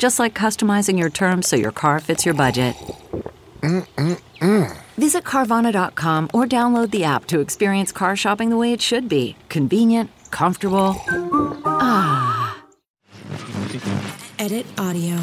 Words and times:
Just 0.00 0.18
like 0.18 0.32
customizing 0.34 0.98
your 0.98 1.10
terms 1.10 1.46
so 1.46 1.56
your 1.56 1.72
car 1.72 2.00
fits 2.00 2.24
your 2.24 2.34
budget. 2.34 2.74
Mm-mm-mm. 3.60 4.78
Visit 4.96 5.24
Carvana.com 5.24 6.30
or 6.32 6.46
download 6.46 6.90
the 6.90 7.04
app 7.04 7.26
to 7.26 7.40
experience 7.40 7.92
car 7.92 8.16
shopping 8.16 8.48
the 8.48 8.56
way 8.56 8.72
it 8.72 8.80
should 8.80 9.10
be 9.10 9.36
convenient, 9.50 10.10
comfortable. 10.30 10.96
Ah. 11.66 12.64
Edit 14.38 14.64
audio. 14.78 15.18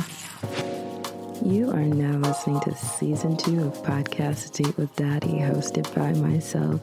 You 1.43 1.71
are 1.71 1.81
now 1.81 2.19
listening 2.19 2.59
to 2.59 2.75
season 2.75 3.35
two 3.35 3.63
of 3.63 3.73
Podcast 3.81 4.51
Date 4.51 4.77
with 4.77 4.95
Daddy, 4.95 5.39
hosted 5.39 5.91
by 5.95 6.13
myself, 6.13 6.81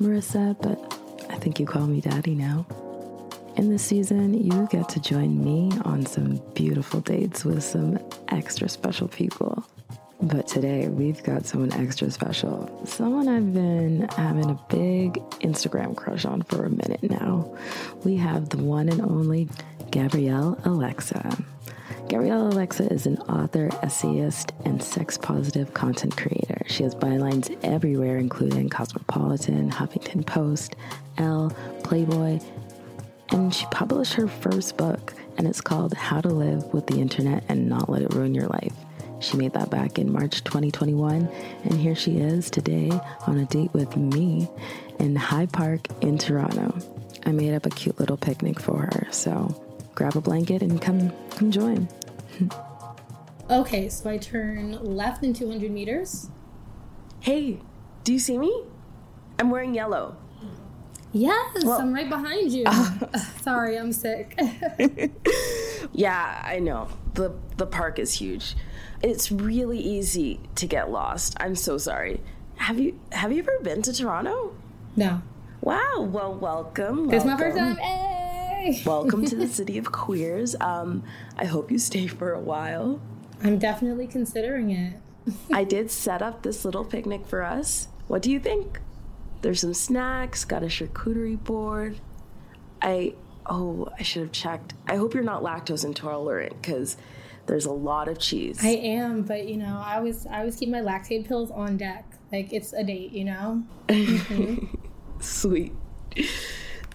Marisa, 0.00 0.56
but 0.62 0.98
I 1.28 1.36
think 1.36 1.60
you 1.60 1.66
call 1.66 1.86
me 1.86 2.00
Daddy 2.00 2.34
now. 2.34 2.64
In 3.56 3.70
this 3.70 3.84
season, 3.84 4.34
you 4.34 4.66
get 4.68 4.88
to 4.90 5.00
join 5.00 5.44
me 5.44 5.70
on 5.84 6.04
some 6.06 6.42
beautiful 6.54 7.00
dates 7.00 7.44
with 7.44 7.62
some 7.62 8.00
extra 8.28 8.68
special 8.68 9.06
people. 9.06 9.64
But 10.20 10.48
today, 10.48 10.88
we've 10.88 11.22
got 11.22 11.46
someone 11.46 11.72
extra 11.72 12.10
special. 12.10 12.82
Someone 12.84 13.28
I've 13.28 13.54
been 13.54 14.08
having 14.16 14.50
a 14.50 14.58
big 14.68 15.14
Instagram 15.40 15.94
crush 15.94 16.24
on 16.24 16.42
for 16.42 16.64
a 16.64 16.70
minute 16.70 17.08
now. 17.08 17.56
We 18.02 18.16
have 18.16 18.48
the 18.48 18.58
one 18.58 18.88
and 18.88 19.00
only 19.00 19.48
Gabrielle 19.92 20.58
Alexa. 20.64 21.38
Gabrielle 22.08 22.48
Alexa 22.48 22.92
is 22.92 23.06
an 23.06 23.18
author, 23.18 23.70
essayist, 23.82 24.52
and 24.64 24.82
sex 24.82 25.16
positive 25.16 25.74
content 25.74 26.16
creator. 26.16 26.62
She 26.66 26.82
has 26.82 26.94
bylines 26.94 27.56
everywhere, 27.62 28.16
including 28.18 28.68
Cosmopolitan, 28.68 29.70
Huffington 29.70 30.26
Post, 30.26 30.74
Elle, 31.18 31.50
Playboy, 31.84 32.40
and 33.30 33.54
she 33.54 33.66
published 33.66 34.14
her 34.14 34.28
first 34.28 34.76
book, 34.76 35.14
and 35.36 35.46
it's 35.46 35.60
called 35.60 35.94
How 35.94 36.20
to 36.20 36.28
Live 36.28 36.64
with 36.72 36.86
the 36.86 37.00
Internet 37.00 37.44
and 37.48 37.68
Not 37.68 37.88
Let 37.88 38.02
It 38.02 38.14
Ruin 38.14 38.34
Your 38.34 38.46
Life. 38.46 38.74
She 39.20 39.36
made 39.36 39.52
that 39.54 39.70
back 39.70 39.98
in 39.98 40.12
March 40.12 40.44
2021, 40.44 41.28
and 41.64 41.74
here 41.74 41.94
she 41.94 42.18
is 42.18 42.50
today 42.50 42.90
on 43.26 43.38
a 43.38 43.46
date 43.46 43.72
with 43.72 43.96
me 43.96 44.48
in 44.98 45.16
High 45.16 45.46
Park 45.46 45.86
in 46.02 46.18
Toronto. 46.18 46.76
I 47.26 47.32
made 47.32 47.54
up 47.54 47.64
a 47.66 47.70
cute 47.70 47.98
little 47.98 48.16
picnic 48.18 48.60
for 48.60 48.80
her, 48.80 49.06
so 49.10 49.54
grab 49.94 50.16
a 50.16 50.20
blanket 50.20 50.62
and 50.62 50.80
come 50.80 51.12
come 51.30 51.50
join. 51.50 51.88
Okay, 53.50 53.90
so 53.90 54.08
I 54.08 54.16
turn 54.16 54.82
left 54.82 55.22
in 55.22 55.34
200 55.34 55.70
meters. 55.70 56.30
Hey, 57.20 57.60
do 58.02 58.14
you 58.14 58.18
see 58.18 58.38
me? 58.38 58.64
I'm 59.38 59.50
wearing 59.50 59.74
yellow. 59.74 60.16
Yes, 61.14 61.64
well, 61.64 61.80
I'm 61.80 61.94
right 61.94 62.08
behind 62.08 62.50
you. 62.52 62.64
Sorry, 63.42 63.78
I'm 63.78 63.92
sick. 63.92 64.36
yeah, 65.92 66.42
I 66.44 66.58
know. 66.58 66.88
The 67.14 67.32
the 67.56 67.66
park 67.66 68.00
is 68.00 68.14
huge. 68.14 68.56
It's 69.00 69.30
really 69.30 69.78
easy 69.78 70.40
to 70.56 70.66
get 70.66 70.90
lost. 70.90 71.36
I'm 71.38 71.54
so 71.54 71.78
sorry. 71.78 72.20
Have 72.56 72.80
you 72.80 72.98
have 73.12 73.30
you 73.30 73.38
ever 73.38 73.60
been 73.62 73.80
to 73.82 73.92
Toronto? 73.92 74.56
No. 74.96 75.22
Wow. 75.60 76.08
Well, 76.10 76.34
welcome. 76.34 77.08
It's 77.14 77.24
my 77.24 77.36
first 77.36 77.56
time. 77.56 77.76
Hey. 77.76 78.82
welcome 78.86 79.24
to 79.24 79.36
the 79.36 79.46
city 79.46 79.78
of 79.78 79.92
queers. 79.92 80.56
Um, 80.60 81.04
I 81.38 81.44
hope 81.44 81.70
you 81.70 81.78
stay 81.78 82.08
for 82.08 82.32
a 82.32 82.40
while. 82.40 83.00
I'm 83.40 83.58
definitely 83.58 84.08
considering 84.08 84.70
it. 84.72 84.94
I 85.52 85.62
did 85.62 85.92
set 85.92 86.22
up 86.22 86.42
this 86.42 86.64
little 86.64 86.84
picnic 86.84 87.24
for 87.24 87.44
us. 87.44 87.86
What 88.08 88.20
do 88.20 88.32
you 88.32 88.40
think? 88.40 88.80
There's 89.44 89.60
some 89.60 89.74
snacks, 89.74 90.46
got 90.46 90.62
a 90.62 90.68
charcuterie 90.68 91.44
board. 91.44 92.00
I 92.80 93.12
oh, 93.44 93.90
I 93.98 94.02
should 94.02 94.22
have 94.22 94.32
checked. 94.32 94.72
I 94.88 94.96
hope 94.96 95.12
you're 95.12 95.22
not 95.22 95.42
lactose 95.42 95.84
intolerant 95.84 96.62
because 96.62 96.96
there's 97.44 97.66
a 97.66 97.70
lot 97.70 98.08
of 98.08 98.18
cheese. 98.18 98.64
I 98.64 98.70
am, 98.70 99.20
but 99.20 99.46
you 99.46 99.58
know, 99.58 99.82
I 99.84 99.96
always 99.98 100.26
I 100.26 100.38
always 100.38 100.56
keep 100.56 100.70
my 100.70 100.80
lactate 100.80 101.28
pills 101.28 101.50
on 101.50 101.76
deck. 101.76 102.10
Like 102.32 102.54
it's 102.54 102.72
a 102.72 102.82
date, 102.82 103.12
you 103.12 103.26
know. 103.26 103.62
Mm-hmm. 103.88 104.76
Sweet. 105.20 105.74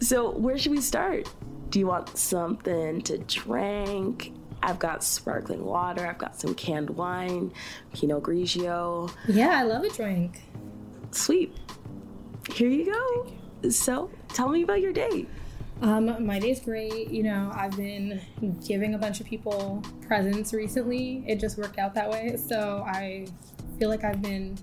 So 0.01 0.31
where 0.31 0.57
should 0.57 0.71
we 0.71 0.81
start? 0.81 1.31
Do 1.69 1.77
you 1.77 1.85
want 1.85 2.17
something 2.17 3.03
to 3.03 3.19
drink? 3.19 4.33
I've 4.63 4.79
got 4.79 5.03
sparkling 5.03 5.63
water. 5.63 6.07
I've 6.07 6.17
got 6.17 6.41
some 6.41 6.55
canned 6.55 6.89
wine, 6.89 7.53
Pinot 7.93 8.23
Grigio. 8.23 9.13
Yeah, 9.27 9.49
I 9.49 9.61
love 9.61 9.83
a 9.83 9.89
drink. 9.91 10.41
Sweet 11.11 11.55
here 12.53 12.69
you 12.69 12.91
go. 12.91 13.69
So 13.69 14.09
tell 14.29 14.49
me 14.49 14.63
about 14.63 14.81
your 14.81 14.93
day. 14.93 15.25
Um, 15.81 16.25
my 16.25 16.39
day's 16.39 16.59
great. 16.59 17.09
You 17.09 17.23
know, 17.23 17.51
I've 17.53 17.75
been 17.75 18.21
giving 18.65 18.95
a 18.95 18.97
bunch 18.97 19.21
of 19.21 19.25
people 19.25 19.81
presents 20.01 20.53
recently. 20.53 21.23
It 21.27 21.39
just 21.39 21.57
worked 21.57 21.79
out 21.79 21.93
that 21.95 22.09
way. 22.09 22.35
So 22.37 22.83
I 22.85 23.27
feel 23.77 23.89
like 23.89 24.03
I've 24.03 24.21
been 24.21 24.57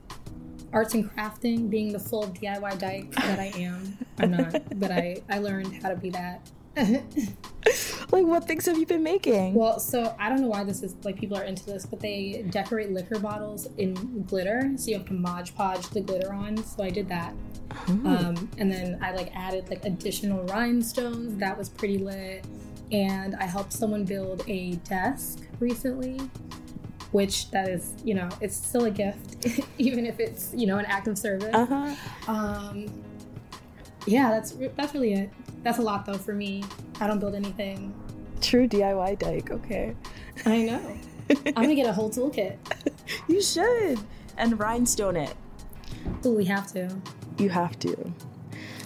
arts 0.72 0.94
and 0.94 1.10
crafting, 1.10 1.70
being 1.70 1.92
the 1.92 1.98
full 1.98 2.24
DIY 2.28 2.78
dyke 2.78 3.14
that 3.14 3.38
I 3.38 3.52
am. 3.56 3.96
I'm 4.18 4.30
not, 4.32 4.78
but 4.78 4.90
I, 4.90 5.22
I 5.30 5.38
learned 5.38 5.82
how 5.82 5.88
to 5.88 5.96
be 5.96 6.10
that. 6.10 6.46
like 8.12 8.26
what 8.26 8.46
things 8.46 8.66
have 8.66 8.78
you 8.78 8.86
been 8.86 9.02
making? 9.02 9.54
Well, 9.54 9.80
so 9.80 10.14
I 10.18 10.28
don't 10.28 10.42
know 10.42 10.48
why 10.48 10.64
this 10.64 10.82
is 10.82 10.94
like 11.04 11.18
people 11.18 11.36
are 11.36 11.44
into 11.44 11.64
this, 11.64 11.86
but 11.86 12.00
they 12.00 12.44
decorate 12.50 12.92
liquor 12.92 13.18
bottles 13.18 13.68
in 13.78 14.22
glitter, 14.24 14.72
so 14.76 14.90
you 14.90 14.98
have 14.98 15.06
to 15.06 15.14
Mod 15.14 15.50
Podge 15.56 15.86
the 15.88 16.00
glitter 16.00 16.32
on. 16.32 16.58
So 16.58 16.82
I 16.82 16.90
did 16.90 17.08
that. 17.08 17.34
Um, 17.88 18.50
and 18.58 18.70
then 18.70 18.98
I 19.02 19.12
like 19.12 19.34
added 19.34 19.68
like 19.68 19.84
additional 19.84 20.42
rhinestones. 20.44 21.38
That 21.38 21.56
was 21.56 21.68
pretty 21.68 21.98
lit. 21.98 22.44
And 22.92 23.34
I 23.36 23.44
helped 23.44 23.72
someone 23.72 24.04
build 24.04 24.44
a 24.46 24.76
desk 24.76 25.40
recently, 25.58 26.18
which 27.10 27.50
that 27.50 27.68
is, 27.68 27.94
you 28.04 28.14
know, 28.14 28.28
it's 28.40 28.56
still 28.56 28.84
a 28.84 28.90
gift, 28.90 29.46
even 29.78 30.06
if 30.06 30.20
it's, 30.20 30.52
you 30.54 30.66
know, 30.66 30.78
an 30.78 30.84
act 30.86 31.08
of 31.08 31.18
service. 31.18 31.54
Uh-huh. 31.54 31.94
Um, 32.30 32.86
yeah, 34.06 34.30
that's 34.30 34.52
that's 34.76 34.94
really 34.94 35.14
it. 35.14 35.30
That's 35.62 35.78
a 35.78 35.82
lot 35.82 36.06
though 36.06 36.14
for 36.14 36.32
me. 36.32 36.64
I 37.00 37.06
don't 37.06 37.18
build 37.18 37.34
anything. 37.34 37.94
True 38.40 38.68
DIY 38.68 39.18
dyke. 39.18 39.50
Okay. 39.50 39.96
I 40.44 40.62
know. 40.62 40.98
I'm 41.30 41.54
gonna 41.54 41.74
get 41.74 41.86
a 41.86 41.92
whole 41.92 42.10
toolkit. 42.10 42.56
you 43.28 43.42
should 43.42 43.98
and 44.36 44.58
rhinestone 44.58 45.16
it. 45.16 45.34
Oh, 46.24 46.32
we 46.32 46.44
have 46.44 46.72
to. 46.72 46.96
You 47.38 47.48
have 47.48 47.78
to. 47.80 48.12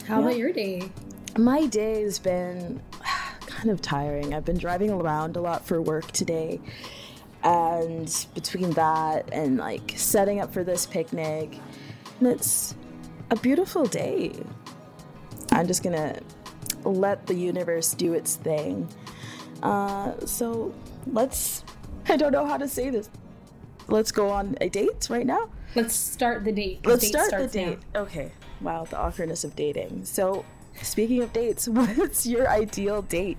How 0.06 0.19
yeah. 0.19 0.26
about 0.26 0.38
your 0.38 0.52
day? 0.52 0.90
My 1.38 1.67
day 1.67 2.02
has 2.02 2.19
been 2.19 2.81
kind 3.46 3.70
of 3.70 3.82
tiring. 3.82 4.34
I've 4.34 4.44
been 4.44 4.58
driving 4.58 4.90
around 4.90 5.37
a 5.37 5.40
lot 5.40 5.67
for 5.67 5.81
work 5.81 6.11
today. 6.12 6.61
And 7.43 8.26
between 8.34 8.72
that 8.72 9.32
and 9.32 9.56
like 9.56 9.94
setting 9.96 10.40
up 10.40 10.52
for 10.52 10.64
this 10.64 10.84
picnic, 10.87 11.58
it's 12.20 12.75
a 13.31 13.37
beautiful 13.37 13.87
day. 13.87 14.32
I'm 15.52 15.67
just 15.67 15.82
gonna 15.82 16.19
let 16.85 17.26
the 17.26 17.35
universe 17.35 17.94
do 17.94 18.14
its 18.14 18.37
thing. 18.37 18.88
Uh, 19.62 20.14
so 20.25 20.75
let's, 21.06 21.64
I 22.08 22.17
don't 22.17 22.32
know 22.32 22.47
how 22.47 22.56
to 22.56 22.69
say 22.69 22.91
this. 22.91 23.11
Let's 23.88 24.12
go 24.12 24.31
on 24.31 24.56
a 24.61 24.69
date 24.69 25.08
right 25.11 25.26
now. 25.26 25.50
Let's 25.75 25.94
start 25.94 26.44
the 26.44 26.52
date. 26.52 26.87
Let's 26.87 27.11
date 27.11 27.20
start 27.20 27.31
the 27.31 27.49
date. 27.49 27.79
Now. 27.94 28.02
Okay. 28.02 28.32
Wow, 28.61 28.85
the 28.85 28.99
awkwardness 28.99 29.44
of 29.44 29.56
dating. 29.56 30.05
So, 30.05 30.44
speaking 30.82 31.23
of 31.23 31.32
dates, 31.32 31.69
what's 31.69 32.26
your 32.26 32.49
ideal 32.49 33.03
date? 33.03 33.38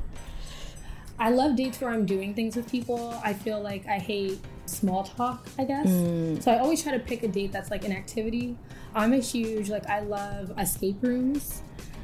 I 1.20 1.30
love 1.30 1.56
dates 1.56 1.80
where 1.80 1.92
I'm 1.92 2.06
doing 2.06 2.34
things 2.34 2.56
with 2.56 2.70
people. 2.70 3.14
I 3.24 3.34
feel 3.34 3.62
like 3.62 3.86
I 3.88 4.00
hate 4.00 4.40
small 4.66 5.04
talk, 5.04 5.46
I 5.60 5.66
guess. 5.66 5.88
So 6.44 6.52
I 6.52 6.58
always 6.58 6.82
try 6.82 6.94
to 6.94 7.00
pick 7.00 7.22
a 7.22 7.28
date 7.28 7.52
that's 7.52 7.70
like 7.70 7.86
an 7.86 7.92
activity. 7.92 8.58
I'm 8.96 9.14
a 9.14 9.20
huge 9.20 9.70
like 9.70 9.88
I 9.88 10.00
love 10.00 10.52
escape 10.58 10.98
rooms. 11.04 11.62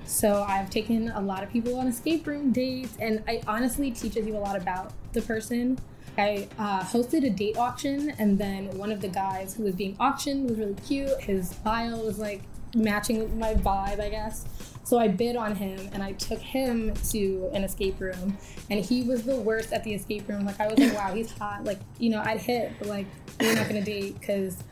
So 0.07 0.43
I've 0.47 0.69
taken 0.69 1.09
a 1.09 1.19
lot 1.19 1.43
of 1.43 1.51
people 1.51 1.77
on 1.77 1.87
escape 1.87 2.25
room 2.25 2.51
dates, 2.51 2.95
and 2.99 3.21
it 3.27 3.43
honestly 3.45 3.91
teaches 3.91 4.25
you 4.25 4.37
a 4.37 4.39
lot 4.39 4.55
about 4.55 4.93
the 5.13 5.21
person. 5.21 5.77
I 6.17 6.47
uh, 6.57 6.81
hosted 6.81 7.25
a 7.25 7.29
date 7.29 7.57
auction, 7.57 8.13
and 8.17 8.39
then 8.39 8.75
one 8.77 8.91
of 8.91 9.01
the 9.01 9.09
guys 9.09 9.53
who 9.53 9.63
was 9.63 9.75
being 9.75 9.95
auctioned 9.99 10.49
was 10.49 10.57
really 10.57 10.75
cute. 10.75 11.19
His 11.21 11.53
bio 11.55 11.97
was 11.97 12.17
like 12.17 12.41
matching 12.73 13.37
my 13.37 13.53
vibe, 13.55 13.99
I 13.99 14.09
guess. 14.09 14.45
So 14.83 14.97
I 14.97 15.09
bid 15.09 15.35
on 15.35 15.55
him, 15.55 15.89
and 15.91 16.01
I 16.01 16.13
took 16.13 16.39
him 16.39 16.93
to 17.09 17.49
an 17.53 17.65
escape 17.65 17.99
room, 17.99 18.37
and 18.69 18.83
he 18.83 19.03
was 19.03 19.23
the 19.23 19.35
worst 19.35 19.73
at 19.73 19.83
the 19.83 19.93
escape 19.93 20.29
room. 20.29 20.45
Like 20.45 20.61
I 20.61 20.67
was 20.67 20.79
like, 20.79 20.93
wow, 20.93 21.13
he's 21.13 21.31
hot. 21.37 21.65
Like 21.65 21.79
you 21.99 22.09
know, 22.09 22.21
I'd 22.25 22.39
hit, 22.39 22.71
but 22.79 22.87
like 22.87 23.07
we're 23.41 23.55
not 23.55 23.67
gonna 23.67 23.83
date 23.83 24.19
because 24.19 24.63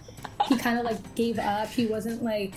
he 0.48 0.58
kind 0.58 0.80
of 0.80 0.86
like 0.86 1.16
gave 1.16 1.38
up. 1.40 1.68
He 1.68 1.88
wasn't 1.88 2.24
like 2.24 2.56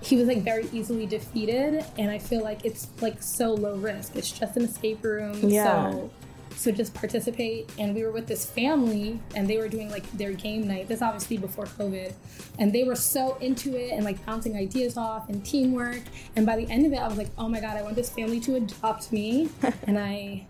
he 0.00 0.16
was 0.16 0.26
like 0.28 0.38
very 0.42 0.68
easily 0.72 1.06
defeated 1.06 1.84
and 1.98 2.10
i 2.10 2.18
feel 2.18 2.42
like 2.42 2.64
it's 2.64 2.88
like 3.00 3.22
so 3.22 3.52
low 3.54 3.76
risk. 3.76 4.14
It's 4.16 4.30
just 4.30 4.56
an 4.56 4.64
escape 4.64 5.02
room 5.04 5.36
Yeah. 5.42 5.90
so 5.90 6.10
so 6.56 6.72
just 6.72 6.92
participate. 6.92 7.70
And 7.78 7.94
we 7.94 8.02
were 8.02 8.10
with 8.10 8.26
this 8.26 8.44
family 8.44 9.20
and 9.36 9.48
they 9.48 9.58
were 9.58 9.68
doing 9.68 9.90
like 9.90 10.10
their 10.18 10.32
game 10.32 10.66
night. 10.66 10.88
This 10.88 11.02
obviously 11.02 11.36
before 11.36 11.66
covid. 11.66 12.12
And 12.58 12.72
they 12.72 12.82
were 12.82 12.96
so 12.96 13.36
into 13.36 13.76
it 13.76 13.92
and 13.92 14.04
like 14.04 14.24
bouncing 14.26 14.56
ideas 14.56 14.96
off 14.96 15.28
and 15.28 15.44
teamwork. 15.44 16.02
And 16.34 16.44
by 16.44 16.56
the 16.56 16.68
end 16.68 16.84
of 16.86 16.92
it 16.92 16.96
i 16.98 17.06
was 17.06 17.16
like 17.18 17.30
oh 17.38 17.48
my 17.48 17.60
god 17.60 17.76
i 17.76 17.82
want 17.82 17.94
this 17.94 18.10
family 18.10 18.40
to 18.40 18.56
adopt 18.56 19.12
me. 19.12 19.48
And 19.86 19.98
i 19.98 20.46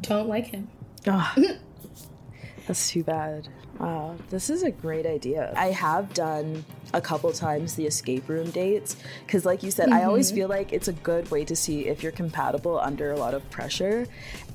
don't 0.00 0.28
like 0.28 0.46
him. 0.46 0.68
Oh, 1.06 1.34
that's 2.66 2.90
too 2.90 3.02
bad. 3.02 3.48
Wow, 3.78 4.16
this 4.28 4.50
is 4.50 4.62
a 4.62 4.70
great 4.70 5.06
idea. 5.06 5.52
I 5.56 5.68
have 5.68 6.12
done 6.12 6.64
a 6.92 7.00
couple 7.00 7.32
times 7.32 7.74
the 7.74 7.86
escape 7.86 8.28
room 8.28 8.50
dates 8.50 8.96
because, 9.26 9.44
like 9.44 9.62
you 9.62 9.70
said, 9.70 9.90
I 9.90 10.04
always 10.04 10.28
mm-hmm. 10.28 10.36
feel 10.36 10.48
like 10.48 10.72
it's 10.72 10.88
a 10.88 10.92
good 10.92 11.30
way 11.30 11.44
to 11.44 11.56
see 11.56 11.86
if 11.86 12.02
you're 12.02 12.12
compatible 12.12 12.78
under 12.78 13.12
a 13.12 13.16
lot 13.16 13.34
of 13.34 13.48
pressure. 13.50 14.06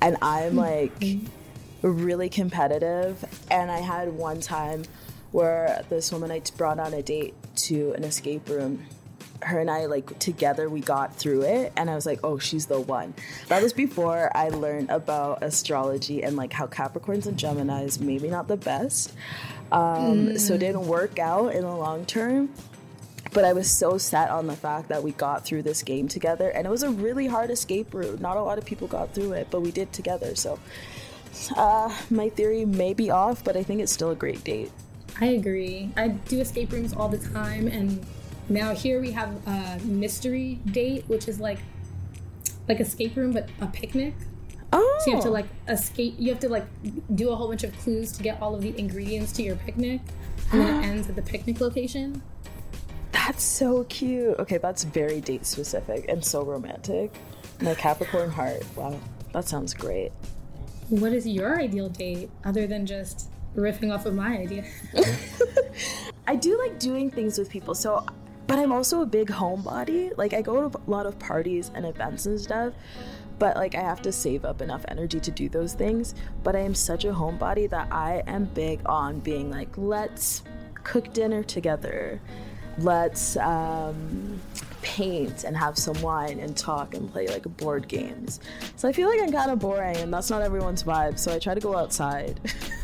And 0.01 0.17
I'm 0.21 0.55
mm-hmm. 0.55 0.57
like 0.57 1.31
really 1.81 2.29
competitive. 2.29 3.23
And 3.49 3.71
I 3.71 3.79
had 3.79 4.09
one 4.13 4.41
time 4.41 4.83
where 5.31 5.83
this 5.89 6.11
woman 6.11 6.31
I 6.31 6.41
brought 6.55 6.79
on 6.79 6.93
a 6.93 7.01
date 7.01 7.33
to 7.55 7.93
an 7.93 8.03
escape 8.03 8.47
room 8.49 8.85
her 9.41 9.59
and 9.59 9.69
I 9.69 9.85
like 9.85 10.17
together 10.19 10.69
we 10.69 10.79
got 10.79 11.15
through 11.15 11.43
it 11.43 11.73
and 11.75 11.89
I 11.89 11.95
was 11.95 12.05
like, 12.05 12.19
"Oh, 12.23 12.39
she's 12.39 12.65
the 12.65 12.79
one." 12.79 13.13
That 13.47 13.61
was 13.61 13.73
before 13.73 14.31
I 14.35 14.49
learned 14.49 14.89
about 14.89 15.43
astrology 15.43 16.23
and 16.23 16.35
like 16.35 16.53
how 16.53 16.67
Capricorns 16.67 17.27
and 17.27 17.37
Geminis 17.37 17.99
maybe 17.99 18.29
not 18.29 18.47
the 18.47 18.57
best. 18.57 19.13
Um, 19.71 20.37
so 20.37 20.53
it 20.53 20.59
didn't 20.59 20.87
work 20.87 21.19
out 21.19 21.53
in 21.53 21.61
the 21.61 21.75
long 21.75 22.05
term. 22.05 22.49
But 23.33 23.43
I 23.43 23.53
was 23.53 23.69
so 23.69 23.97
set 23.97 24.29
on 24.29 24.47
the 24.47 24.55
fact 24.55 24.87
that 24.89 25.03
we 25.03 25.11
got 25.11 25.43
through 25.43 25.63
this 25.63 25.83
game 25.83 26.07
together 26.07 26.49
and 26.51 26.65
it 26.65 26.69
was 26.69 26.83
a 26.83 26.89
really 26.89 27.27
hard 27.27 27.51
escape 27.51 27.93
route. 27.93 28.21
Not 28.21 28.37
a 28.37 28.41
lot 28.41 28.57
of 28.57 28.65
people 28.65 28.87
got 28.87 29.13
through 29.13 29.33
it, 29.33 29.47
but 29.51 29.61
we 29.61 29.71
did 29.71 29.91
together. 29.91 30.35
So 30.35 30.57
uh, 31.57 31.93
my 32.09 32.29
theory 32.29 32.63
may 32.63 32.93
be 32.93 33.11
off, 33.11 33.43
but 33.43 33.57
I 33.57 33.63
think 33.63 33.81
it's 33.81 33.91
still 33.91 34.11
a 34.11 34.15
great 34.15 34.43
date. 34.43 34.71
I 35.19 35.27
agree. 35.27 35.91
I 35.95 36.09
do 36.09 36.39
escape 36.39 36.71
rooms 36.71 36.93
all 36.93 37.07
the 37.07 37.17
time, 37.17 37.67
and 37.67 38.05
now 38.49 38.73
here 38.73 38.99
we 38.99 39.11
have 39.11 39.29
a 39.47 39.79
mystery 39.83 40.59
date, 40.65 41.05
which 41.07 41.27
is 41.27 41.39
like 41.39 41.59
like 42.67 42.79
escape 42.79 43.15
room 43.15 43.31
but 43.31 43.49
a 43.61 43.67
picnic. 43.67 44.13
Oh, 44.77 44.99
So 44.99 45.09
you 45.09 45.15
have 45.15 45.23
to 45.23 45.29
oh. 45.29 45.33
like 45.33 45.47
escape. 45.69 46.15
You 46.17 46.29
have 46.31 46.39
to 46.41 46.49
like 46.49 46.65
do 47.15 47.29
a 47.29 47.35
whole 47.35 47.47
bunch 47.47 47.63
of 47.63 47.77
clues 47.79 48.11
to 48.13 48.23
get 48.23 48.41
all 48.41 48.53
of 48.53 48.61
the 48.61 48.77
ingredients 48.77 49.31
to 49.33 49.43
your 49.43 49.55
picnic, 49.55 50.01
and 50.51 50.61
then 50.61 50.83
it 50.83 50.87
ends 50.89 51.09
at 51.09 51.15
the 51.15 51.21
picnic 51.21 51.61
location. 51.61 52.21
That's 53.13 53.43
so 53.43 53.85
cute. 53.85 54.37
Okay, 54.37 54.57
that's 54.57 54.83
very 54.83 55.21
date 55.21 55.45
specific 55.45 56.05
and 56.09 56.23
so 56.23 56.43
romantic. 56.43 57.13
My 57.61 57.73
Capricorn 57.73 58.29
heart. 58.29 58.63
Wow, 58.75 58.99
that 59.31 59.47
sounds 59.47 59.73
great. 59.73 60.11
What 60.89 61.13
is 61.13 61.25
your 61.25 61.59
ideal 61.59 61.87
date 61.87 62.29
other 62.43 62.67
than 62.67 62.85
just 62.85 63.29
riffing 63.55 63.93
off 63.93 64.05
of 64.05 64.13
my 64.13 64.37
idea? 64.37 64.65
I 66.27 66.35
do 66.35 66.57
like 66.59 66.79
doing 66.79 67.09
things 67.09 67.37
with 67.39 67.49
people, 67.49 67.75
so 67.75 68.05
but 68.47 68.59
I'm 68.59 68.71
also 68.71 69.01
a 69.01 69.05
big 69.05 69.29
homebody. 69.29 70.15
Like 70.17 70.33
I 70.33 70.41
go 70.41 70.69
to 70.69 70.77
a 70.77 70.89
lot 70.89 71.05
of 71.05 71.17
parties 71.17 71.71
and 71.73 71.85
events 71.85 72.25
and 72.25 72.39
stuff, 72.39 72.73
but 73.39 73.55
like 73.55 73.75
I 73.75 73.81
have 73.81 74.01
to 74.03 74.11
save 74.11 74.45
up 74.45 74.61
enough 74.61 74.85
energy 74.87 75.19
to 75.19 75.31
do 75.31 75.49
those 75.49 75.73
things. 75.73 76.15
But 76.43 76.55
I 76.55 76.59
am 76.59 76.75
such 76.75 77.05
a 77.05 77.11
homebody 77.11 77.69
that 77.69 77.91
I 77.91 78.23
am 78.27 78.45
big 78.45 78.81
on 78.85 79.19
being 79.19 79.49
like, 79.49 79.69
let's 79.77 80.43
cook 80.83 81.13
dinner 81.13 81.43
together. 81.43 82.21
Let's 82.77 83.37
um, 83.37 84.41
paint 84.81 85.45
and 85.45 85.55
have 85.55 85.77
some 85.77 85.99
wine 86.01 86.39
and 86.39 86.55
talk 86.55 86.93
and 86.93 87.11
play 87.11 87.27
like 87.27 87.43
board 87.57 87.87
games. 87.87 88.39
So 88.75 88.87
I 88.87 88.91
feel 88.91 89.09
like 89.09 89.21
I'm 89.21 89.31
kind 89.31 89.49
of 89.49 89.59
boring 89.59 89.97
and 89.97 90.13
that's 90.13 90.29
not 90.29 90.41
everyone's 90.41 90.83
vibe. 90.83 91.17
So 91.17 91.33
I 91.33 91.39
try 91.39 91.53
to 91.53 91.61
go 91.61 91.75
outside 91.77 92.39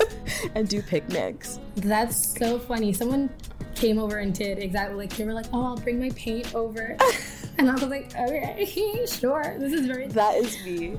and 0.55 0.67
do 0.67 0.81
picnics. 0.81 1.59
That's 1.75 2.37
so 2.37 2.57
funny. 2.57 2.93
Someone 2.93 3.29
came 3.75 3.99
over 3.99 4.17
and 4.19 4.33
did 4.33 4.59
exactly 4.59 4.97
like 4.97 5.15
they 5.15 5.25
were 5.25 5.33
like, 5.33 5.47
"Oh, 5.51 5.63
I'll 5.63 5.77
bring 5.77 5.99
my 5.99 6.09
paint 6.11 6.53
over," 6.53 6.97
and 7.57 7.69
I 7.69 7.73
was 7.73 7.83
like, 7.83 8.15
"Okay, 8.15 9.05
sure." 9.07 9.55
This 9.59 9.73
is 9.73 9.85
very 9.85 10.07
That 10.07 10.35
is 10.35 10.63
me. 10.63 10.97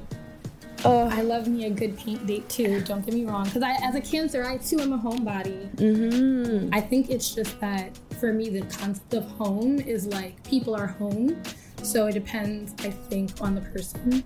Oh, 0.84 1.08
I 1.08 1.20
love 1.22 1.46
me 1.46 1.66
a 1.66 1.70
good 1.70 1.96
paint 1.96 2.26
date 2.26 2.48
too. 2.48 2.80
Don't 2.80 3.04
get 3.04 3.14
me 3.14 3.24
wrong, 3.24 3.44
because 3.44 3.62
I, 3.62 3.76
as 3.82 3.94
a 3.94 4.00
Cancer, 4.00 4.44
I 4.44 4.56
too 4.56 4.80
am 4.80 4.92
a 4.92 4.98
homebody. 4.98 5.70
Mm-hmm. 5.76 6.74
I 6.74 6.80
think 6.80 7.08
it's 7.08 7.34
just 7.34 7.60
that 7.60 7.96
for 8.18 8.32
me, 8.32 8.50
the 8.50 8.62
concept 8.62 9.14
of 9.14 9.24
home 9.32 9.78
is 9.78 10.06
like 10.06 10.42
people 10.42 10.74
are 10.74 10.88
home, 10.88 11.40
so 11.82 12.06
it 12.06 12.14
depends. 12.14 12.74
I 12.84 12.90
think 12.90 13.30
on 13.40 13.54
the 13.54 13.60
person. 13.60 14.24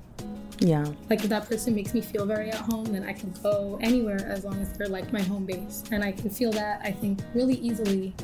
Yeah. 0.58 0.86
Like 1.10 1.22
if 1.22 1.28
that 1.28 1.46
person 1.46 1.74
makes 1.74 1.92
me 1.92 2.00
feel 2.00 2.24
very 2.24 2.48
at 2.48 2.60
home, 2.60 2.86
then 2.86 3.04
I 3.04 3.12
can 3.12 3.34
go 3.42 3.78
anywhere 3.82 4.26
as 4.26 4.44
long 4.44 4.58
as 4.62 4.72
they're 4.72 4.88
like 4.88 5.12
my 5.12 5.20
home 5.20 5.44
base, 5.44 5.84
and 5.92 6.02
I 6.02 6.12
can 6.12 6.30
feel 6.30 6.52
that 6.52 6.80
I 6.82 6.90
think 6.90 7.20
really 7.34 7.56
easily 7.56 8.14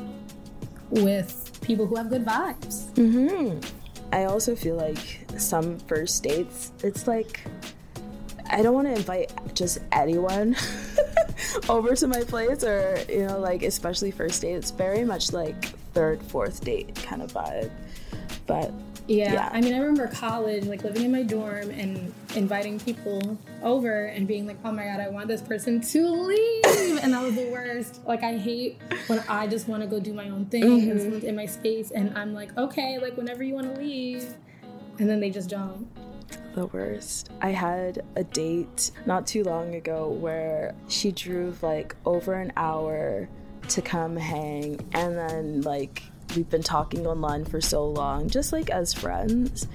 with 0.89 1.59
people 1.61 1.85
who 1.85 1.95
have 1.97 2.09
good 2.09 2.25
vibes. 2.25 2.89
I 4.13 4.25
also 4.25 4.55
feel 4.55 4.75
like 4.75 5.25
some 5.37 5.79
first 5.79 6.21
dates, 6.21 6.71
it's 6.83 7.07
like 7.07 7.41
I 8.47 8.61
don't 8.61 8.75
want 8.75 8.85
to 8.85 8.93
invite 8.93 9.31
just 9.55 9.79
anyone 9.91 10.55
over 11.69 11.95
to 11.95 12.05
my 12.05 12.21
place 12.23 12.63
or, 12.63 12.99
you 13.09 13.25
know, 13.25 13.39
like 13.39 13.63
especially 13.63 14.11
first 14.11 14.43
date. 14.43 14.53
It's 14.53 14.69
very 14.69 15.03
much 15.03 15.33
like 15.33 15.65
third, 15.95 16.21
fourth 16.21 16.63
date 16.63 16.93
kind 17.01 17.23
of 17.23 17.33
vibe. 17.33 17.71
But 18.45 18.71
Yeah, 19.07 19.33
Yeah. 19.33 19.49
I 19.51 19.61
mean, 19.61 19.73
I 19.73 19.77
remember 19.77 20.07
college, 20.07 20.65
like 20.65 20.83
living 20.83 21.03
in 21.03 21.11
my 21.11 21.23
dorm 21.23 21.69
and 21.71 22.13
inviting 22.35 22.79
people 22.79 23.37
over 23.61 24.05
and 24.05 24.27
being 24.27 24.47
like, 24.47 24.57
oh 24.63 24.71
my 24.71 24.85
God, 24.85 24.99
I 24.99 25.09
want 25.09 25.27
this 25.27 25.41
person 25.41 25.81
to 25.81 26.07
leave. 26.07 27.03
And 27.03 27.13
that 27.13 27.21
was 27.21 27.35
the 27.35 27.49
worst. 27.51 27.99
Like, 28.05 28.23
I 28.23 28.37
hate 28.37 28.79
when 29.07 29.19
I 29.27 29.47
just 29.47 29.67
want 29.67 29.81
to 29.81 29.87
go 29.87 29.99
do 29.99 30.13
my 30.13 30.29
own 30.29 30.45
thing 30.45 30.63
and 30.63 30.81
mm-hmm. 30.83 30.99
someone's 30.99 31.23
in 31.23 31.35
my 31.35 31.45
space 31.45 31.91
and 31.91 32.17
I'm 32.17 32.33
like, 32.33 32.55
okay, 32.57 32.97
like 32.99 33.17
whenever 33.17 33.43
you 33.43 33.53
want 33.55 33.73
to 33.73 33.81
leave. 33.81 34.35
And 34.99 35.09
then 35.09 35.19
they 35.19 35.29
just 35.29 35.49
don't. 35.49 35.87
the 36.55 36.67
worst. 36.67 37.31
I 37.41 37.49
had 37.49 38.03
a 38.15 38.23
date 38.23 38.91
not 39.05 39.25
too 39.27 39.43
long 39.43 39.75
ago 39.75 40.07
where 40.07 40.75
she 40.87 41.11
drove 41.11 41.61
like 41.63 41.95
over 42.05 42.35
an 42.35 42.53
hour 42.55 43.27
to 43.69 43.81
come 43.81 44.15
hang 44.15 44.79
and 44.93 45.17
then 45.17 45.61
like 45.61 46.03
we've 46.35 46.49
been 46.49 46.63
talking 46.63 47.05
online 47.05 47.45
for 47.45 47.61
so 47.61 47.87
long 47.87 48.29
just 48.29 48.51
like 48.51 48.69
as 48.69 48.93
friends 48.93 49.67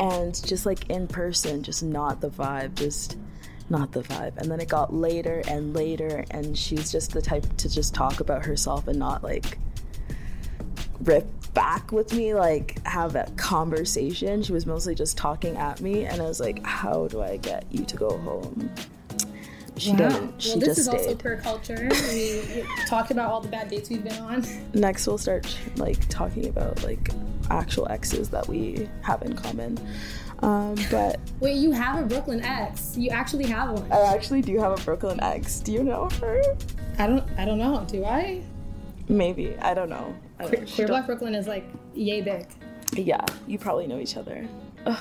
and 0.00 0.44
just 0.46 0.66
like 0.66 0.88
in 0.90 1.06
person 1.06 1.62
just 1.62 1.82
not 1.82 2.20
the 2.20 2.30
vibe 2.30 2.74
just 2.74 3.16
not 3.70 3.92
the 3.92 4.02
vibe 4.02 4.36
and 4.36 4.50
then 4.50 4.60
it 4.60 4.68
got 4.68 4.92
later 4.92 5.42
and 5.48 5.74
later 5.74 6.24
and 6.30 6.56
she's 6.56 6.92
just 6.92 7.12
the 7.12 7.22
type 7.22 7.44
to 7.56 7.68
just 7.68 7.94
talk 7.94 8.20
about 8.20 8.44
herself 8.44 8.86
and 8.88 8.98
not 8.98 9.22
like 9.22 9.58
rip 11.00 11.26
back 11.54 11.92
with 11.92 12.12
me, 12.12 12.34
like 12.34 12.84
have 12.86 13.14
a 13.14 13.30
conversation. 13.36 14.42
She 14.42 14.52
was 14.52 14.66
mostly 14.66 14.94
just 14.94 15.16
talking 15.16 15.56
at 15.56 15.80
me, 15.80 16.04
and 16.04 16.20
I 16.20 16.24
was 16.26 16.40
like, 16.40 16.64
"How 16.64 17.08
do 17.08 17.22
I 17.22 17.36
get 17.36 17.64
you 17.70 17.84
to 17.84 17.96
go 17.96 18.18
home?" 18.18 18.70
She 19.76 19.92
didn't. 19.92 20.40
She 20.40 20.50
well, 20.50 20.60
this 20.60 20.78
is 20.78 20.88
also 20.88 21.02
stayed. 21.02 21.18
per 21.18 21.36
culture. 21.36 21.88
We, 22.10 22.42
we 22.54 22.66
talked 22.86 23.10
about 23.10 23.30
all 23.30 23.40
the 23.40 23.48
bad 23.48 23.68
dates 23.68 23.90
we've 23.90 24.04
been 24.04 24.18
on. 24.20 24.44
Next, 24.74 25.06
we'll 25.06 25.18
start 25.18 25.56
like 25.76 26.08
talking 26.08 26.46
about 26.46 26.82
like 26.84 27.10
actual 27.50 27.88
exes 27.90 28.30
that 28.30 28.46
we 28.46 28.88
have 29.02 29.22
in 29.22 29.34
common. 29.34 29.78
Um, 30.40 30.76
but 30.90 31.18
Wait, 31.40 31.56
you 31.56 31.72
have 31.72 31.98
a 31.98 32.06
Brooklyn 32.06 32.42
ex. 32.42 32.96
You 32.96 33.10
actually 33.10 33.46
have 33.46 33.72
one. 33.72 33.92
I 33.92 34.14
actually 34.14 34.42
do 34.42 34.58
have 34.58 34.78
a 34.78 34.84
Brooklyn 34.84 35.18
ex. 35.22 35.58
Do 35.60 35.72
you 35.72 35.82
know 35.82 36.08
her? 36.20 36.42
I 36.98 37.06
don't. 37.06 37.24
I 37.36 37.44
don't 37.44 37.58
know. 37.58 37.84
Do 37.88 38.04
I? 38.04 38.42
Maybe 39.08 39.56
I 39.58 39.74
don't 39.74 39.88
know. 39.88 40.14
I 40.38 40.42
don't 40.44 40.54
Queer, 40.54 40.66
Queer 40.66 40.86
Black 40.86 41.06
Brooklyn 41.06 41.34
is 41.34 41.46
like 41.46 41.64
yay 41.94 42.20
big. 42.20 42.46
yeah, 42.92 43.24
you 43.46 43.58
probably 43.58 43.86
know 43.86 43.98
each 43.98 44.16
other. 44.16 44.48
Ugh. 44.86 44.98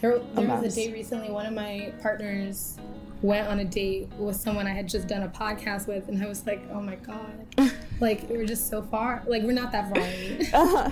There, 0.00 0.20
there 0.34 0.48
was 0.48 0.76
a 0.76 0.80
day 0.80 0.92
recently. 0.92 1.30
One 1.30 1.46
of 1.46 1.52
my 1.52 1.92
partners 2.00 2.78
went 3.22 3.48
on 3.48 3.60
a 3.60 3.64
date 3.64 4.08
with 4.18 4.36
someone 4.36 4.66
I 4.66 4.72
had 4.72 4.88
just 4.88 5.08
done 5.08 5.22
a 5.22 5.28
podcast 5.28 5.86
with, 5.86 6.08
and 6.08 6.22
I 6.22 6.26
was 6.26 6.46
like, 6.46 6.62
oh 6.72 6.80
my 6.80 6.96
god, 6.96 7.72
like 8.00 8.28
we're 8.28 8.46
just 8.46 8.68
so 8.68 8.82
far. 8.82 9.22
Like 9.26 9.42
we're 9.42 9.52
not 9.52 9.72
that 9.72 9.94
far. 9.94 10.60
uh-huh. 10.62 10.90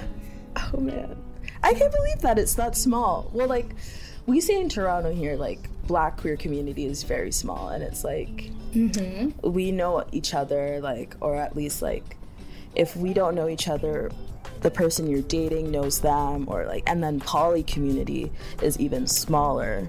Oh 0.73 0.81
man, 0.81 1.17
I 1.63 1.75
can't 1.75 1.93
believe 1.93 2.21
that 2.21 2.39
it's 2.39 2.55
that 2.55 2.77
small. 2.77 3.31
Well, 3.33 3.49
like 3.49 3.75
we 4.27 4.41
say 4.41 4.61
in 4.61 4.69
Toronto 4.69 5.13
here, 5.13 5.37
like 5.37 5.69
Black 5.87 6.17
queer 6.17 6.37
community 6.37 6.87
is 6.87 7.03
very 7.03 7.33
small, 7.33 7.69
and 7.69 7.83
it's 7.83 8.05
like 8.05 8.51
mm-hmm. 8.73 9.31
we 9.49 9.73
know 9.73 10.05
each 10.13 10.35
other, 10.35 10.81
like 10.81 11.15
or 11.21 11.37
at 11.37 11.55
least 11.55 11.83
like 11.83 12.17
if 12.75 12.97
we 12.97 13.15
don't 13.15 13.35
know 13.35 13.49
each 13.49 13.69
other 13.69 14.11
the 14.61 14.71
person 14.71 15.09
you're 15.09 15.23
dating 15.23 15.71
knows 15.71 16.01
them 16.01 16.47
or 16.49 16.65
like 16.67 16.83
and 16.87 17.03
then 17.03 17.21
poly 17.21 17.63
community 17.63 18.31
is 18.63 18.79
even 18.79 19.07
smaller 19.07 19.89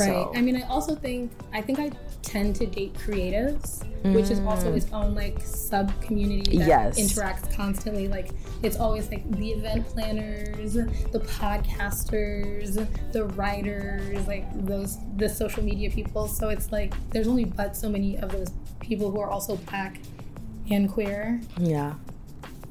right 0.00 0.26
so. 0.26 0.32
i 0.34 0.40
mean 0.40 0.56
i 0.56 0.62
also 0.68 0.94
think 0.94 1.30
i 1.52 1.60
think 1.60 1.78
i 1.78 1.90
tend 2.22 2.54
to 2.54 2.66
date 2.66 2.92
creatives 2.94 3.84
mm. 4.02 4.14
which 4.14 4.30
is 4.30 4.40
also 4.40 4.72
its 4.74 4.92
own 4.92 5.14
like 5.14 5.40
sub 5.40 5.88
community 6.02 6.58
that 6.58 6.66
yes. 6.66 6.98
interacts 6.98 7.54
constantly 7.54 8.08
like 8.08 8.30
it's 8.62 8.76
always 8.76 9.08
like 9.10 9.28
the 9.32 9.50
event 9.52 9.86
planners 9.86 10.74
the 10.74 11.20
podcasters 11.20 12.86
the 13.12 13.24
writers 13.24 14.26
like 14.26 14.44
those 14.66 14.98
the 15.16 15.28
social 15.28 15.62
media 15.62 15.90
people 15.90 16.28
so 16.28 16.48
it's 16.48 16.70
like 16.72 16.92
there's 17.10 17.28
only 17.28 17.44
but 17.44 17.76
so 17.76 17.88
many 17.88 18.16
of 18.18 18.30
those 18.30 18.50
people 18.80 19.10
who 19.10 19.20
are 19.20 19.30
also 19.30 19.56
black 19.56 20.00
and 20.70 20.90
queer 20.92 21.40
yeah 21.58 21.94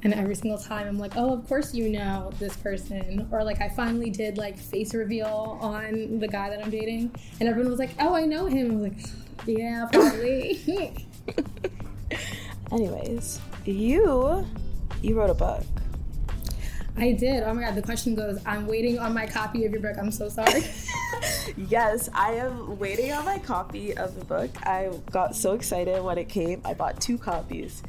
and 0.02 0.14
every 0.14 0.34
single 0.34 0.58
time 0.58 0.86
I'm 0.86 0.98
like, 0.98 1.12
oh, 1.16 1.32
of 1.32 1.46
course 1.48 1.74
you 1.74 1.88
know 1.88 2.30
this 2.38 2.56
person. 2.56 3.28
Or 3.32 3.42
like 3.44 3.60
I 3.60 3.68
finally 3.68 4.10
did 4.10 4.38
like 4.38 4.58
face 4.58 4.94
reveal 4.94 5.58
on 5.60 6.18
the 6.18 6.28
guy 6.28 6.50
that 6.50 6.62
I'm 6.62 6.70
dating, 6.70 7.14
and 7.40 7.48
everyone 7.48 7.70
was 7.70 7.80
like, 7.80 7.90
oh, 8.00 8.14
I 8.14 8.24
know 8.24 8.46
him. 8.46 8.70
I 8.70 8.74
was 8.74 8.82
like, 8.82 9.46
yeah, 9.46 9.88
probably. 9.92 11.06
Anyways, 12.72 13.40
you 13.64 14.46
you 15.02 15.14
wrote 15.14 15.30
a 15.30 15.34
book. 15.34 15.64
I 16.96 17.12
did. 17.12 17.44
Oh 17.44 17.54
my 17.54 17.62
god, 17.62 17.76
the 17.76 17.82
question 17.82 18.16
goes, 18.16 18.40
I'm 18.44 18.66
waiting 18.66 18.98
on 18.98 19.14
my 19.14 19.26
copy 19.26 19.64
of 19.64 19.72
your 19.72 19.80
book. 19.80 19.96
I'm 19.98 20.10
so 20.10 20.28
sorry. 20.28 20.64
yes, 21.56 22.08
I 22.12 22.32
am 22.32 22.76
waiting 22.78 23.12
on 23.12 23.24
my 23.24 23.38
copy 23.38 23.96
of 23.96 24.18
the 24.18 24.24
book. 24.24 24.50
I 24.66 24.90
got 25.12 25.36
so 25.36 25.52
excited 25.52 26.02
when 26.02 26.18
it 26.18 26.28
came. 26.28 26.60
I 26.64 26.74
bought 26.74 27.00
two 27.00 27.16
copies. 27.16 27.82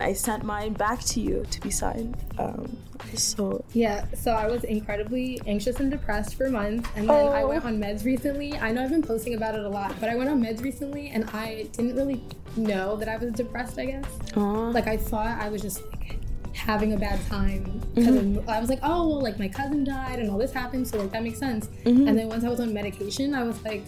I 0.00 0.12
sent 0.12 0.42
mine 0.42 0.72
back 0.72 1.00
to 1.00 1.20
you 1.20 1.44
to 1.50 1.60
be 1.60 1.70
signed. 1.70 2.16
Um, 2.38 2.76
so 3.14 3.64
yeah, 3.72 4.06
so 4.14 4.32
I 4.32 4.46
was 4.46 4.64
incredibly 4.64 5.40
anxious 5.46 5.80
and 5.80 5.90
depressed 5.90 6.36
for 6.36 6.48
months, 6.48 6.88
and 6.96 7.08
then 7.08 7.16
oh. 7.16 7.28
I 7.28 7.44
went 7.44 7.64
on 7.64 7.78
meds 7.78 8.04
recently. 8.04 8.54
I 8.54 8.72
know 8.72 8.84
I've 8.84 8.90
been 8.90 9.02
posting 9.02 9.34
about 9.34 9.54
it 9.54 9.64
a 9.64 9.68
lot, 9.68 9.94
but 10.00 10.08
I 10.08 10.14
went 10.14 10.30
on 10.30 10.42
meds 10.42 10.62
recently, 10.62 11.08
and 11.08 11.28
I 11.30 11.68
didn't 11.72 11.96
really 11.96 12.22
know 12.56 12.96
that 12.96 13.08
I 13.08 13.16
was 13.16 13.32
depressed. 13.32 13.78
I 13.78 13.86
guess 13.86 14.04
Aww. 14.32 14.72
like 14.72 14.86
I 14.86 14.96
thought 14.96 15.40
I 15.40 15.48
was 15.48 15.62
just 15.62 15.82
like 15.90 16.18
having 16.54 16.92
a 16.92 16.96
bad 16.96 17.24
time 17.26 17.80
because 17.94 18.14
mm-hmm. 18.14 18.48
I 18.48 18.60
was 18.60 18.68
like, 18.68 18.80
oh 18.82 19.08
well, 19.08 19.20
like 19.20 19.38
my 19.38 19.48
cousin 19.48 19.84
died 19.84 20.18
and 20.18 20.30
all 20.30 20.38
this 20.38 20.52
happened, 20.52 20.86
so 20.86 20.98
like 20.98 21.10
that 21.12 21.22
makes 21.22 21.38
sense. 21.38 21.66
Mm-hmm. 21.84 22.08
And 22.08 22.18
then 22.18 22.28
once 22.28 22.44
I 22.44 22.48
was 22.48 22.60
on 22.60 22.72
medication, 22.72 23.34
I 23.34 23.42
was 23.42 23.62
like, 23.64 23.84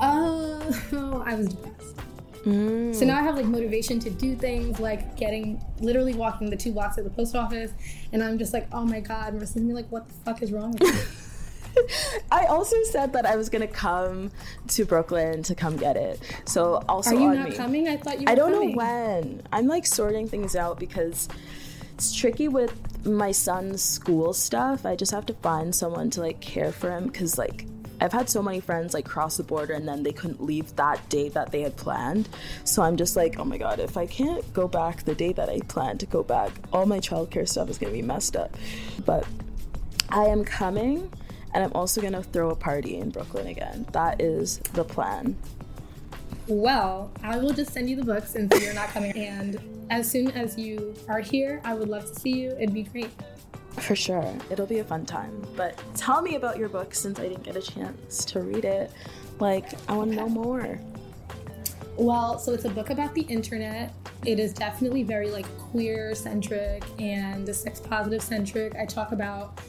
oh, 0.00 1.22
I 1.26 1.34
was 1.34 1.48
depressed. 1.48 2.00
Mm. 2.46 2.94
So 2.94 3.04
now 3.04 3.18
I 3.18 3.22
have 3.22 3.34
like 3.34 3.46
motivation 3.46 3.98
to 4.00 4.10
do 4.10 4.36
things 4.36 4.78
like 4.78 5.16
getting 5.16 5.60
literally 5.80 6.14
walking 6.14 6.48
the 6.48 6.56
two 6.56 6.72
blocks 6.72 6.96
of 6.96 7.04
the 7.04 7.10
post 7.10 7.34
office, 7.34 7.72
and 8.12 8.22
I'm 8.22 8.38
just 8.38 8.52
like, 8.52 8.68
oh 8.72 8.84
my 8.84 9.00
god, 9.00 9.34
Marisa's 9.34 9.54
gonna 9.54 9.66
be 9.66 9.72
like, 9.72 9.90
what 9.90 10.06
the 10.06 10.14
fuck 10.24 10.42
is 10.42 10.52
wrong 10.52 10.72
with 10.72 10.82
you? 10.82 11.82
I 12.32 12.46
also 12.46 12.76
said 12.84 13.12
that 13.14 13.26
I 13.26 13.36
was 13.36 13.48
gonna 13.48 13.66
come 13.66 14.30
to 14.68 14.84
Brooklyn 14.84 15.42
to 15.42 15.54
come 15.56 15.76
get 15.76 15.96
it. 15.96 16.20
So 16.44 16.82
also, 16.88 17.16
are 17.16 17.20
you 17.20 17.34
not 17.34 17.50
me. 17.50 17.56
coming? 17.56 17.88
I 17.88 17.96
thought 17.96 18.20
you. 18.20 18.24
Were 18.26 18.30
I 18.30 18.34
don't 18.36 18.52
coming. 18.52 18.70
know 18.70 18.76
when. 18.76 19.42
I'm 19.52 19.66
like 19.66 19.84
sorting 19.84 20.28
things 20.28 20.54
out 20.54 20.78
because 20.78 21.28
it's 21.94 22.14
tricky 22.14 22.46
with 22.46 23.04
my 23.04 23.32
son's 23.32 23.82
school 23.82 24.32
stuff. 24.32 24.86
I 24.86 24.94
just 24.94 25.12
have 25.12 25.26
to 25.26 25.34
find 25.34 25.74
someone 25.74 26.10
to 26.10 26.20
like 26.20 26.40
care 26.40 26.70
for 26.70 26.90
him 26.90 27.06
because 27.06 27.38
like 27.38 27.66
I've 28.00 28.12
had 28.12 28.28
so 28.28 28.42
many 28.42 28.60
friends 28.60 28.94
like 28.94 29.04
cross 29.04 29.36
the 29.36 29.42
border 29.42 29.74
and 29.74 29.86
then 29.86 30.02
they 30.02 30.12
couldn't 30.12 30.42
leave 30.42 30.74
that 30.76 31.08
day 31.08 31.28
that 31.30 31.52
they 31.52 31.62
had 31.62 31.76
planned. 31.76 32.28
So 32.64 32.82
I'm 32.82 32.96
just 32.96 33.16
like, 33.16 33.38
oh 33.38 33.44
my 33.44 33.58
god, 33.58 33.80
if 33.80 33.96
I 33.96 34.06
can't 34.06 34.50
go 34.52 34.68
back 34.68 35.04
the 35.04 35.14
day 35.14 35.32
that 35.32 35.48
I 35.48 35.60
planned 35.68 36.00
to 36.00 36.06
go 36.06 36.22
back, 36.22 36.52
all 36.72 36.86
my 36.86 36.98
childcare 36.98 37.48
stuff 37.48 37.70
is 37.70 37.78
gonna 37.78 37.92
be 37.92 38.02
messed 38.02 38.36
up. 38.36 38.56
But 39.04 39.26
I 40.10 40.24
am 40.24 40.44
coming 40.44 41.10
and 41.54 41.64
I'm 41.64 41.72
also 41.72 42.00
gonna 42.00 42.22
throw 42.22 42.50
a 42.50 42.56
party 42.56 42.96
in 42.98 43.10
Brooklyn 43.10 43.46
again. 43.46 43.86
That 43.92 44.20
is 44.20 44.58
the 44.74 44.84
plan. 44.84 45.36
Well, 46.48 47.10
I 47.22 47.38
will 47.38 47.52
just 47.52 47.72
send 47.72 47.90
you 47.90 47.96
the 47.96 48.04
books 48.04 48.30
since 48.30 48.62
you're 48.62 48.74
not 48.74 48.90
coming. 48.90 49.16
And 49.16 49.58
as 49.90 50.08
soon 50.08 50.30
as 50.32 50.56
you 50.56 50.94
are 51.08 51.20
here, 51.20 51.60
I 51.64 51.74
would 51.74 51.88
love 51.88 52.06
to 52.06 52.20
see 52.20 52.38
you. 52.38 52.50
It'd 52.52 52.74
be 52.74 52.84
great. 52.84 53.10
For 53.78 53.94
sure. 53.94 54.34
It'll 54.50 54.66
be 54.66 54.78
a 54.78 54.84
fun 54.84 55.06
time. 55.06 55.46
But 55.56 55.80
tell 55.94 56.22
me 56.22 56.34
about 56.34 56.58
your 56.58 56.68
book 56.68 56.94
since 56.94 57.18
I 57.20 57.28
didn't 57.28 57.44
get 57.44 57.56
a 57.56 57.62
chance 57.62 58.24
to 58.26 58.40
read 58.40 58.64
it. 58.64 58.90
Like, 59.38 59.72
I 59.88 59.94
want 59.94 60.10
to 60.10 60.16
know 60.16 60.28
more. 60.28 60.80
Well, 61.96 62.38
so 62.38 62.52
it's 62.52 62.64
a 62.64 62.70
book 62.70 62.90
about 62.90 63.14
the 63.14 63.22
internet. 63.22 63.94
It 64.24 64.38
is 64.38 64.52
definitely 64.52 65.02
very 65.02 65.30
like 65.30 65.46
queer 65.58 66.14
centric 66.14 66.84
and 66.98 67.48
sex 67.54 67.80
positive 67.80 68.22
centric. 68.22 68.74
I 68.76 68.84
talk 68.84 69.12
about 69.12 69.60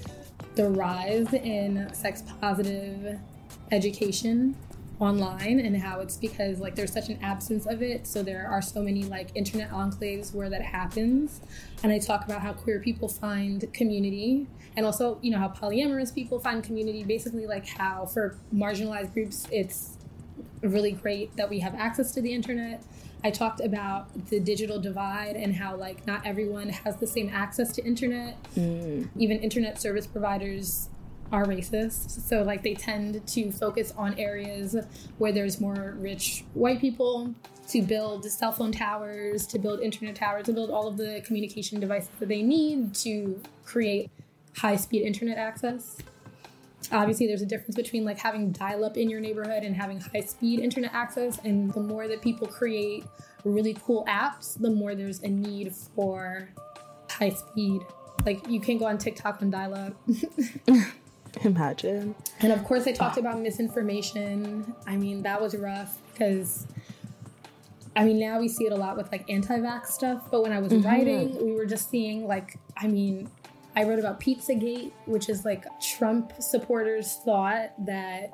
the 0.55 0.69
rise 0.69 1.31
in 1.33 1.93
sex 1.93 2.23
positive 2.41 3.19
education 3.71 4.55
online 4.99 5.59
and 5.59 5.77
how 5.77 5.99
it's 5.99 6.17
because 6.17 6.59
like 6.59 6.75
there's 6.75 6.91
such 6.91 7.09
an 7.09 7.19
absence 7.21 7.65
of 7.65 7.81
it. 7.81 8.07
So 8.07 8.23
there 8.23 8.47
are 8.49 8.61
so 8.61 8.81
many 8.81 9.03
like 9.03 9.29
internet 9.35 9.69
enclaves 9.71 10.33
where 10.33 10.49
that 10.49 10.61
happens. 10.61 11.41
And 11.83 11.91
i 11.91 11.99
talk 11.99 12.25
about 12.25 12.41
how 12.41 12.53
queer 12.53 12.79
people 12.79 13.07
find 13.07 13.71
community 13.73 14.47
and 14.75 14.85
also 14.85 15.19
you 15.21 15.31
know 15.31 15.39
how 15.39 15.49
polyamorous 15.49 16.13
people 16.13 16.39
find 16.39 16.63
community. 16.63 17.03
Basically 17.03 17.45
like 17.45 17.67
how 17.67 18.05
for 18.05 18.37
marginalized 18.53 19.13
groups 19.13 19.47
it's 19.51 19.97
really 20.61 20.91
great 20.91 21.35
that 21.35 21.49
we 21.49 21.59
have 21.59 21.75
access 21.75 22.11
to 22.13 22.21
the 22.21 22.33
internet. 22.33 22.83
I 23.23 23.31
talked 23.31 23.59
about 23.61 24.29
the 24.29 24.39
digital 24.39 24.79
divide 24.79 25.35
and 25.35 25.55
how 25.55 25.75
like 25.75 26.05
not 26.07 26.25
everyone 26.25 26.69
has 26.69 26.97
the 26.97 27.07
same 27.07 27.29
access 27.29 27.71
to 27.73 27.85
internet. 27.85 28.41
Mm. 28.55 29.09
even 29.17 29.39
internet 29.39 29.79
service 29.79 30.07
providers 30.07 30.89
are 31.31 31.46
racist. 31.46 32.22
So, 32.27 32.43
like, 32.43 32.63
they 32.63 32.74
tend 32.74 33.25
to 33.27 33.51
focus 33.51 33.93
on 33.98 34.17
areas 34.17 34.75
where 35.17 35.31
there's 35.31 35.60
more 35.60 35.96
rich 35.98 36.43
white 36.53 36.79
people 36.79 37.34
to 37.69 37.81
build 37.81 38.25
cell 38.25 38.51
phone 38.51 38.72
towers, 38.72 39.46
to 39.48 39.60
build 39.60 39.81
internet 39.81 40.15
towers, 40.15 40.46
to 40.46 40.53
build 40.53 40.69
all 40.69 40.88
of 40.88 40.98
the 40.98 41.22
communication 41.25 41.79
devices 41.79 42.10
that 42.19 42.29
they 42.29 42.41
need 42.41 42.93
to 42.96 43.41
create 43.65 44.10
high 44.55 44.75
speed 44.75 45.03
internet 45.03 45.38
access. 45.38 45.98
Obviously, 46.91 47.27
there's 47.27 47.41
a 47.41 47.46
difference 47.46 47.75
between 47.75 48.05
like 48.05 48.17
having 48.17 48.51
dial 48.51 48.86
up 48.86 48.96
in 48.96 49.10
your 49.10 49.19
neighborhood 49.19 49.63
and 49.63 49.75
having 49.75 50.00
high 50.00 50.22
speed 50.22 50.60
internet 50.60 50.93
access. 50.93 51.39
And 51.43 51.74
the 51.74 51.81
more 51.81 52.07
that 52.07 52.22
people 52.22 52.48
create 52.48 53.03
really 53.43 53.75
cool 53.84 54.05
apps, 54.05 54.60
the 54.60 54.69
more 54.69 54.96
there's 54.96 55.22
a 55.22 55.27
need 55.27 55.75
for 55.75 56.50
high 57.10 57.29
speed. 57.29 57.81
Like, 58.25 58.48
you 58.48 58.60
can't 58.60 58.79
go 58.79 58.86
on 58.86 58.98
TikTok 58.98 59.41
on 59.41 59.50
dial 59.50 59.74
up. 59.74 59.93
Imagine. 61.44 62.15
And 62.39 62.51
of 62.51 62.63
course, 62.63 62.88
I 62.88 62.91
talked 62.91 63.17
about 63.17 63.39
misinformation. 63.39 64.75
I 64.86 64.96
mean, 64.96 65.24
that 65.24 65.41
was 65.41 65.56
rough 65.56 65.98
because, 66.12 66.67
I 67.96 68.03
mean, 68.03 68.20
now 68.20 68.39
we 68.39 68.48
see 68.48 68.65
it 68.65 68.72
a 68.72 68.75
lot 68.75 68.98
with 68.98 69.12
like 69.12 69.29
anti 69.29 69.58
vax 69.58 69.88
stuff. 69.88 70.29
But 70.32 70.44
when 70.44 70.51
I 70.51 70.60
was 70.60 70.72
mm-hmm. 70.72 70.88
writing, 70.88 71.46
we 71.46 71.53
were 71.53 71.65
just 71.65 71.89
seeing 71.89 72.27
like, 72.27 72.58
I 72.75 72.88
mean, 72.88 73.29
I 73.75 73.84
wrote 73.84 74.00
about 74.00 74.20
Pizzagate, 74.20 74.91
which 75.06 75.29
is 75.29 75.46
like 75.46 75.65
Trump 75.79 76.34
supporters 76.39 77.20
thought 77.24 77.74
that 77.86 78.32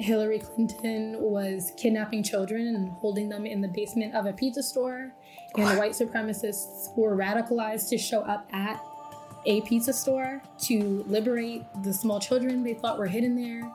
Hillary 0.00 0.40
Clinton 0.40 1.20
was 1.20 1.72
kidnapping 1.76 2.22
children 2.22 2.66
and 2.66 2.90
holding 2.90 3.28
them 3.28 3.46
in 3.46 3.60
the 3.60 3.68
basement 3.68 4.14
of 4.14 4.26
a 4.26 4.32
pizza 4.32 4.62
store. 4.62 5.12
And 5.56 5.78
white 5.78 5.92
supremacists 5.92 6.96
were 6.96 7.16
radicalized 7.16 7.90
to 7.90 7.98
show 7.98 8.22
up 8.22 8.48
at 8.52 8.82
a 9.44 9.60
pizza 9.62 9.92
store 9.92 10.42
to 10.60 11.04
liberate 11.08 11.64
the 11.82 11.92
small 11.92 12.20
children 12.20 12.62
they 12.62 12.74
thought 12.74 12.98
were 12.98 13.06
hidden 13.06 13.36
there. 13.36 13.70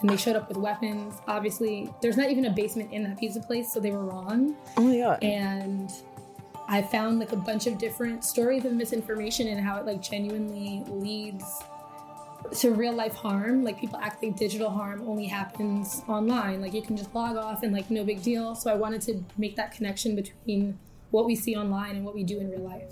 And 0.00 0.10
they 0.10 0.16
showed 0.16 0.34
up 0.34 0.48
with 0.48 0.56
weapons. 0.56 1.14
Obviously, 1.28 1.88
there's 2.00 2.16
not 2.16 2.28
even 2.28 2.46
a 2.46 2.50
basement 2.50 2.92
in 2.92 3.04
that 3.04 3.18
pizza 3.18 3.38
place, 3.38 3.72
so 3.72 3.78
they 3.78 3.92
were 3.92 4.04
wrong. 4.04 4.56
Oh 4.76 4.82
my 4.82 4.98
god. 4.98 5.22
And 5.22 5.92
I 6.66 6.82
found 6.82 7.20
like 7.20 7.32
a 7.32 7.36
bunch 7.36 7.66
of 7.66 7.78
different 7.78 8.24
stories 8.24 8.64
of 8.64 8.72
misinformation 8.72 9.46
and 9.46 9.60
how 9.60 9.76
it 9.76 9.86
like 9.86 10.02
genuinely 10.02 10.82
leads 10.88 11.44
to 12.58 12.72
real 12.72 12.92
life 12.92 13.14
harm. 13.14 13.62
Like 13.62 13.78
people 13.78 13.98
act 14.02 14.22
like 14.22 14.36
digital 14.36 14.70
harm 14.70 15.06
only 15.08 15.26
happens 15.26 16.02
online. 16.08 16.60
Like 16.60 16.74
you 16.74 16.82
can 16.82 16.96
just 16.96 17.14
log 17.14 17.36
off 17.36 17.62
and 17.62 17.72
like 17.72 17.90
no 17.90 18.04
big 18.04 18.22
deal. 18.22 18.54
So 18.54 18.70
I 18.70 18.74
wanted 18.74 19.02
to 19.02 19.24
make 19.38 19.54
that 19.56 19.72
connection 19.72 20.16
between 20.16 20.78
what 21.12 21.26
we 21.26 21.36
see 21.36 21.54
online 21.54 21.96
and 21.96 22.04
what 22.04 22.14
we 22.14 22.24
do 22.24 22.40
in 22.40 22.50
real 22.50 22.62
life. 22.62 22.90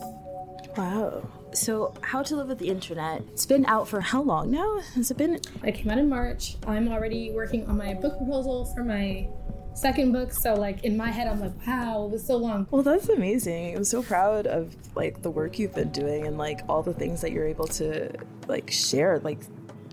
Wow. 0.77 1.29
So, 1.53 1.93
How 2.03 2.23
to 2.23 2.37
Live 2.37 2.47
with 2.47 2.59
the 2.59 2.69
Internet. 2.69 3.23
It's 3.33 3.47
been 3.47 3.67
out 3.67 3.89
for 3.89 4.01
how 4.01 4.23
long 4.23 4.53
now? 4.53 4.79
Has 4.95 5.11
it 5.11 5.17
been? 5.17 5.41
I 5.65 5.73
came 5.73 5.91
out 5.91 5.99
in 5.99 6.09
March. 6.09 6.57
I'm 6.67 6.89
already 6.89 7.33
working 7.33 7.67
on 7.67 7.77
my 7.77 7.95
book 7.95 8.19
proposal 8.19 8.67
for 8.67 8.85
my 8.85 9.27
second 9.75 10.13
book. 10.13 10.33
So 10.33 10.55
like 10.55 10.85
in 10.85 10.97
my 10.97 11.11
head, 11.11 11.27
I'm 11.27 11.41
like, 11.41 11.67
wow, 11.67 12.05
it 12.05 12.13
was 12.13 12.25
so 12.25 12.37
long. 12.37 12.67
Well, 12.71 12.83
that's 12.83 13.09
amazing. 13.09 13.77
I'm 13.77 13.85
so 13.85 14.03
proud 14.03 14.47
of 14.47 14.77
like 14.95 15.23
the 15.23 15.31
work 15.31 15.59
you've 15.59 15.75
been 15.75 15.91
doing 15.91 16.27
and 16.27 16.37
like 16.39 16.61
all 16.69 16.83
the 16.83 16.95
things 16.95 17.23
that 17.23 17.33
you're 17.33 17.47
able 17.47 17.67
to 17.69 18.13
like 18.47 18.71
share. 18.71 19.19
Like, 19.21 19.39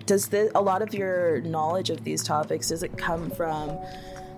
does 0.05 0.27
the 0.27 0.51
a 0.55 0.61
lot 0.61 0.81
of 0.81 0.93
your 0.93 1.41
knowledge 1.41 1.89
of 1.89 2.03
these 2.03 2.23
topics 2.23 2.69
does 2.69 2.83
it 2.83 2.97
come 2.97 3.29
from 3.31 3.77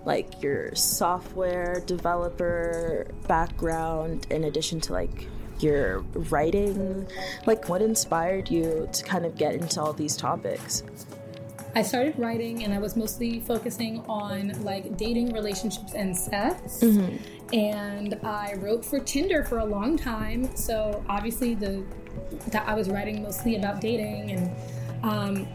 like 0.05 0.41
your 0.41 0.73
software 0.75 1.81
developer 1.85 3.07
background 3.27 4.27
in 4.29 4.45
addition 4.45 4.79
to 4.81 4.93
like 4.93 5.27
your 5.59 5.99
writing? 6.13 7.07
Like, 7.45 7.69
what 7.69 7.81
inspired 7.81 8.49
you 8.49 8.89
to 8.91 9.03
kind 9.03 9.25
of 9.25 9.35
get 9.35 9.55
into 9.55 9.81
all 9.81 9.93
these 9.93 10.15
topics? 10.15 10.83
I 11.75 11.83
started 11.83 12.17
writing 12.17 12.63
and 12.63 12.73
I 12.73 12.79
was 12.79 12.95
mostly 12.95 13.41
focusing 13.41 13.99
on 14.09 14.63
like 14.63 14.97
dating, 14.97 15.33
relationships, 15.33 15.93
and 15.93 16.15
sex. 16.15 16.81
And 17.53 18.19
I 18.23 18.55
wrote 18.57 18.83
for 18.83 18.99
Tinder 18.99 19.43
for 19.43 19.59
a 19.59 19.65
long 19.65 19.97
time. 19.97 20.55
So 20.55 21.03
obviously 21.07 21.55
the 21.55 21.83
that 22.51 22.67
I 22.67 22.73
was 22.73 22.89
writing 22.89 23.21
mostly 23.21 23.55
about 23.55 23.81
dating 23.81 24.31
and 24.31 24.51
um, 25.03 25.47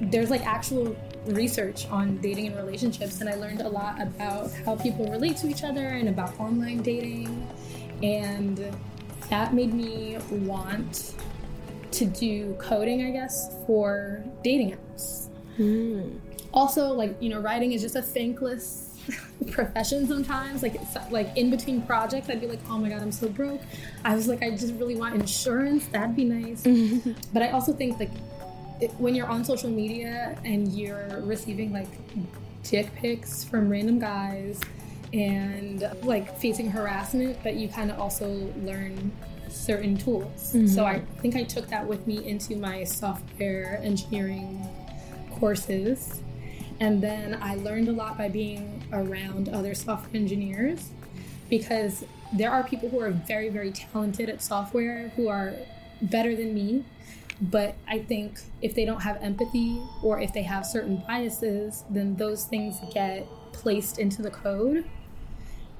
there's 0.00 0.30
like 0.30 0.46
actual 0.46 0.96
research 1.26 1.86
on 1.88 2.18
dating 2.18 2.48
and 2.48 2.56
relationships 2.56 3.20
and 3.20 3.28
I 3.28 3.34
learned 3.34 3.60
a 3.60 3.68
lot 3.68 4.00
about 4.00 4.50
how 4.64 4.76
people 4.76 5.06
relate 5.10 5.36
to 5.38 5.48
each 5.48 5.64
other 5.64 5.86
and 5.86 6.08
about 6.08 6.38
online 6.40 6.82
dating. 6.82 7.48
And 8.02 8.74
that 9.30 9.54
made 9.54 9.72
me 9.72 10.18
want 10.30 11.14
to 11.92 12.06
do 12.06 12.54
coding 12.54 13.06
I 13.06 13.10
guess 13.10 13.54
for 13.66 14.24
dating 14.42 14.76
apps. 14.76 15.28
Hmm. 15.56 16.16
Also 16.52 16.92
like 16.92 17.16
you 17.20 17.28
know 17.28 17.40
writing 17.40 17.72
is 17.72 17.82
just 17.82 17.96
a 17.96 18.02
thankless 18.02 18.98
profession 19.52 20.08
sometimes. 20.08 20.62
Like 20.62 20.74
it's 20.74 20.96
like 21.10 21.36
in 21.36 21.50
between 21.50 21.82
projects 21.82 22.28
i'd 22.30 22.40
be 22.40 22.48
like 22.48 22.60
oh 22.68 22.78
my 22.78 22.88
god 22.88 23.02
i'm 23.02 23.12
so 23.12 23.28
broke. 23.28 23.60
I 24.04 24.16
was 24.16 24.26
like 24.26 24.42
i 24.42 24.50
just 24.50 24.74
really 24.74 24.96
want 24.96 25.14
insurance. 25.14 25.86
That'd 25.86 26.16
be 26.16 26.24
nice. 26.24 26.66
But 27.32 27.42
i 27.42 27.50
also 27.50 27.72
think 27.72 28.00
like 28.00 28.10
it, 28.82 28.90
when 28.98 29.14
you're 29.14 29.28
on 29.28 29.44
social 29.44 29.70
media 29.70 30.38
and 30.44 30.72
you're 30.72 31.20
receiving 31.22 31.72
like 31.72 31.88
dick 32.62 32.94
pics 32.94 33.44
from 33.44 33.68
random 33.68 33.98
guys 33.98 34.60
and 35.12 35.88
like 36.02 36.36
facing 36.38 36.70
harassment 36.70 37.36
but 37.42 37.54
you 37.54 37.68
kind 37.68 37.90
of 37.90 37.98
also 37.98 38.28
learn 38.62 39.12
certain 39.48 39.96
tools 39.98 40.52
so 40.52 40.58
mm-hmm. 40.58 40.80
i 40.80 40.98
think 41.20 41.36
i 41.36 41.42
took 41.42 41.68
that 41.68 41.86
with 41.86 42.06
me 42.06 42.26
into 42.26 42.56
my 42.56 42.82
software 42.84 43.78
engineering 43.82 44.66
courses. 45.42 46.20
And 46.78 47.02
then 47.02 47.36
I 47.42 47.56
learned 47.56 47.88
a 47.88 47.92
lot 47.92 48.16
by 48.16 48.28
being 48.28 48.80
around 48.92 49.48
other 49.48 49.74
software 49.74 50.14
engineers 50.14 50.90
because 51.50 52.04
there 52.32 52.52
are 52.52 52.62
people 52.62 52.88
who 52.88 53.00
are 53.00 53.10
very, 53.10 53.48
very 53.48 53.72
talented 53.72 54.28
at 54.28 54.40
software 54.40 55.08
who 55.16 55.26
are 55.26 55.54
better 56.00 56.36
than 56.36 56.54
me. 56.54 56.84
But 57.42 57.74
I 57.88 57.98
think 57.98 58.40
if 58.60 58.74
they 58.74 58.84
don't 58.84 59.02
have 59.02 59.18
empathy 59.20 59.82
or 60.00 60.20
if 60.20 60.32
they 60.32 60.44
have 60.44 60.64
certain 60.64 61.02
biases, 61.08 61.82
then 61.90 62.14
those 62.14 62.44
things 62.44 62.76
get 62.94 63.26
placed 63.52 63.98
into 63.98 64.22
the 64.22 64.30
code. 64.30 64.84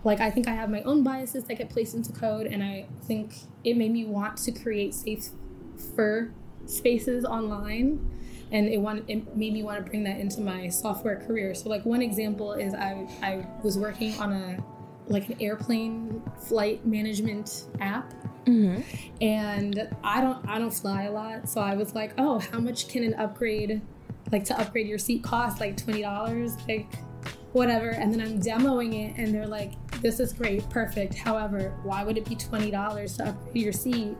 Like, 0.02 0.20
I 0.20 0.30
think 0.30 0.48
I 0.48 0.54
have 0.54 0.68
my 0.68 0.82
own 0.82 1.04
biases 1.04 1.44
that 1.44 1.54
get 1.54 1.70
placed 1.70 1.94
into 1.94 2.12
code, 2.12 2.48
and 2.48 2.64
I 2.64 2.86
think 3.04 3.34
it 3.62 3.76
made 3.76 3.92
me 3.92 4.04
want 4.04 4.36
to 4.38 4.50
create 4.50 4.92
safe 4.92 5.28
for 5.94 6.32
spaces 6.66 7.24
online 7.24 8.10
and 8.52 8.68
it 8.68 8.78
wanted 8.78 9.04
it 9.08 9.36
made 9.36 9.52
me 9.52 9.62
want 9.62 9.82
to 9.82 9.90
bring 9.90 10.04
that 10.04 10.20
into 10.20 10.40
my 10.40 10.68
software 10.68 11.16
career. 11.16 11.54
So 11.54 11.68
like 11.68 11.84
one 11.84 12.02
example 12.02 12.52
is 12.52 12.74
I 12.74 13.08
I 13.22 13.46
was 13.64 13.78
working 13.78 14.14
on 14.18 14.32
a 14.32 14.64
like 15.12 15.28
an 15.28 15.36
airplane 15.40 16.22
flight 16.48 16.84
management 16.86 17.66
app. 17.80 18.12
Mm-hmm. 18.46 18.82
And 19.20 19.88
I 20.02 20.20
don't 20.20 20.48
I 20.48 20.58
don't 20.58 20.72
fly 20.72 21.04
a 21.04 21.12
lot, 21.12 21.48
so 21.48 21.60
I 21.60 21.76
was 21.76 21.94
like, 21.94 22.12
"Oh, 22.18 22.38
how 22.38 22.58
much 22.58 22.88
can 22.88 23.04
an 23.04 23.14
upgrade 23.14 23.80
like 24.32 24.44
to 24.46 24.58
upgrade 24.58 24.88
your 24.88 24.98
seat 24.98 25.22
cost? 25.22 25.60
Like 25.60 25.76
$20?" 25.76 26.68
Like 26.68 26.92
whatever. 27.52 27.90
And 27.90 28.12
then 28.12 28.20
I'm 28.20 28.40
demoing 28.40 28.94
it 28.94 29.16
and 29.16 29.32
they're 29.32 29.46
like, 29.46 29.72
"This 30.00 30.18
is 30.18 30.32
great. 30.32 30.68
Perfect. 30.70 31.14
However, 31.14 31.78
why 31.84 32.02
would 32.02 32.16
it 32.16 32.28
be 32.28 32.34
$20 32.34 33.16
to 33.18 33.28
upgrade 33.28 33.62
your 33.62 33.72
seat?" 33.72 34.16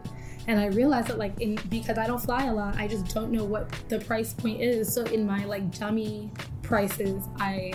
and 0.49 0.59
I 0.59 0.67
realized 0.67 1.09
that 1.09 1.19
like 1.19 1.41
in 1.41 1.59
because 1.69 1.99
I 1.99 2.07
don't 2.07 2.21
fly 2.21 2.47
a 2.47 2.53
lot, 2.53 2.77
I 2.77 2.89
just 2.89 3.15
don't 3.15 3.31
know 3.31 3.45
what 3.45 3.71
the 3.89 4.01
price 4.01 4.33
point 4.35 4.61
is. 4.61 4.93
So 4.93 5.05
in 5.05 5.27
my 5.27 5.45
like 5.45 5.79
dummy 5.79 6.31
prices, 6.63 7.25
I 7.37 7.73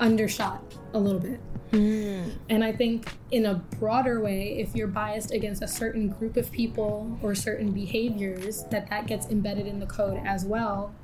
undershot 0.00 0.62
a 0.94 0.98
little 0.98 1.20
bit. 1.20 1.40
Mm. 1.76 2.32
And 2.48 2.64
I 2.64 2.72
think 2.72 3.12
in 3.30 3.46
a 3.46 3.54
broader 3.78 4.20
way, 4.20 4.58
if 4.58 4.74
you're 4.74 4.88
biased 4.88 5.32
against 5.32 5.62
a 5.62 5.68
certain 5.68 6.08
group 6.08 6.36
of 6.36 6.50
people 6.50 7.18
or 7.22 7.34
certain 7.34 7.72
behaviors, 7.72 8.64
that 8.64 8.88
that 8.90 9.06
gets 9.06 9.26
embedded 9.26 9.66
in 9.66 9.78
the 9.78 9.86
code 9.86 10.20
as 10.24 10.44
well, 10.44 10.94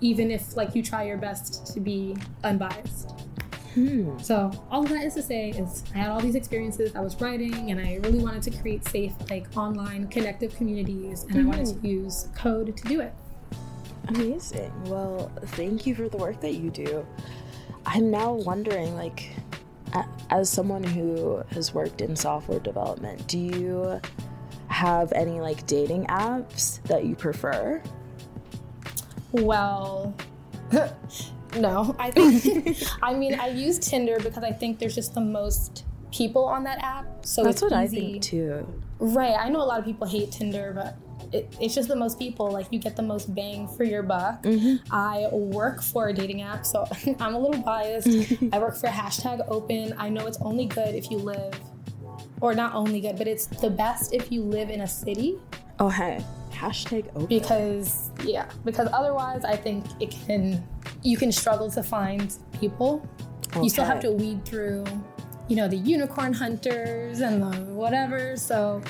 even 0.00 0.30
if 0.30 0.56
like 0.56 0.74
you 0.74 0.82
try 0.82 1.04
your 1.04 1.18
best 1.18 1.72
to 1.74 1.80
be 1.80 2.16
unbiased. 2.44 3.10
Hmm. 3.74 4.18
So 4.18 4.50
all 4.70 4.82
of 4.82 4.90
that 4.90 5.02
is 5.02 5.14
to 5.14 5.22
say 5.22 5.50
is 5.50 5.82
I 5.94 5.98
had 5.98 6.10
all 6.10 6.20
these 6.20 6.34
experiences. 6.34 6.94
I 6.94 7.00
was 7.00 7.18
writing, 7.20 7.70
and 7.70 7.80
I 7.80 7.94
really 8.02 8.18
wanted 8.18 8.42
to 8.44 8.60
create 8.60 8.86
safe, 8.86 9.14
like 9.30 9.46
online, 9.56 10.08
connective 10.08 10.54
communities, 10.54 11.24
and 11.24 11.40
I 11.40 11.44
wanted 11.44 11.66
to 11.66 11.74
hmm. 11.74 11.86
use 11.86 12.28
code 12.36 12.76
to 12.76 12.88
do 12.88 13.00
it. 13.00 13.14
Amazing. 14.08 14.72
Well, 14.84 15.32
thank 15.46 15.86
you 15.86 15.94
for 15.94 16.08
the 16.08 16.18
work 16.18 16.40
that 16.40 16.54
you 16.54 16.70
do. 16.70 17.06
I'm 17.86 18.10
now 18.10 18.34
wondering, 18.34 18.94
like, 18.94 19.30
as 20.30 20.48
someone 20.48 20.82
who 20.82 21.42
has 21.50 21.74
worked 21.74 22.00
in 22.00 22.16
software 22.16 22.60
development, 22.60 23.26
do 23.26 23.38
you 23.38 24.00
have 24.68 25.12
any 25.12 25.40
like 25.40 25.66
dating 25.66 26.06
apps 26.06 26.82
that 26.84 27.04
you 27.04 27.14
prefer? 27.14 27.82
Well, 29.32 30.14
no, 31.56 31.94
I 31.98 32.10
think 32.10 32.78
I 33.02 33.14
mean 33.14 33.38
I 33.38 33.48
use 33.48 33.78
Tinder 33.78 34.18
because 34.18 34.44
I 34.44 34.52
think 34.52 34.78
there's 34.78 34.94
just 34.94 35.14
the 35.14 35.20
most 35.20 35.84
people 36.12 36.44
on 36.44 36.64
that 36.64 36.78
app, 36.82 37.06
so 37.24 37.42
That's 37.42 37.56
it's 37.56 37.62
what 37.62 37.72
I 37.72 37.86
think 37.86 38.22
too. 38.22 38.66
Right. 38.98 39.34
I 39.36 39.48
know 39.48 39.60
a 39.60 39.64
lot 39.64 39.78
of 39.78 39.84
people 39.84 40.06
hate 40.06 40.30
Tinder, 40.30 40.72
but 40.74 40.96
it, 41.32 41.54
it's 41.60 41.74
just 41.74 41.88
the 41.88 41.96
most 41.96 42.18
people. 42.18 42.50
Like 42.50 42.66
you 42.70 42.78
get 42.78 42.96
the 42.96 43.02
most 43.02 43.34
bang 43.34 43.68
for 43.68 43.84
your 43.84 44.02
buck. 44.02 44.42
Mm-hmm. 44.42 44.92
I 44.94 45.28
work 45.32 45.82
for 45.82 46.08
a 46.08 46.12
dating 46.12 46.42
app, 46.42 46.64
so 46.66 46.86
I'm 47.20 47.34
a 47.34 47.38
little 47.38 47.62
biased. 47.62 48.08
Mm-hmm. 48.08 48.48
I 48.54 48.58
work 48.58 48.76
for 48.76 48.88
hashtag 48.88 49.44
Open. 49.48 49.94
I 49.98 50.08
know 50.08 50.26
it's 50.26 50.38
only 50.40 50.66
good 50.66 50.94
if 50.94 51.10
you 51.10 51.18
live, 51.18 51.58
or 52.40 52.54
not 52.54 52.74
only 52.74 53.00
good, 53.00 53.16
but 53.16 53.26
it's 53.26 53.46
the 53.46 53.70
best 53.70 54.12
if 54.12 54.30
you 54.30 54.42
live 54.42 54.70
in 54.70 54.82
a 54.82 54.86
city 54.88 55.38
Oh, 55.78 55.88
hey, 55.88 56.22
hashtag 56.52 57.08
open. 57.16 57.26
because 57.26 58.10
yeah, 58.24 58.48
because 58.64 58.88
otherwise 58.92 59.44
I 59.44 59.56
think 59.56 59.84
it 60.00 60.10
can 60.26 60.62
you 61.02 61.16
can 61.16 61.32
struggle 61.32 61.70
to 61.70 61.82
find 61.82 62.36
people. 62.60 63.06
You 63.60 63.68
still 63.68 63.84
have 63.84 64.00
to 64.00 64.10
weed 64.12 64.44
through, 64.44 64.84
you 65.48 65.56
know, 65.56 65.68
the 65.68 65.76
unicorn 65.76 66.32
hunters 66.32 67.20
and 67.20 67.42
the 67.42 67.58
whatever. 67.72 68.36
So 68.36 68.80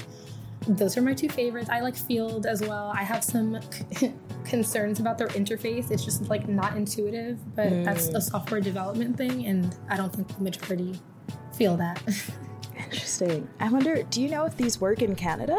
those 0.69 0.97
are 0.97 1.03
my 1.03 1.15
two 1.15 1.29
favorites. 1.29 1.69
I 1.71 1.81
like 1.81 1.95
Feeld 1.95 2.47
as 2.47 2.61
well. 2.63 2.93
I 2.95 3.03
have 3.03 3.23
some 3.25 3.59
concerns 4.45 5.01
about 5.01 5.19
their 5.19 5.29
interface. 5.29 5.91
It's 5.91 6.05
just 6.05 6.29
like 6.29 6.49
not 6.49 6.77
intuitive, 6.77 7.39
but 7.55 7.85
that's 7.85 8.09
a 8.09 8.21
software 8.21 8.61
development 8.61 9.17
thing, 9.17 9.47
and 9.47 9.75
I 9.89 9.97
don't 9.97 10.13
think 10.15 10.29
the 10.37 10.43
majority 10.43 10.99
feel 11.57 11.77
that. 11.77 12.03
Interesting. 12.77 13.49
I 13.61 13.69
wonder, 13.69 14.03
do 14.05 14.21
you 14.23 14.29
know 14.29 14.45
if 14.45 14.57
these 14.57 14.81
work 14.81 15.03
in 15.03 15.15
Canada? 15.15 15.59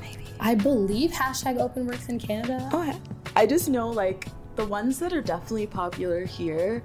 Maybe. 0.00 0.24
I 0.40 0.54
believe 0.54 1.10
hashtag 1.10 1.58
Open 1.58 1.86
works 1.86 2.08
in 2.08 2.18
Canada. 2.18 2.68
Oh, 2.72 2.82
he- 2.82 2.98
I 3.34 3.46
just 3.46 3.68
know 3.70 3.88
like 3.88 4.26
the 4.56 4.64
ones 4.66 4.98
that 4.98 5.12
are 5.12 5.22
definitely 5.22 5.66
popular 5.66 6.24
here. 6.24 6.82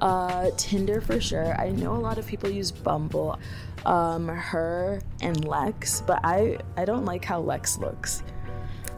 Uh, 0.00 0.50
Tinder 0.56 1.00
for 1.00 1.20
sure. 1.20 1.54
I 1.60 1.70
know 1.70 1.94
a 1.94 1.98
lot 2.00 2.18
of 2.18 2.26
people 2.26 2.50
use 2.50 2.70
Bumble, 2.70 3.38
um, 3.86 4.28
her 4.28 5.00
and 5.20 5.44
Lex, 5.44 6.00
but 6.06 6.20
I 6.24 6.58
I 6.76 6.84
don't 6.84 7.04
like 7.04 7.24
how 7.24 7.40
Lex 7.40 7.78
looks. 7.78 8.22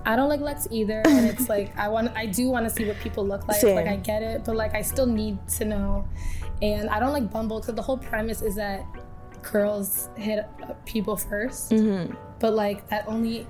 I 0.04 0.14
don't 0.14 0.28
like 0.28 0.40
Lex 0.40 0.68
either, 0.70 1.02
and 1.06 1.26
it's 1.26 1.48
like 1.54 1.76
I 1.78 1.88
want, 1.88 2.12
I 2.16 2.26
do 2.26 2.48
want 2.48 2.68
to 2.68 2.70
see 2.74 2.86
what 2.86 2.96
people 3.00 3.26
look 3.26 3.48
like. 3.48 3.62
Like 3.62 3.86
I 3.88 3.96
get 3.96 4.22
it, 4.22 4.44
but 4.44 4.54
like 4.56 4.74
I 4.74 4.82
still 4.82 5.06
need 5.06 5.38
to 5.58 5.64
know. 5.64 6.06
And 6.62 6.88
I 6.88 7.00
don't 7.00 7.12
like 7.12 7.30
Bumble 7.30 7.60
because 7.60 7.74
the 7.74 7.82
whole 7.82 7.98
premise 7.98 8.40
is 8.40 8.54
that 8.54 8.84
girls 9.42 10.08
hit 10.16 10.46
people 10.86 11.16
1st 11.16 11.70
Mm-hmm. 11.70 12.14
but 12.40 12.54
like 12.54 12.88
that 12.88 13.06
only 13.06 13.46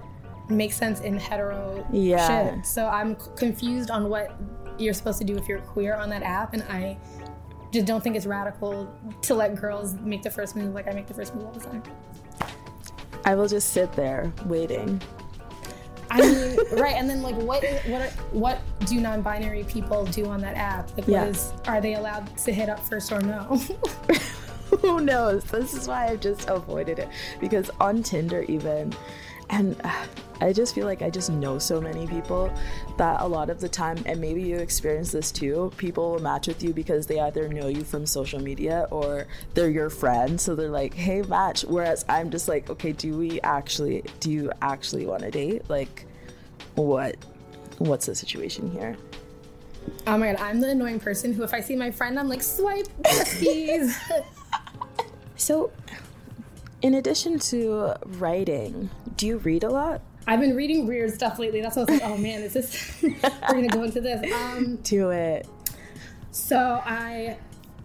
makes 0.48 0.76
sense 0.76 1.00
in 1.00 1.16
hetero 1.18 1.86
Yeah. 1.92 2.52
shit. 2.54 2.66
So 2.66 2.86
I'm 2.86 3.18
c- 3.18 3.30
confused 3.36 3.90
on 3.90 4.08
what 4.08 4.32
you're 4.78 4.92
supposed 4.94 5.18
to 5.18 5.24
do 5.24 5.36
if 5.36 5.48
you're 5.48 5.60
queer 5.60 5.94
on 5.96 6.10
that 6.10 6.22
app, 6.22 6.52
and 6.52 6.62
I 6.64 6.98
just 7.72 7.86
don't 7.86 8.02
think 8.02 8.16
it's 8.16 8.26
radical 8.26 8.92
to 9.22 9.34
let 9.34 9.54
girls 9.56 9.94
make 9.94 10.22
the 10.22 10.30
first 10.30 10.56
move 10.56 10.74
like 10.74 10.88
I 10.88 10.92
make 10.92 11.06
the 11.06 11.14
first 11.14 11.34
move 11.34 11.46
all 11.46 11.52
the 11.52 11.60
time. 11.60 11.82
I 13.24 13.34
will 13.34 13.48
just 13.48 13.70
sit 13.72 13.92
there 13.92 14.32
waiting. 14.46 15.00
I 16.10 16.20
mean, 16.20 16.56
right, 16.78 16.94
and 16.94 17.10
then 17.10 17.22
like, 17.22 17.34
what 17.36 17.64
what 17.86 18.00
are, 18.02 18.10
what 18.30 18.60
do 18.86 19.00
non-binary 19.00 19.64
people 19.64 20.04
do 20.06 20.26
on 20.26 20.40
that 20.42 20.56
app? 20.56 20.96
Like, 20.96 21.08
Yeah. 21.08 21.24
is 21.24 21.52
are 21.66 21.80
they 21.80 21.94
allowed 21.94 22.34
to 22.38 22.52
hit 22.52 22.68
up 22.68 22.80
first 22.80 23.10
or 23.12 23.20
no? 23.20 23.42
Who 24.82 25.00
knows? 25.00 25.44
This 25.44 25.74
is 25.74 25.88
why 25.88 26.06
I've 26.08 26.20
just 26.20 26.48
avoided 26.48 26.98
it 26.98 27.08
because 27.40 27.70
on 27.80 28.02
Tinder, 28.02 28.42
even, 28.42 28.92
and 29.50 29.76
uh, 29.84 30.06
I 30.40 30.52
just 30.52 30.74
feel 30.74 30.86
like 30.86 31.02
I 31.02 31.10
just 31.10 31.30
know 31.30 31.58
so 31.58 31.80
many 31.80 32.06
people 32.06 32.52
that 32.96 33.20
a 33.20 33.26
lot 33.26 33.48
of 33.50 33.60
the 33.60 33.68
time, 33.68 34.02
and 34.06 34.20
maybe 34.20 34.42
you 34.42 34.56
experience 34.56 35.12
this 35.12 35.30
too, 35.32 35.72
people 35.76 36.12
will 36.12 36.22
match 36.22 36.46
with 36.46 36.62
you 36.62 36.72
because 36.72 37.06
they 37.06 37.20
either 37.20 37.48
know 37.48 37.68
you 37.68 37.84
from 37.84 38.06
social 38.06 38.40
media 38.40 38.86
or 38.90 39.26
they're 39.54 39.70
your 39.70 39.90
friend. 39.90 40.40
So 40.40 40.54
they're 40.54 40.68
like, 40.68 40.94
hey, 40.94 41.22
match. 41.22 41.64
Whereas 41.64 42.04
I'm 42.08 42.30
just 42.30 42.48
like, 42.48 42.68
okay, 42.70 42.92
do 42.92 43.16
we 43.16 43.40
actually, 43.42 44.04
do 44.20 44.30
you 44.30 44.52
actually 44.62 45.06
want 45.06 45.22
to 45.22 45.30
date? 45.30 45.68
Like, 45.68 46.06
what? 46.74 47.16
What's 47.78 48.06
the 48.06 48.14
situation 48.14 48.70
here? 48.70 48.96
oh 50.06 50.18
my 50.18 50.32
god, 50.32 50.40
I'm 50.40 50.60
the 50.60 50.70
annoying 50.70 51.00
person 51.00 51.32
who, 51.32 51.42
if 51.42 51.54
I 51.54 51.60
see 51.60 51.76
my 51.76 51.90
friend, 51.90 52.18
I'm 52.18 52.28
like, 52.28 52.42
swipe, 52.42 52.88
besties. 53.02 53.96
So, 55.38 55.70
in 56.86 56.94
addition 56.94 57.36
to 57.36 57.96
writing, 58.04 58.88
do 59.16 59.26
you 59.26 59.38
read 59.38 59.64
a 59.64 59.68
lot? 59.68 60.00
I've 60.28 60.38
been 60.38 60.54
reading 60.54 60.86
weird 60.86 61.12
stuff 61.12 61.36
lately. 61.36 61.60
That's 61.60 61.74
what 61.74 61.90
I 61.90 61.92
was 61.92 62.00
like, 62.00 62.10
oh 62.10 62.16
man, 62.16 62.42
is 62.42 62.52
this? 62.52 62.96
We're 63.02 63.54
gonna 63.54 63.66
go 63.66 63.82
into 63.82 64.00
this. 64.00 64.32
Um, 64.32 64.76
Do 64.84 65.10
it. 65.10 65.48
So 66.30 66.80
I, 66.84 67.38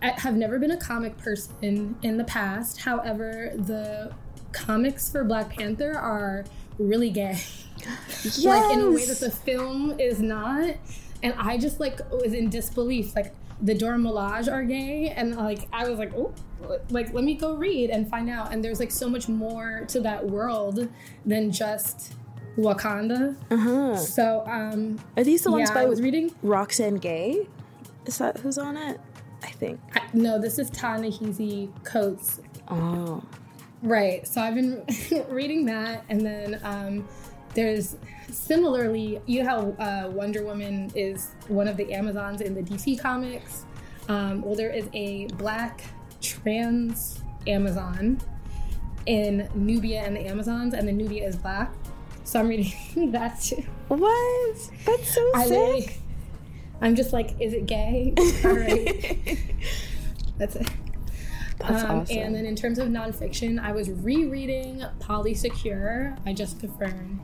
I 0.03 0.09
have 0.09 0.35
never 0.35 0.59
been 0.59 0.69
a 0.69 0.77
comic 0.77 1.17
person 1.17 1.95
in 2.03 2.17
the 2.17 2.23
past. 2.25 2.79
However, 2.79 3.53
the 3.55 4.13
comics 4.51 5.11
for 5.11 5.23
Black 5.23 5.49
Panther 5.49 5.97
are 5.97 6.45
really 6.77 7.09
gay. 7.09 7.39
Like 8.43 8.73
in 8.73 8.81
a 8.81 8.91
way 8.91 9.05
that 9.05 9.19
the 9.19 9.31
film 9.31 9.99
is 9.99 10.21
not. 10.21 10.75
And 11.23 11.33
I 11.39 11.57
just 11.57 11.79
like 11.79 11.99
was 12.11 12.33
in 12.33 12.51
disbelief. 12.51 13.15
Like 13.15 13.33
the 13.61 13.75
Dora 13.75 13.97
Milaje 13.97 14.51
are 14.51 14.63
gay, 14.63 15.09
and 15.15 15.35
like 15.35 15.67
I 15.71 15.87
was 15.87 15.99
like, 15.99 16.13
oh, 16.15 16.33
like 16.89 17.13
let 17.13 17.23
me 17.23 17.35
go 17.35 17.55
read 17.55 17.89
and 17.89 18.09
find 18.09 18.29
out. 18.29 18.53
And 18.53 18.63
there's 18.63 18.79
like 18.79 18.91
so 18.91 19.09
much 19.09 19.27
more 19.27 19.85
to 19.89 19.99
that 20.01 20.25
world 20.25 20.89
than 21.25 21.51
just 21.51 22.13
Wakanda. 22.57 23.35
Uh-huh. 23.49 23.95
So 23.95 24.43
um, 24.47 24.99
Are 25.17 25.23
these 25.23 25.43
the 25.43 25.51
ones 25.51 25.69
yeah, 25.69 25.75
by 25.75 25.81
I 25.83 25.85
was 25.85 26.01
reading. 26.01 26.33
Roxane 26.41 26.95
Gay? 26.95 27.47
Is 28.05 28.17
that 28.17 28.37
who's 28.39 28.57
on 28.57 28.77
it? 28.77 28.99
I 29.43 29.49
think. 29.51 29.79
I, 29.95 30.01
no, 30.13 30.39
this 30.39 30.59
is 30.59 30.69
Ta-Nehisi 30.69 31.71
Coates. 31.83 32.41
Oh. 32.67 33.23
Right. 33.81 34.27
So 34.27 34.41
I've 34.41 34.55
been 34.55 34.83
reading 35.29 35.65
that, 35.65 36.03
and 36.09 36.21
then 36.21 36.59
um, 36.63 37.07
there's 37.53 37.95
similarly, 38.29 39.21
you 39.25 39.43
know 39.43 39.49
how 39.49 39.83
uh, 39.83 40.09
Wonder 40.11 40.43
Woman 40.43 40.91
is 40.95 41.31
one 41.47 41.67
of 41.67 41.77
the 41.77 41.93
Amazons 41.93 42.41
in 42.41 42.53
the 42.53 42.61
DC 42.61 42.99
comics. 42.99 43.65
Um, 44.09 44.41
well, 44.41 44.55
there 44.55 44.69
is 44.71 44.87
a 44.93 45.27
black 45.37 45.83
trans 46.21 47.21
Amazon 47.47 48.19
in 49.05 49.49
Nubia 49.55 50.01
and 50.03 50.15
the 50.15 50.21
Amazons, 50.27 50.73
and 50.73 50.87
the 50.87 50.91
Nubia 50.91 51.27
is 51.27 51.35
black. 51.35 51.73
So 52.23 52.39
I'm 52.39 52.47
reading 52.47 53.11
that 53.11 53.41
too. 53.41 53.63
What? 53.87 54.57
That's 54.85 55.13
so 55.13 55.31
I 55.35 55.43
sick. 55.45 55.49
literally, 55.51 55.89
I'm 56.81 56.95
just 56.95 57.13
like, 57.13 57.35
is 57.39 57.53
it 57.53 57.65
gay? 57.65 58.13
All 58.45 58.51
right. 58.53 59.39
That's 60.37 60.55
it. 60.55 60.69
That's 61.59 61.83
Um, 61.83 61.99
awesome. 61.99 62.17
And 62.17 62.33
then 62.35 62.45
in 62.45 62.55
terms 62.55 62.79
of 62.79 62.87
nonfiction, 62.87 63.59
I 63.61 63.71
was 63.71 63.89
rereading 63.89 64.83
Polysecure 64.99 66.23
by 66.23 66.33
Jessica 66.33 66.67
Fern 66.79 67.19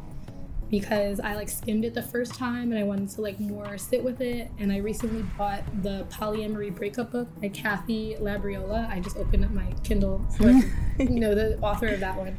because 0.69 1.19
I 1.19 1.35
like 1.35 1.49
skimmed 1.49 1.85
it 1.85 1.93
the 1.93 2.01
first 2.01 2.35
time 2.35 2.71
and 2.71 2.79
I 2.79 2.83
wanted 2.83 3.09
to 3.09 3.21
like 3.21 3.39
more 3.39 3.77
sit 3.77 4.03
with 4.03 4.21
it. 4.21 4.51
And 4.59 4.71
I 4.71 4.77
recently 4.77 5.23
bought 5.37 5.63
the 5.81 6.05
Polyamory 6.09 6.75
Breakup 6.75 7.11
book 7.11 7.27
by 7.39 7.49
Kathy 7.49 8.15
Labriola. 8.15 8.89
I 8.89 8.99
just 8.99 9.17
opened 9.17 9.45
up 9.45 9.51
my 9.51 9.71
Kindle 9.83 10.25
so 10.37 10.47
I 10.49 10.61
can 10.97 11.15
know 11.15 11.33
the 11.33 11.57
author 11.59 11.87
of 11.87 11.99
that 12.01 12.17
one. 12.17 12.37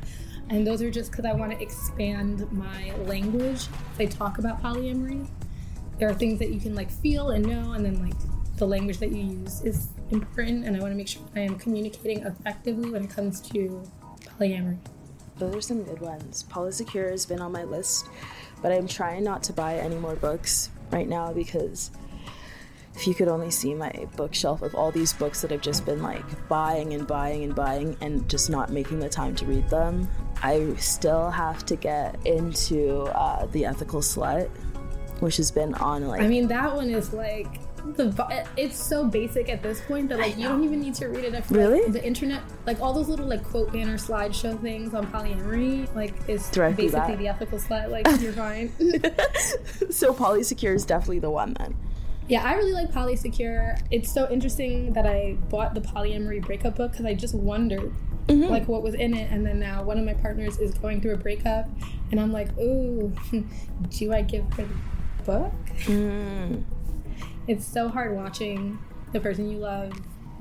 And 0.51 0.67
those 0.67 0.83
are 0.83 0.91
just 0.91 1.11
because 1.11 1.25
I 1.25 1.33
want 1.33 1.53
to 1.53 1.62
expand 1.62 2.51
my 2.53 2.93
language. 3.05 3.67
They 3.97 4.07
talk 4.07 4.38
about 4.38 4.62
polyamory. 4.62 5.29
There 5.99 6.09
are 6.09 6.14
things 6.14 6.38
that 6.38 6.51
you 6.51 6.61
can 6.61 6.75
like 6.75 6.91
feel 6.91 7.31
and 7.31 7.45
know, 7.45 7.73
and 7.73 7.85
then 7.85 8.03
like 8.03 8.14
the 8.57 8.67
language 8.67 8.99
that 8.99 9.11
you 9.11 9.25
use 9.25 9.62
is 9.62 9.88
important. 10.11 10.64
And 10.64 10.77
I 10.77 10.81
want 10.81 10.93
to 10.93 10.97
make 10.97 11.09
sure 11.09 11.23
I 11.35 11.41
am 11.41 11.59
communicating 11.59 12.25
effectively 12.25 12.91
when 12.91 13.05
it 13.05 13.11
comes 13.11 13.41
to 13.51 13.83
polyamory. 14.38 14.79
Those 15.38 15.55
are 15.55 15.61
some 15.61 15.85
good 15.85 16.01
ones. 16.01 16.44
Polysecure 16.51 17.11
has 17.11 17.27
been 17.27 17.40
on 17.40 17.53
my 17.53 17.64
list, 17.64 18.07
but 18.62 18.72
I'm 18.72 18.88
trying 18.88 19.24
not 19.24 19.42
to 19.44 19.53
buy 19.53 19.77
any 19.77 19.96
more 19.96 20.16
books 20.16 20.70
right 20.90 21.09
now 21.09 21.33
because 21.33 21.90
if 22.96 23.07
you 23.07 23.14
could 23.14 23.29
only 23.29 23.51
see 23.53 23.74
my 23.74 23.92
bookshelf 24.16 24.62
of 24.62 24.74
all 24.74 24.90
these 24.90 25.12
books 25.12 25.42
that 25.42 25.53
I've 25.53 25.61
just 25.61 25.87
been 25.87 26.03
like 26.03 26.48
buying 26.48 26.94
and 26.94 27.07
buying 27.07 27.44
and 27.44 27.55
buying 27.55 27.96
and 28.01 28.29
just 28.29 28.51
not 28.51 28.70
making 28.70 28.98
the 28.98 29.09
time 29.09 29.37
to 29.37 29.46
read 29.46 29.68
them, 29.70 30.09
I 30.42 30.74
still 30.74 31.31
have 31.31 31.64
to 31.66 31.77
get 31.77 32.16
into 32.27 33.03
uh, 33.14 33.46
The 33.46 33.66
Ethical 33.66 34.01
Slut, 34.01 34.48
which 35.20 35.37
has 35.37 35.53
been 35.53 35.74
on 35.74 36.09
like. 36.09 36.20
I 36.20 36.27
mean, 36.27 36.48
that 36.48 36.74
one 36.74 36.90
is 36.90 37.12
like 37.12 37.61
the 37.97 38.47
it's 38.57 38.83
so 38.83 39.05
basic 39.05 39.49
at 39.49 39.62
this 39.62 39.81
point 39.83 40.09
that 40.09 40.19
like 40.19 40.37
you 40.37 40.49
don't 40.49 40.64
even 40.64 40.81
need 40.81 40.95
to 40.95 41.09
read 41.09 41.25
it. 41.25 41.35
If, 41.35 41.51
like, 41.51 41.59
Really? 41.59 41.91
the 41.91 42.05
internet, 42.05 42.43
like 42.67 42.81
all 42.81 42.93
those 42.93 43.09
little 43.09 43.27
like 43.27 43.45
quote 43.45 43.73
banner 43.73 43.97
slideshow 43.97 44.61
things 44.61 44.95
on 44.95 45.07
polyamory, 45.09 45.95
like 45.95 46.14
is 46.29 46.49
Directly 46.51 46.85
basically 46.85 47.14
that. 47.14 47.19
the 47.19 47.29
ethical 47.29 47.59
slut. 47.59 47.91
Like 47.91 48.07
you're 48.21 48.33
fine. 48.33 48.73
so 49.91 50.14
Polysecure 50.14 50.75
is 50.75 50.85
definitely 50.85 51.21
the 51.21 51.31
one 51.31 51.55
then. 51.59 51.77
Yeah, 52.29 52.45
I 52.45 52.55
really 52.55 52.73
like 52.73 52.93
Polysecure. 52.93 53.81
It's 53.91 54.12
so 54.12 54.31
interesting 54.31 54.93
that 54.93 55.07
I 55.07 55.38
bought 55.49 55.75
the 55.75 55.81
polyamory 55.81 56.45
breakup 56.45 56.77
book 56.77 56.93
because 56.93 57.07
I 57.07 57.14
just 57.14 57.35
wondered 57.35 57.91
mm-hmm. 58.27 58.51
like 58.51 58.69
what 58.69 58.83
was 58.83 58.95
in 58.95 59.14
it, 59.14 59.31
and 59.31 59.45
then 59.45 59.59
now 59.59 59.83
one 59.83 59.99
of 59.99 60.05
my 60.05 60.14
partners 60.14 60.59
is 60.59 60.75
going 60.75 61.01
through 61.01 61.14
a 61.14 61.17
breakup, 61.17 61.69
and 62.11 62.21
I'm 62.21 62.33
like, 62.33 62.57
ooh, 62.59 63.12
do 63.88 64.12
I 64.12 64.23
give 64.23 64.45
her 64.55 64.64
the 64.64 65.23
book? 65.25 65.53
Mm. 65.85 66.64
It's 67.49 67.67
so 67.67 67.89
hard 67.89 68.15
watching 68.15 68.79
the 69.13 69.21
person 69.21 69.51
you 69.51 69.57
love 69.57 69.93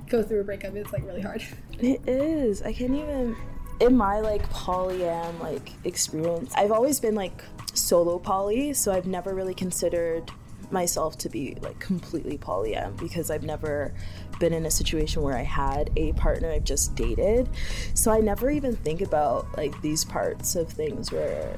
go 0.10 0.24
through 0.24 0.42
a 0.42 0.44
breakup. 0.44 0.76
It's 0.76 0.92
like 0.92 1.06
really 1.06 1.22
hard. 1.22 1.44
It 1.80 2.08
is. 2.08 2.64
I 2.64 2.74
can't 2.74 2.96
even. 2.96 3.36
In 3.80 3.96
my 3.96 4.20
like 4.20 4.50
polyam 4.50 5.40
like 5.40 5.74
experience, 5.86 6.52
I've 6.56 6.72
always 6.72 7.00
been 7.00 7.14
like 7.14 7.44
solo 7.76 8.18
poly, 8.18 8.74
so 8.74 8.92
I've 8.92 9.06
never 9.06 9.36
really 9.36 9.54
considered 9.54 10.32
myself 10.72 11.18
to 11.20 11.30
be 11.30 11.56
like 11.62 11.80
completely 11.80 12.38
polyam 12.38 12.98
because 12.98 13.30
I've 13.30 13.44
never 13.44 13.94
been 14.40 14.54
in 14.54 14.66
a 14.66 14.72
situation 14.72 15.22
where 15.22 15.38
I 15.38 15.44
had 15.44 15.92
a 15.96 16.14
partner 16.14 16.52
I've 16.52 16.64
just 16.64 16.96
dated. 16.96 17.48
So 17.94 18.12
I 18.12 18.22
never 18.22 18.50
even 18.50 18.76
think 18.76 19.02
about 19.02 19.56
like 19.56 19.80
these 19.82 20.04
parts 20.04 20.56
of 20.56 20.68
things 20.70 21.12
where 21.12 21.56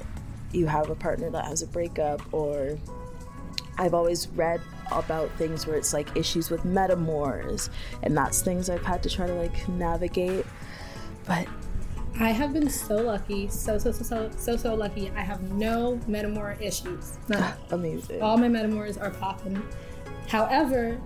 you 0.51 0.67
have 0.67 0.89
a 0.89 0.95
partner 0.95 1.29
that 1.29 1.45
has 1.45 1.61
a 1.61 1.67
breakup 1.67 2.21
or 2.33 2.77
I've 3.79 3.93
always 3.93 4.27
read 4.29 4.61
about 4.91 5.31
things 5.37 5.65
where 5.65 5.77
it's 5.77 5.93
like 5.93 6.15
issues 6.15 6.49
with 6.49 6.63
metamors, 6.63 7.69
and 8.03 8.15
that's 8.15 8.41
things 8.41 8.69
I've 8.69 8.85
had 8.85 9.01
to 9.03 9.09
try 9.09 9.25
to 9.25 9.33
like 9.33 9.67
navigate. 9.69 10.45
But 11.25 11.47
I 12.19 12.31
have 12.31 12.51
been 12.51 12.69
so 12.69 12.97
lucky, 12.97 13.47
so 13.47 13.77
so 13.77 13.93
so 13.93 14.03
so 14.03 14.31
so 14.35 14.57
so 14.57 14.75
lucky. 14.75 15.09
I 15.15 15.21
have 15.21 15.41
no 15.53 15.97
metamor 16.09 16.59
issues. 16.61 17.17
None. 17.29 17.53
amazing. 17.71 18.21
All 18.21 18.37
my 18.37 18.49
metamors 18.49 19.01
are 19.01 19.11
popping. 19.11 19.63
However, 20.27 20.99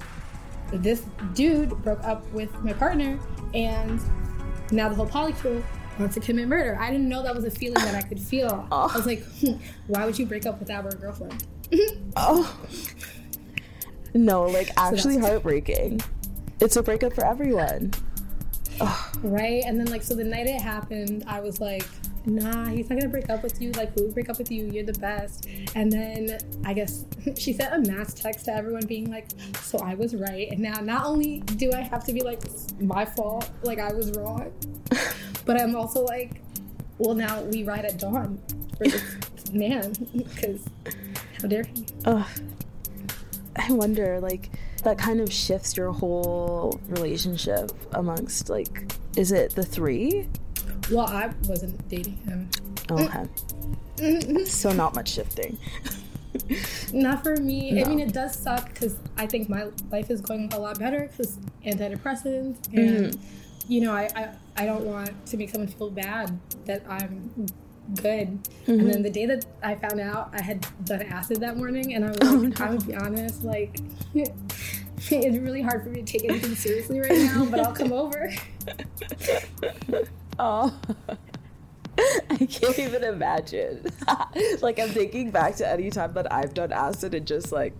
this 0.71 1.05
dude 1.35 1.69
broke 1.83 2.03
up 2.03 2.27
with 2.31 2.51
my 2.63 2.73
partner, 2.73 3.19
and 3.53 4.01
now 4.71 4.89
the 4.89 4.95
whole 4.95 5.05
poly 5.05 5.33
crew 5.33 5.63
wants 5.99 6.15
to 6.15 6.21
commit 6.21 6.47
murder. 6.47 6.75
I 6.79 6.89
didn't 6.89 7.07
know 7.07 7.21
that 7.21 7.35
was 7.35 7.45
a 7.45 7.51
feeling 7.51 7.83
that 7.83 7.93
I 7.93 8.01
could 8.01 8.19
feel. 8.19 8.67
I 8.71 8.97
was 8.97 9.05
like, 9.05 9.23
hmm, 9.39 9.53
why 9.85 10.05
would 10.05 10.17
you 10.17 10.25
break 10.25 10.47
up 10.47 10.59
with 10.59 10.71
our 10.71 10.89
girlfriend? 10.93 11.45
Oh 12.15 12.55
no, 14.13 14.43
like 14.43 14.69
actually 14.77 15.15
that's- 15.15 15.29
heartbreaking. 15.31 16.01
It's 16.59 16.75
a 16.75 16.83
breakup 16.83 17.13
for 17.13 17.25
everyone. 17.25 17.91
Right? 19.21 19.63
And 19.65 19.79
then 19.79 19.87
like 19.87 20.03
so 20.03 20.13
the 20.15 20.23
night 20.23 20.47
it 20.47 20.61
happened, 20.61 21.23
I 21.27 21.39
was 21.39 21.59
like, 21.59 21.85
nah, 22.25 22.65
he's 22.65 22.89
not 22.89 22.99
gonna 22.99 23.09
break 23.09 23.29
up 23.29 23.43
with 23.43 23.61
you. 23.61 23.71
Like 23.71 23.93
who 23.97 24.05
would 24.05 24.13
break 24.13 24.29
up 24.29 24.37
with 24.37 24.51
you? 24.51 24.65
You're 24.65 24.85
the 24.85 24.93
best. 24.99 25.47
And 25.75 25.91
then 25.91 26.37
I 26.65 26.73
guess 26.73 27.05
she 27.37 27.53
sent 27.53 27.73
a 27.73 27.91
mass 27.91 28.13
text 28.13 28.45
to 28.45 28.53
everyone 28.53 28.85
being 28.85 29.09
like, 29.09 29.27
so 29.61 29.77
I 29.79 29.95
was 29.95 30.15
right. 30.15 30.49
And 30.51 30.59
now 30.59 30.79
not 30.81 31.05
only 31.05 31.39
do 31.39 31.71
I 31.71 31.81
have 31.81 32.03
to 32.05 32.13
be 32.13 32.21
like 32.21 32.41
my 32.79 33.05
fault, 33.05 33.49
like 33.63 33.79
I 33.79 33.91
was 33.93 34.11
wrong, 34.11 34.51
but 35.45 35.59
I'm 35.59 35.75
also 35.75 36.03
like, 36.03 36.41
well 36.97 37.15
now 37.15 37.41
we 37.41 37.63
ride 37.63 37.85
at 37.85 37.97
dawn 37.99 38.39
for 38.77 38.85
this 38.85 39.51
man. 39.51 39.93
Because 40.13 40.65
how 41.43 41.49
dare 41.49 41.63
he? 41.63 41.85
Ugh. 42.05 42.25
I 43.57 43.71
wonder, 43.73 44.19
like, 44.21 44.49
that 44.83 44.97
kind 44.97 45.19
of 45.19 45.31
shifts 45.31 45.75
your 45.75 45.91
whole 45.91 46.79
relationship 46.87 47.71
amongst, 47.93 48.49
like, 48.49 48.93
is 49.17 49.33
it 49.33 49.53
the 49.53 49.63
three? 49.63 50.27
Well, 50.89 51.05
I 51.05 51.33
wasn't 51.47 51.87
dating 51.89 52.15
him. 52.17 52.49
Oh, 52.89 53.03
okay. 53.03 54.45
so 54.45 54.71
not 54.71 54.95
much 54.95 55.11
shifting. 55.11 55.57
Not 56.93 57.23
for 57.23 57.37
me. 57.37 57.79
I 57.79 57.87
mean, 57.87 57.99
it 57.99 58.11
does 58.11 58.35
suck 58.35 58.73
because 58.73 58.97
I 59.17 59.27
think 59.27 59.49
my 59.49 59.67
life 59.91 60.09
is 60.09 60.19
going 60.19 60.51
a 60.53 60.59
lot 60.59 60.79
better 60.79 61.07
because 61.11 61.37
antidepressants, 61.63 62.57
mm-hmm. 62.69 62.77
and 62.77 63.19
you 63.67 63.81
know, 63.81 63.93
I, 63.93 64.09
I 64.15 64.63
I 64.63 64.65
don't 64.65 64.83
want 64.83 65.25
to 65.27 65.37
make 65.37 65.51
someone 65.51 65.67
feel 65.67 65.91
bad 65.91 66.37
that 66.65 66.83
I'm 66.89 67.45
good. 67.95 68.39
And 68.67 68.79
then 68.79 68.79
mm-hmm. 68.79 69.01
the 69.01 69.09
day 69.09 69.25
that 69.25 69.45
I 69.61 69.75
found 69.75 69.99
out 69.99 70.31
I 70.33 70.41
had 70.41 70.65
done 70.85 71.01
acid 71.03 71.39
that 71.41 71.57
morning, 71.57 71.93
and 71.95 72.05
I 72.05 72.09
was 72.09 72.17
oh, 72.21 72.25
like, 72.35 72.61
I'm 72.61 72.77
gonna 72.77 72.85
be 72.85 72.95
honest, 72.95 73.43
like. 73.43 73.77
It's 75.11 75.37
really 75.37 75.61
hard 75.61 75.83
for 75.83 75.89
me 75.89 76.01
to 76.01 76.05
take 76.05 76.23
anything 76.23 76.55
seriously 76.55 76.97
right 76.97 77.11
now, 77.11 77.43
but 77.43 77.59
I'll 77.59 77.73
come 77.73 77.91
over. 77.91 78.31
Oh. 80.39 80.75
I 82.29 82.37
can't 82.37 82.79
even 82.79 83.03
imagine. 83.03 83.85
like 84.61 84.79
I'm 84.79 84.89
thinking 84.89 85.31
back 85.31 85.57
to 85.57 85.69
any 85.69 85.89
time 85.91 86.13
that 86.13 86.31
I've 86.31 86.53
done 86.53 86.71
acid 86.71 87.13
and 87.13 87.27
just 87.27 87.51
like 87.51 87.73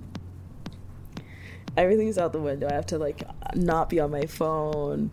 everything's 1.76 2.18
out 2.18 2.32
the 2.32 2.40
window. 2.40 2.68
I 2.70 2.74
have 2.74 2.86
to 2.88 2.98
like 2.98 3.24
not 3.56 3.90
be 3.90 4.00
on 4.00 4.12
my 4.12 4.26
phone. 4.26 5.12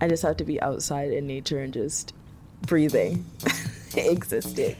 I 0.00 0.08
just 0.08 0.22
have 0.22 0.38
to 0.38 0.44
be 0.44 0.60
outside 0.60 1.12
in 1.12 1.26
nature 1.26 1.60
and 1.60 1.72
just 1.72 2.14
breathing, 2.62 3.26
existing. 4.06 4.76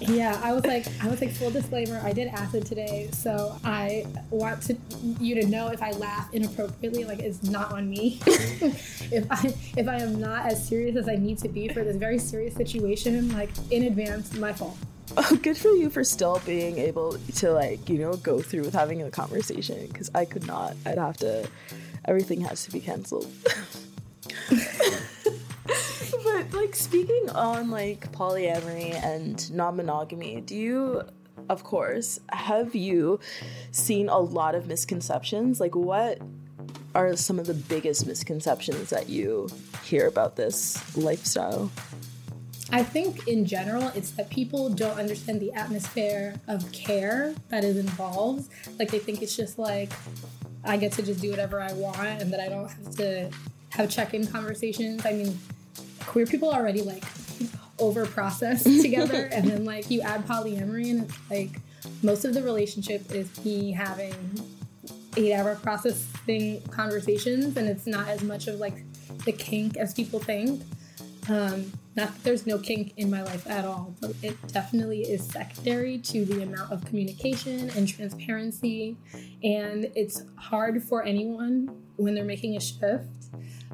Yeah, 0.00 0.40
I 0.42 0.52
was 0.52 0.64
like, 0.64 0.86
I 1.02 1.08
was 1.08 1.20
like, 1.20 1.32
full 1.32 1.50
disclaimer, 1.50 2.00
I 2.02 2.12
did 2.12 2.28
acid 2.28 2.66
today, 2.66 3.08
so 3.12 3.58
I 3.64 4.06
want 4.30 4.62
to 4.62 4.76
you 5.20 5.34
to 5.40 5.46
know 5.46 5.68
if 5.68 5.82
I 5.82 5.92
laugh 5.92 6.32
inappropriately, 6.32 7.04
like 7.04 7.20
it's 7.20 7.42
not 7.42 7.72
on 7.72 7.88
me. 7.88 8.20
if 8.26 9.26
I 9.30 9.54
if 9.76 9.88
I 9.88 9.96
am 10.00 10.20
not 10.20 10.46
as 10.46 10.66
serious 10.66 10.96
as 10.96 11.08
I 11.08 11.16
need 11.16 11.38
to 11.38 11.48
be 11.48 11.68
for 11.68 11.84
this 11.84 11.96
very 11.96 12.18
serious 12.18 12.54
situation, 12.54 13.32
like 13.32 13.50
in 13.70 13.84
advance, 13.84 14.34
my 14.34 14.52
fault. 14.52 14.76
Oh, 15.16 15.38
good 15.40 15.56
for 15.56 15.70
you 15.70 15.88
for 15.88 16.02
still 16.02 16.42
being 16.44 16.78
able 16.78 17.16
to 17.36 17.52
like 17.52 17.88
you 17.88 17.98
know 17.98 18.14
go 18.14 18.40
through 18.40 18.62
with 18.62 18.74
having 18.74 19.02
a 19.02 19.10
conversation 19.10 19.86
because 19.86 20.10
I 20.14 20.24
could 20.24 20.46
not. 20.46 20.76
I'd 20.84 20.98
have 20.98 21.16
to. 21.18 21.48
Everything 22.04 22.40
has 22.42 22.64
to 22.64 22.70
be 22.70 22.80
canceled. 22.80 23.30
but 26.36 26.52
like 26.52 26.74
speaking 26.74 27.30
on 27.30 27.70
like 27.70 28.12
polyamory 28.12 28.92
and 28.92 29.50
non-monogamy, 29.52 30.42
do 30.42 30.54
you, 30.54 31.02
of 31.48 31.64
course, 31.64 32.20
have 32.30 32.74
you 32.74 33.20
seen 33.70 34.08
a 34.08 34.18
lot 34.18 34.54
of 34.54 34.66
misconceptions? 34.66 35.60
Like 35.60 35.74
what 35.74 36.18
are 36.94 37.16
some 37.16 37.38
of 37.38 37.46
the 37.46 37.54
biggest 37.54 38.06
misconceptions 38.06 38.90
that 38.90 39.08
you 39.08 39.48
hear 39.82 40.06
about 40.06 40.36
this 40.36 40.96
lifestyle? 40.96 41.70
I 42.70 42.82
think 42.82 43.28
in 43.28 43.46
general, 43.46 43.88
it's 43.94 44.10
that 44.12 44.28
people 44.28 44.68
don't 44.68 44.98
understand 44.98 45.40
the 45.40 45.52
atmosphere 45.52 46.34
of 46.48 46.70
care 46.72 47.34
that 47.48 47.64
is 47.64 47.76
involved. 47.76 48.50
Like 48.78 48.90
they 48.90 48.98
think 48.98 49.22
it's 49.22 49.36
just 49.36 49.58
like 49.58 49.90
I 50.64 50.76
get 50.76 50.92
to 50.92 51.02
just 51.02 51.20
do 51.20 51.30
whatever 51.30 51.60
I 51.60 51.72
want 51.74 52.20
and 52.20 52.32
that 52.32 52.40
I 52.40 52.48
don't 52.48 52.68
have 52.68 52.96
to 52.96 53.30
have 53.70 53.88
check-in 53.88 54.26
conversations. 54.26 55.06
I 55.06 55.12
mean, 55.12 55.38
queer 56.06 56.26
people 56.26 56.50
already 56.50 56.82
like 56.82 57.04
over 57.78 58.06
processed 58.06 58.64
together 58.82 59.28
and 59.32 59.48
then 59.48 59.64
like 59.64 59.90
you 59.90 60.00
add 60.00 60.26
polyamory 60.26 60.90
and 60.90 61.04
it's 61.04 61.18
like 61.30 61.60
most 62.02 62.24
of 62.24 62.34
the 62.34 62.42
relationship 62.42 63.10
is 63.12 63.44
me 63.44 63.72
having 63.72 64.14
eight 65.16 65.34
hour 65.34 65.56
processing 65.56 66.62
conversations 66.70 67.56
and 67.56 67.68
it's 67.68 67.86
not 67.86 68.08
as 68.08 68.22
much 68.22 68.48
of 68.48 68.58
like 68.58 68.82
the 69.24 69.32
kink 69.32 69.76
as 69.76 69.94
people 69.94 70.18
think 70.18 70.62
um, 71.28 71.72
not 71.96 72.12
that 72.12 72.24
there's 72.24 72.46
no 72.46 72.58
kink 72.58 72.92
in 72.98 73.10
my 73.10 73.22
life 73.22 73.48
at 73.48 73.64
all, 73.64 73.94
but 74.00 74.12
it 74.22 74.36
definitely 74.48 75.02
is 75.02 75.26
secondary 75.26 75.98
to 75.98 76.24
the 76.24 76.42
amount 76.42 76.70
of 76.70 76.84
communication 76.84 77.70
and 77.70 77.88
transparency. 77.88 78.96
And 79.42 79.90
it's 79.96 80.22
hard 80.36 80.82
for 80.82 81.02
anyone 81.02 81.70
when 81.96 82.14
they're 82.14 82.24
making 82.24 82.56
a 82.56 82.60
shift. 82.60 83.25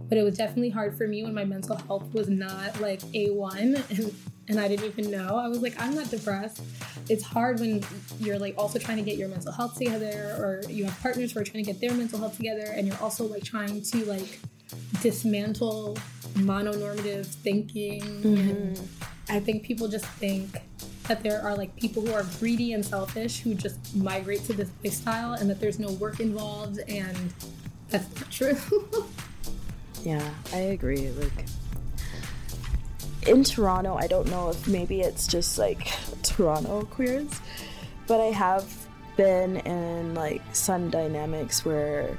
But 0.08 0.18
it 0.18 0.22
was 0.22 0.36
definitely 0.36 0.70
hard 0.70 0.96
for 0.96 1.06
me 1.06 1.22
when 1.22 1.34
my 1.34 1.44
mental 1.44 1.76
health 1.76 2.12
was 2.12 2.28
not 2.28 2.80
like 2.80 3.00
A1 3.00 3.90
and, 3.90 4.14
and 4.48 4.60
I 4.60 4.68
didn't 4.68 4.86
even 4.86 5.10
know. 5.10 5.36
I 5.36 5.48
was 5.48 5.60
like, 5.62 5.80
I'm 5.80 5.94
not 5.94 6.10
depressed. 6.10 6.62
It's 7.08 7.22
hard 7.22 7.60
when 7.60 7.84
you're 8.20 8.38
like 8.38 8.54
also 8.58 8.78
trying 8.78 8.98
to 8.98 9.02
get 9.02 9.16
your 9.16 9.28
mental 9.28 9.52
health 9.52 9.76
together 9.76 10.36
or 10.38 10.62
you 10.68 10.84
have 10.84 11.00
partners 11.00 11.32
who 11.32 11.40
are 11.40 11.44
trying 11.44 11.64
to 11.64 11.72
get 11.72 11.80
their 11.80 11.94
mental 11.94 12.18
health 12.18 12.36
together 12.36 12.64
and 12.74 12.86
you're 12.86 13.00
also 13.00 13.26
like 13.26 13.44
trying 13.44 13.82
to 13.82 14.04
like 14.04 14.40
dismantle 15.00 15.96
mononormative 16.34 17.26
thinking 17.26 18.02
mm-hmm. 18.02 18.50
and 18.50 18.88
i 19.28 19.38
think 19.38 19.62
people 19.62 19.88
just 19.88 20.04
think 20.04 20.62
that 21.08 21.22
there 21.22 21.42
are 21.42 21.56
like 21.56 21.74
people 21.76 22.04
who 22.04 22.12
are 22.12 22.24
greedy 22.38 22.72
and 22.72 22.84
selfish 22.84 23.40
who 23.40 23.54
just 23.54 23.94
migrate 23.96 24.44
to 24.44 24.52
this 24.52 24.70
lifestyle 24.84 25.34
and 25.34 25.50
that 25.50 25.60
there's 25.60 25.78
no 25.78 25.92
work 25.92 26.20
involved 26.20 26.78
and 26.88 27.34
that's 27.90 28.14
not 28.16 28.30
true 28.30 28.56
Yeah, 30.02 30.28
I 30.52 30.58
agree. 30.58 31.10
Like 31.10 31.46
in 33.26 33.44
Toronto, 33.44 33.94
I 33.94 34.06
don't 34.06 34.28
know 34.28 34.50
if 34.50 34.66
maybe 34.66 35.00
it's 35.00 35.26
just 35.26 35.58
like 35.58 35.92
Toronto 36.22 36.82
queers, 36.86 37.40
but 38.06 38.20
I 38.20 38.26
have 38.26 38.86
been 39.16 39.58
in 39.58 40.14
like 40.14 40.42
Sun 40.54 40.90
Dynamics 40.90 41.64
where 41.64 42.18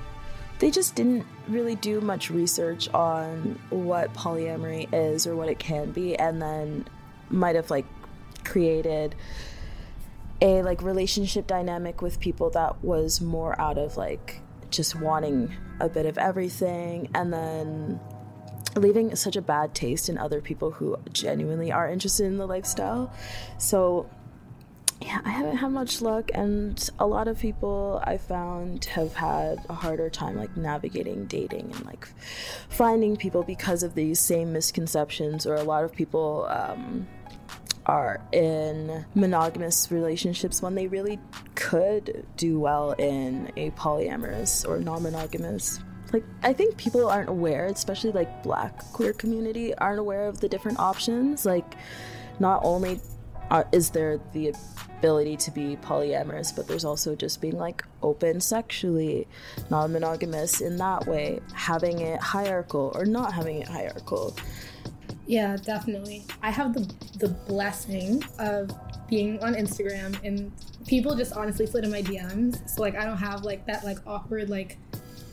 they 0.59 0.71
just 0.71 0.95
didn't 0.95 1.25
really 1.49 1.75
do 1.75 1.99
much 1.99 2.29
research 2.29 2.87
on 2.93 3.59
what 3.69 4.13
polyamory 4.13 4.87
is 4.93 5.27
or 5.27 5.35
what 5.35 5.49
it 5.49 5.59
can 5.59 5.91
be, 5.91 6.15
and 6.15 6.41
then 6.41 6.85
might 7.29 7.55
have 7.55 7.69
like 7.69 7.85
created 8.45 9.15
a 10.41 10.61
like 10.61 10.81
relationship 10.81 11.47
dynamic 11.47 12.01
with 12.01 12.19
people 12.19 12.49
that 12.51 12.81
was 12.83 13.19
more 13.19 13.59
out 13.59 13.77
of 13.77 13.97
like 13.97 14.39
just 14.73 14.95
wanting 14.95 15.55
a 15.79 15.87
bit 15.87 16.05
of 16.05 16.17
everything 16.17 17.09
and 17.13 17.31
then 17.31 17.99
leaving 18.75 19.15
such 19.15 19.35
a 19.35 19.41
bad 19.41 19.73
taste 19.75 20.09
in 20.09 20.17
other 20.17 20.41
people 20.41 20.71
who 20.71 20.97
genuinely 21.11 21.71
are 21.71 21.87
interested 21.87 22.25
in 22.25 22.37
the 22.37 22.47
lifestyle. 22.47 23.13
So 23.57 24.09
yeah, 25.01 25.19
I 25.25 25.29
haven't 25.29 25.57
had 25.57 25.71
much 25.71 26.01
luck 26.01 26.31
and 26.33 26.89
a 26.97 27.05
lot 27.05 27.27
of 27.27 27.37
people 27.37 28.01
I 28.05 28.17
found 28.17 28.85
have 28.85 29.13
had 29.13 29.63
a 29.69 29.73
harder 29.73 30.09
time 30.09 30.37
like 30.37 30.55
navigating 30.55 31.25
dating 31.25 31.71
and 31.73 31.85
like 31.85 32.07
finding 32.69 33.17
people 33.17 33.43
because 33.43 33.83
of 33.83 33.95
these 33.95 34.19
same 34.19 34.53
misconceptions 34.53 35.45
or 35.45 35.55
a 35.55 35.63
lot 35.63 35.83
of 35.83 35.93
people 35.93 36.47
um 36.49 37.07
are 37.85 38.21
in 38.31 39.05
monogamous 39.15 39.91
relationships 39.91 40.61
when 40.61 40.75
they 40.75 40.87
really 40.87 41.19
could 41.55 42.25
do 42.37 42.59
well 42.59 42.91
in 42.93 43.51
a 43.57 43.71
polyamorous 43.71 44.67
or 44.67 44.79
non-monogamous. 44.79 45.79
Like 46.11 46.23
i 46.43 46.53
think 46.53 46.77
people 46.77 47.07
aren't 47.07 47.29
aware 47.29 47.65
especially 47.65 48.11
like 48.11 48.43
black 48.43 48.77
queer 48.93 49.13
community 49.13 49.73
aren't 49.75 49.99
aware 49.99 50.27
of 50.27 50.39
the 50.39 50.47
different 50.47 50.79
options. 50.79 51.45
Like 51.45 51.75
not 52.39 52.61
only 52.63 52.99
are, 53.49 53.67
is 53.71 53.89
there 53.89 54.19
the 54.31 54.53
ability 54.97 55.35
to 55.35 55.51
be 55.51 55.75
polyamorous 55.75 56.55
but 56.55 56.67
there's 56.67 56.85
also 56.85 57.15
just 57.15 57.41
being 57.41 57.57
like 57.57 57.83
open 58.01 58.39
sexually 58.39 59.27
non-monogamous 59.69 60.61
in 60.61 60.77
that 60.77 61.05
way 61.05 61.41
having 61.53 61.99
it 61.99 62.21
hierarchical 62.21 62.91
or 62.95 63.05
not 63.05 63.33
having 63.33 63.61
it 63.61 63.67
hierarchical 63.67 64.33
Yeah, 65.25 65.55
definitely. 65.57 66.25
I 66.41 66.51
have 66.51 66.73
the 66.73 66.91
the 67.17 67.29
blessing 67.29 68.23
of 68.39 68.71
being 69.09 69.41
on 69.43 69.53
Instagram 69.53 70.17
and 70.23 70.51
people 70.87 71.15
just 71.15 71.33
honestly 71.33 71.65
slid 71.65 71.85
in 71.85 71.91
my 71.91 72.01
DMs. 72.01 72.67
So 72.69 72.81
like 72.81 72.95
I 72.95 73.05
don't 73.05 73.17
have 73.17 73.43
like 73.43 73.65
that 73.67 73.83
like 73.83 73.99
awkward 74.05 74.49
like 74.49 74.77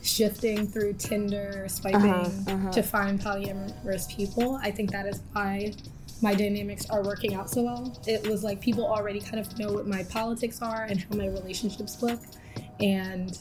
shifting 0.02 0.66
through 0.66 0.94
Tinder, 0.94 1.62
or 1.64 1.68
swiping 1.68 2.10
uh-huh, 2.10 2.52
uh-huh. 2.52 2.70
to 2.72 2.82
find 2.82 3.20
polyamorous 3.20 4.08
people. 4.08 4.58
I 4.62 4.70
think 4.70 4.90
that 4.92 5.06
is 5.06 5.20
why 5.32 5.72
my 6.22 6.34
dynamics 6.34 6.88
are 6.90 7.02
working 7.02 7.34
out 7.34 7.50
so 7.50 7.62
well. 7.62 8.00
It 8.06 8.26
was 8.28 8.44
like 8.44 8.60
people 8.60 8.86
already 8.86 9.20
kind 9.20 9.38
of 9.38 9.58
know 9.58 9.72
what 9.72 9.86
my 9.86 10.04
politics 10.04 10.62
are 10.62 10.84
and 10.84 11.00
how 11.00 11.16
my 11.16 11.26
relationships 11.26 12.02
look, 12.02 12.20
and 12.80 13.38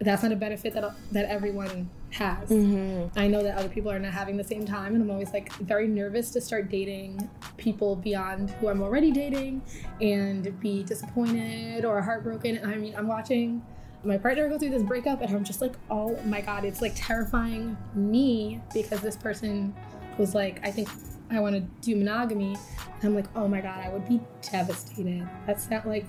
that's 0.00 0.22
not 0.22 0.32
a 0.32 0.36
benefit 0.36 0.74
that 0.74 0.94
that 1.12 1.26
everyone 1.26 1.88
has. 2.10 2.48
Mm-hmm. 2.48 3.18
I 3.18 3.26
know 3.26 3.42
that 3.42 3.56
other 3.56 3.68
people 3.68 3.90
are 3.90 3.98
not 3.98 4.12
having 4.12 4.36
the 4.36 4.44
same 4.44 4.64
time, 4.64 4.94
and 4.94 5.02
I'm 5.02 5.10
always 5.10 5.32
like 5.32 5.52
very 5.54 5.86
nervous 5.86 6.30
to 6.32 6.40
start 6.40 6.68
dating 6.68 7.28
people 7.56 7.96
beyond 7.96 8.50
who 8.50 8.68
I'm 8.68 8.82
already 8.82 9.10
dating 9.10 9.62
and 10.00 10.58
be 10.60 10.82
disappointed 10.82 11.84
or 11.84 12.00
heartbroken. 12.02 12.60
I 12.64 12.76
mean, 12.76 12.94
I'm 12.96 13.06
watching 13.06 13.62
my 14.04 14.18
partner 14.18 14.48
go 14.48 14.58
through 14.58 14.70
this 14.70 14.82
breakup, 14.82 15.22
and 15.22 15.34
I'm 15.34 15.44
just 15.44 15.60
like, 15.60 15.74
oh 15.90 16.20
my 16.24 16.40
god, 16.40 16.64
it's 16.64 16.82
like 16.82 16.92
terrifying 16.94 17.76
me 17.94 18.60
because 18.72 19.00
this 19.00 19.16
person 19.16 19.74
was 20.18 20.34
like, 20.34 20.60
I 20.64 20.70
think 20.70 20.88
I 21.30 21.40
want 21.40 21.54
to 21.54 21.60
do 21.80 21.96
monogamy. 21.96 22.56
And 23.00 23.04
I'm 23.04 23.14
like, 23.14 23.26
oh 23.34 23.48
my 23.48 23.60
god, 23.60 23.84
I 23.84 23.88
would 23.88 24.08
be 24.08 24.20
devastated. 24.50 25.28
That's 25.46 25.70
not 25.70 25.86
like. 25.86 26.06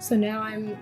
So 0.00 0.16
now 0.16 0.40
I'm 0.40 0.78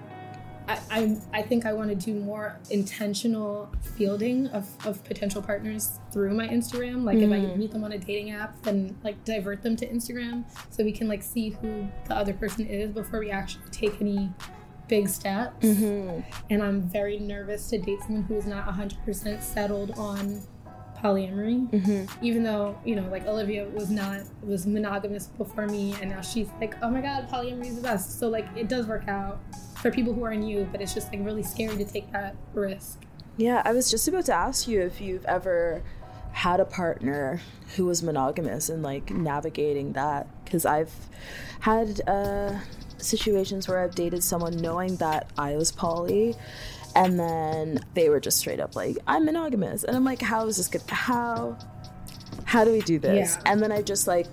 I, 0.68 0.80
I, 0.90 1.16
I 1.32 1.42
think 1.42 1.64
I 1.64 1.72
want 1.72 1.90
to 1.90 1.94
do 1.94 2.14
more 2.14 2.58
intentional 2.70 3.72
fielding 3.80 4.48
of, 4.48 4.68
of 4.86 5.02
potential 5.04 5.40
partners 5.42 6.00
through 6.12 6.34
my 6.34 6.48
Instagram. 6.48 7.04
Like 7.04 7.18
if 7.18 7.30
I 7.30 7.36
mm. 7.36 7.56
meet 7.56 7.70
them 7.70 7.84
on 7.84 7.92
a 7.92 7.98
dating 7.98 8.32
app, 8.32 8.60
then 8.62 8.96
like 9.04 9.22
divert 9.24 9.62
them 9.62 9.76
to 9.76 9.86
Instagram 9.86 10.44
so 10.70 10.82
we 10.82 10.92
can 10.92 11.08
like 11.08 11.22
see 11.22 11.50
who 11.50 11.88
the 12.08 12.14
other 12.14 12.32
person 12.32 12.66
is 12.66 12.90
before 12.90 13.20
we 13.20 13.30
actually 13.30 13.68
take 13.70 14.00
any 14.00 14.30
big 14.88 15.08
steps. 15.08 15.64
Mm-hmm. 15.64 16.20
And 16.50 16.62
I'm 16.62 16.82
very 16.82 17.18
nervous 17.18 17.68
to 17.70 17.78
date 17.78 18.00
someone 18.02 18.24
who 18.24 18.36
is 18.36 18.46
not 18.46 18.66
100% 18.66 19.42
settled 19.42 19.92
on 19.92 20.40
polyamory. 20.96 21.70
Mm-hmm. 21.70 22.24
Even 22.24 22.42
though, 22.42 22.78
you 22.84 22.96
know, 22.96 23.08
like 23.10 23.26
Olivia 23.26 23.68
was 23.68 23.90
not, 23.90 24.22
was 24.42 24.66
monogamous 24.66 25.26
before 25.26 25.66
me, 25.66 25.94
and 26.00 26.10
now 26.10 26.20
she's 26.20 26.48
like, 26.60 26.74
oh 26.82 26.90
my 26.90 27.00
God, 27.00 27.28
polyamory 27.28 27.68
is 27.68 27.76
the 27.76 27.82
best. 27.82 28.18
So, 28.18 28.28
like, 28.28 28.46
it 28.56 28.68
does 28.68 28.86
work 28.86 29.08
out 29.08 29.40
for 29.86 29.92
people 29.94 30.12
who 30.12 30.24
are 30.24 30.34
new, 30.34 30.66
but 30.72 30.80
it's 30.80 30.92
just 30.94 31.12
like 31.12 31.24
really 31.24 31.44
scary 31.44 31.76
to 31.76 31.84
take 31.84 32.10
that 32.10 32.34
risk. 32.54 32.98
Yeah, 33.36 33.62
I 33.64 33.72
was 33.72 33.88
just 33.88 34.08
about 34.08 34.24
to 34.26 34.34
ask 34.34 34.66
you 34.66 34.80
if 34.80 35.00
you've 35.00 35.24
ever 35.26 35.82
had 36.32 36.58
a 36.58 36.64
partner 36.64 37.40
who 37.76 37.86
was 37.86 38.02
monogamous 38.02 38.68
and 38.68 38.82
like 38.82 39.10
navigating 39.10 39.92
that 39.92 40.26
because 40.44 40.66
I've 40.66 40.90
had 41.60 42.00
uh, 42.08 42.58
situations 42.98 43.68
where 43.68 43.78
I've 43.78 43.94
dated 43.94 44.24
someone 44.24 44.56
knowing 44.56 44.96
that 44.96 45.30
I 45.38 45.54
was 45.56 45.70
poly 45.70 46.34
and 46.96 47.18
then 47.18 47.78
they 47.94 48.08
were 48.08 48.20
just 48.20 48.38
straight 48.38 48.58
up 48.60 48.74
like 48.74 48.96
I'm 49.06 49.24
monogamous 49.24 49.84
and 49.84 49.96
I'm 49.96 50.04
like 50.04 50.20
how 50.20 50.46
is 50.46 50.56
this 50.56 50.68
good 50.68 50.82
how 50.88 51.56
how 52.44 52.64
do 52.64 52.72
we 52.72 52.80
do 52.80 52.98
this 52.98 53.36
Yeah. 53.36 53.52
and 53.52 53.60
then 53.62 53.70
I 53.72 53.82
just 53.82 54.06
like 54.06 54.26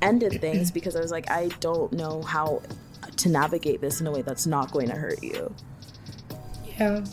ended 0.00 0.40
things 0.40 0.70
because 0.72 0.96
I 0.96 1.00
was 1.00 1.10
like 1.12 1.30
I 1.30 1.48
don't 1.60 1.92
know 1.92 2.22
how 2.22 2.62
to 3.16 3.28
navigate 3.28 3.80
this 3.80 4.00
in 4.00 4.06
a 4.06 4.10
way 4.10 4.22
that's 4.22 4.46
not 4.46 4.70
going 4.72 4.88
to 4.88 4.94
hurt 4.94 5.22
you 5.22 5.54
Yeah. 6.78 7.04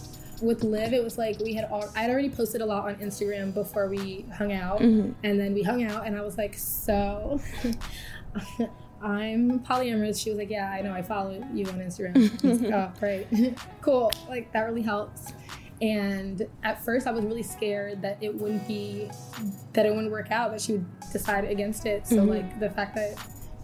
With 0.42 0.64
Liv, 0.64 0.94
it 0.94 1.04
was 1.04 1.18
like 1.18 1.38
we 1.40 1.54
had 1.54 1.66
all, 1.66 1.90
I 1.96 2.04
had 2.04 2.10
already 2.10 2.30
posted 2.30 2.62
a 2.62 2.66
lot 2.66 2.86
on 2.86 2.96
Instagram 2.96 3.54
before 3.54 3.90
we 3.90 4.26
hung 4.38 4.54
out. 4.54 4.80
Mm-hmm. 4.80 5.12
And 5.24 5.40
then 5.40 5.54
we 5.54 5.64
hung 5.64 5.84
out, 5.84 6.08
and 6.08 6.18
I 6.18 6.22
was 6.22 6.38
like, 6.38 6.54
So 6.58 7.42
I'm 9.02 9.60
polyamorous. 9.60 10.22
She 10.22 10.30
was 10.30 10.40
like, 10.40 10.50
Yeah, 10.50 10.72
I 10.72 10.82
know. 10.82 10.94
I 10.94 11.02
follow 11.02 11.32
you 11.54 11.66
on 11.66 11.80
Instagram. 11.80 12.16
I 12.44 12.48
was 12.48 12.62
like, 12.62 12.74
oh, 12.74 12.92
great. 13.00 13.28
cool. 13.82 14.12
Like, 14.28 14.52
that 14.54 14.62
really 14.62 14.82
helps. 14.82 15.34
And 15.82 16.46
at 16.64 16.84
first, 16.84 17.08
I 17.08 17.12
was 17.12 17.24
really 17.24 17.44
scared 17.44 18.02
that 18.02 18.18
it 18.22 18.36
wouldn't 18.36 18.68
be, 18.68 19.10
that 19.74 19.86
it 19.86 19.90
wouldn't 19.90 20.12
work 20.12 20.30
out, 20.32 20.52
that 20.52 20.62
she 20.62 20.74
would 20.74 20.86
decide 21.12 21.46
against 21.46 21.86
it. 21.86 22.06
So, 22.06 22.24
like, 22.24 22.60
the 22.60 22.70
fact 22.70 22.96
that 22.96 23.18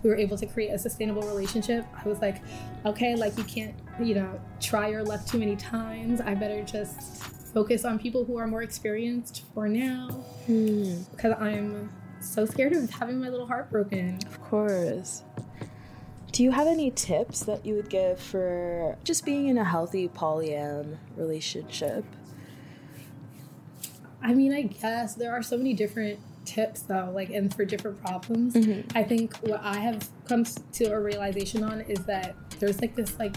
we 0.05 0.11
were 0.11 0.17
able 0.17 0.37
to 0.37 0.45
create 0.45 0.69
a 0.69 0.77
sustainable 0.77 1.23
relationship, 1.23 1.83
I 1.93 2.07
was 2.07 2.19
like, 2.19 2.43
okay, 2.85 3.15
like 3.15 3.35
you 3.39 3.43
can't, 3.43 3.73
you 3.99 4.13
know, 4.13 4.39
try 4.61 4.87
your 4.89 5.03
luck 5.03 5.25
too 5.25 5.39
many 5.39 5.55
times. 5.55 6.21
I 6.21 6.35
better 6.35 6.63
just 6.63 7.23
focus 7.55 7.85
on 7.85 7.97
people 7.97 8.23
who 8.23 8.37
are 8.37 8.45
more 8.45 8.61
experienced 8.61 9.43
for 9.53 9.67
now 9.67 10.09
hmm. 10.45 11.01
because 11.09 11.33
I'm 11.39 11.91
so 12.19 12.45
scared 12.45 12.73
of 12.73 12.87
having 12.91 13.19
my 13.19 13.29
little 13.29 13.47
heart 13.47 13.71
broken. 13.71 14.19
Of 14.27 14.39
course. 14.41 15.23
Do 16.31 16.43
you 16.43 16.51
have 16.51 16.67
any 16.67 16.91
tips 16.91 17.39
that 17.45 17.65
you 17.65 17.73
would 17.73 17.89
give 17.89 18.19
for 18.19 18.97
just 19.03 19.25
being 19.25 19.47
in 19.47 19.57
a 19.57 19.63
healthy 19.63 20.07
polyam 20.07 20.97
relationship? 21.17 22.05
I 24.21 24.35
mean, 24.35 24.53
I 24.53 24.63
guess 24.63 25.15
there 25.15 25.31
are 25.31 25.41
so 25.41 25.57
many 25.57 25.73
different 25.73 26.19
tips 26.45 26.81
though, 26.81 27.11
like, 27.13 27.29
and 27.29 27.53
for 27.53 27.65
different 27.65 28.01
problems. 28.01 28.53
Mm-hmm. 28.53 28.97
I 28.97 29.03
think 29.03 29.35
what 29.37 29.61
I 29.63 29.77
have 29.79 30.07
come 30.27 30.43
to 30.43 30.85
a 30.85 30.99
realization 30.99 31.63
on 31.63 31.81
is 31.81 31.99
that 32.05 32.35
there's 32.59 32.79
like 32.81 32.95
this, 32.95 33.17
like, 33.19 33.35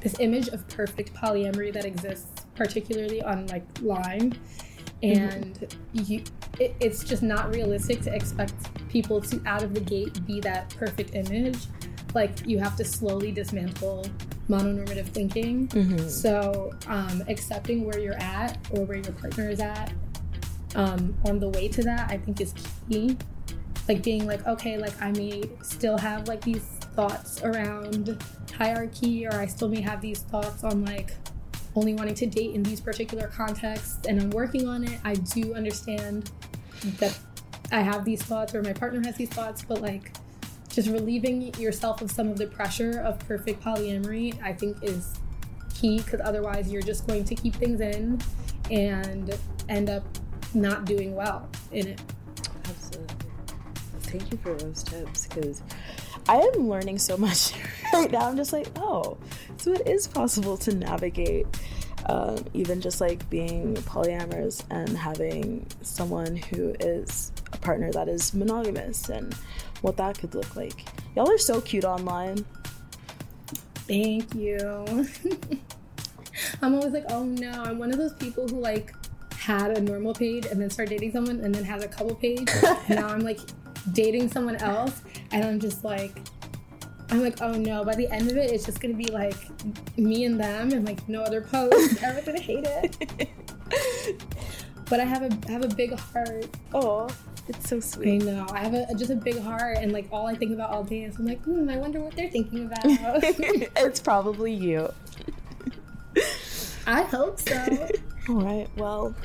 this 0.00 0.18
image 0.18 0.48
of 0.48 0.66
perfect 0.68 1.14
polyamory 1.14 1.72
that 1.72 1.84
exists, 1.84 2.46
particularly 2.54 3.22
on 3.22 3.46
like 3.46 3.64
line, 3.80 4.36
mm-hmm. 5.02 5.06
and 5.06 5.76
you, 5.92 6.24
it, 6.58 6.74
it's 6.80 7.04
just 7.04 7.22
not 7.22 7.54
realistic 7.54 8.00
to 8.02 8.14
expect 8.14 8.54
people 8.88 9.20
to 9.20 9.40
out 9.46 9.62
of 9.62 9.74
the 9.74 9.80
gate 9.80 10.26
be 10.26 10.40
that 10.40 10.74
perfect 10.76 11.14
image. 11.14 11.58
Like, 12.14 12.46
you 12.46 12.58
have 12.58 12.76
to 12.76 12.84
slowly 12.84 13.32
dismantle 13.32 14.04
mononormative 14.50 15.06
thinking. 15.06 15.68
Mm-hmm. 15.68 16.08
So, 16.08 16.72
um, 16.86 17.22
accepting 17.28 17.86
where 17.86 17.98
you're 17.98 18.20
at 18.20 18.58
or 18.72 18.84
where 18.84 18.98
your 18.98 19.12
partner 19.12 19.48
is 19.48 19.60
at 19.60 19.92
um, 20.74 21.16
on 21.24 21.38
the 21.38 21.48
way 21.48 21.68
to 21.68 21.82
that, 21.82 22.10
I 22.10 22.18
think 22.18 22.40
is 22.40 22.54
key. 22.88 23.16
Like 23.88 24.02
being 24.02 24.26
like, 24.26 24.46
okay, 24.46 24.78
like 24.78 25.00
I 25.02 25.10
may 25.12 25.42
still 25.62 25.98
have 25.98 26.28
like 26.28 26.42
these 26.42 26.62
thoughts 26.94 27.42
around 27.42 28.22
hierarchy, 28.56 29.26
or 29.26 29.34
I 29.34 29.46
still 29.46 29.68
may 29.68 29.80
have 29.80 30.00
these 30.00 30.20
thoughts 30.20 30.62
on 30.62 30.84
like 30.84 31.14
only 31.74 31.94
wanting 31.94 32.14
to 32.14 32.26
date 32.26 32.54
in 32.54 32.62
these 32.62 32.80
particular 32.80 33.28
contexts, 33.28 34.06
and 34.06 34.20
I'm 34.20 34.30
working 34.30 34.68
on 34.68 34.84
it. 34.84 35.00
I 35.04 35.14
do 35.14 35.54
understand 35.54 36.30
that 36.98 37.18
I 37.72 37.80
have 37.80 38.04
these 38.04 38.22
thoughts, 38.22 38.54
or 38.54 38.62
my 38.62 38.72
partner 38.72 39.02
has 39.04 39.16
these 39.16 39.30
thoughts, 39.30 39.64
but 39.66 39.80
like 39.80 40.12
just 40.68 40.88
relieving 40.88 41.52
yourself 41.54 42.02
of 42.02 42.10
some 42.10 42.28
of 42.28 42.38
the 42.38 42.46
pressure 42.46 43.00
of 43.00 43.18
perfect 43.20 43.62
polyamory, 43.62 44.40
I 44.42 44.52
think 44.52 44.82
is 44.82 45.14
key 45.74 45.98
because 45.98 46.20
otherwise 46.20 46.72
you're 46.72 46.82
just 46.82 47.06
going 47.06 47.24
to 47.24 47.34
keep 47.34 47.54
things 47.54 47.80
in 47.80 48.20
and 48.70 49.34
end 49.68 49.90
up 49.90 50.04
not 50.54 50.84
doing 50.84 51.14
well 51.14 51.48
in 51.70 51.88
it. 51.88 52.00
Absolutely. 52.64 53.16
Thank 54.00 54.30
you 54.32 54.38
for 54.38 54.54
those 54.54 54.82
tips 54.82 55.26
because 55.26 55.62
I 56.28 56.36
am 56.36 56.68
learning 56.68 56.98
so 56.98 57.16
much 57.26 57.52
right 57.92 58.10
now. 58.10 58.28
I'm 58.28 58.36
just 58.36 58.52
like, 58.52 58.68
oh, 58.76 59.16
so 59.56 59.72
it 59.72 59.86
is 59.86 60.06
possible 60.06 60.56
to 60.58 60.74
navigate 60.74 61.46
um, 62.06 62.44
even 62.52 62.80
just 62.80 63.00
like 63.00 63.28
being 63.30 63.74
polyamorous 63.74 64.64
and 64.70 64.96
having 64.96 65.66
someone 65.82 66.36
who 66.36 66.74
is 66.80 67.32
a 67.52 67.58
partner 67.58 67.92
that 67.92 68.08
is 68.08 68.34
monogamous 68.34 69.08
and 69.08 69.34
what 69.82 69.96
that 69.96 70.18
could 70.18 70.34
look 70.34 70.56
like. 70.56 70.84
Y'all 71.14 71.30
are 71.30 71.38
so 71.38 71.60
cute 71.60 71.84
online. 71.84 72.44
Thank 73.86 74.34
you. 74.34 74.58
I'm 76.62 76.74
always 76.74 76.92
like, 76.92 77.04
oh 77.10 77.24
no, 77.24 77.50
I'm 77.50 77.78
one 77.78 77.92
of 77.92 77.98
those 77.98 78.14
people 78.14 78.48
who 78.48 78.58
like 78.58 78.94
had 79.42 79.76
a 79.76 79.80
normal 79.80 80.14
page 80.14 80.46
and 80.46 80.60
then 80.60 80.70
started 80.70 80.90
dating 80.90 81.10
someone 81.10 81.40
and 81.40 81.52
then 81.52 81.64
has 81.64 81.82
a 81.82 81.88
couple 81.88 82.14
page. 82.14 82.48
now 82.88 83.08
I'm 83.08 83.20
like 83.20 83.40
dating 83.92 84.30
someone 84.30 84.56
else 84.56 85.02
and 85.32 85.44
I'm 85.44 85.58
just 85.58 85.82
like 85.82 86.16
I'm 87.10 87.20
like, 87.20 87.42
oh 87.42 87.52
no, 87.52 87.84
by 87.84 87.96
the 87.96 88.08
end 88.08 88.30
of 88.30 88.36
it 88.36 88.52
it's 88.52 88.64
just 88.64 88.80
gonna 88.80 88.94
be 88.94 89.06
like 89.06 89.36
me 89.98 90.24
and 90.24 90.38
them 90.38 90.70
and 90.70 90.86
like 90.86 91.08
no 91.08 91.22
other 91.22 91.40
posts. 91.40 92.00
Everyone's 92.02 92.24
gonna 92.24 92.40
hate 92.40 92.64
it. 92.64 93.28
but 94.88 95.00
I 95.00 95.04
have 95.04 95.22
a 95.22 95.38
I 95.48 95.50
have 95.50 95.64
a 95.64 95.74
big 95.74 95.92
heart. 95.92 96.46
Oh, 96.72 97.08
it's 97.48 97.68
so 97.68 97.80
sweet. 97.80 98.22
I 98.22 98.24
know. 98.24 98.46
I 98.50 98.60
have 98.60 98.74
a 98.74 98.94
just 98.94 99.10
a 99.10 99.16
big 99.16 99.40
heart 99.40 99.78
and 99.78 99.90
like 99.90 100.06
all 100.12 100.28
I 100.28 100.36
think 100.36 100.52
about 100.52 100.70
all 100.70 100.84
day 100.84 101.02
is 101.02 101.16
I'm 101.18 101.26
like, 101.26 101.42
hmm, 101.42 101.68
I 101.68 101.78
wonder 101.78 101.98
what 101.98 102.14
they're 102.14 102.30
thinking 102.30 102.66
about. 102.66 102.78
it's 102.84 103.98
probably 103.98 104.54
you. 104.54 104.88
I 106.86 107.02
hope 107.02 107.40
so. 107.40 107.88
All 108.28 108.36
right. 108.36 108.68
Well, 108.76 109.16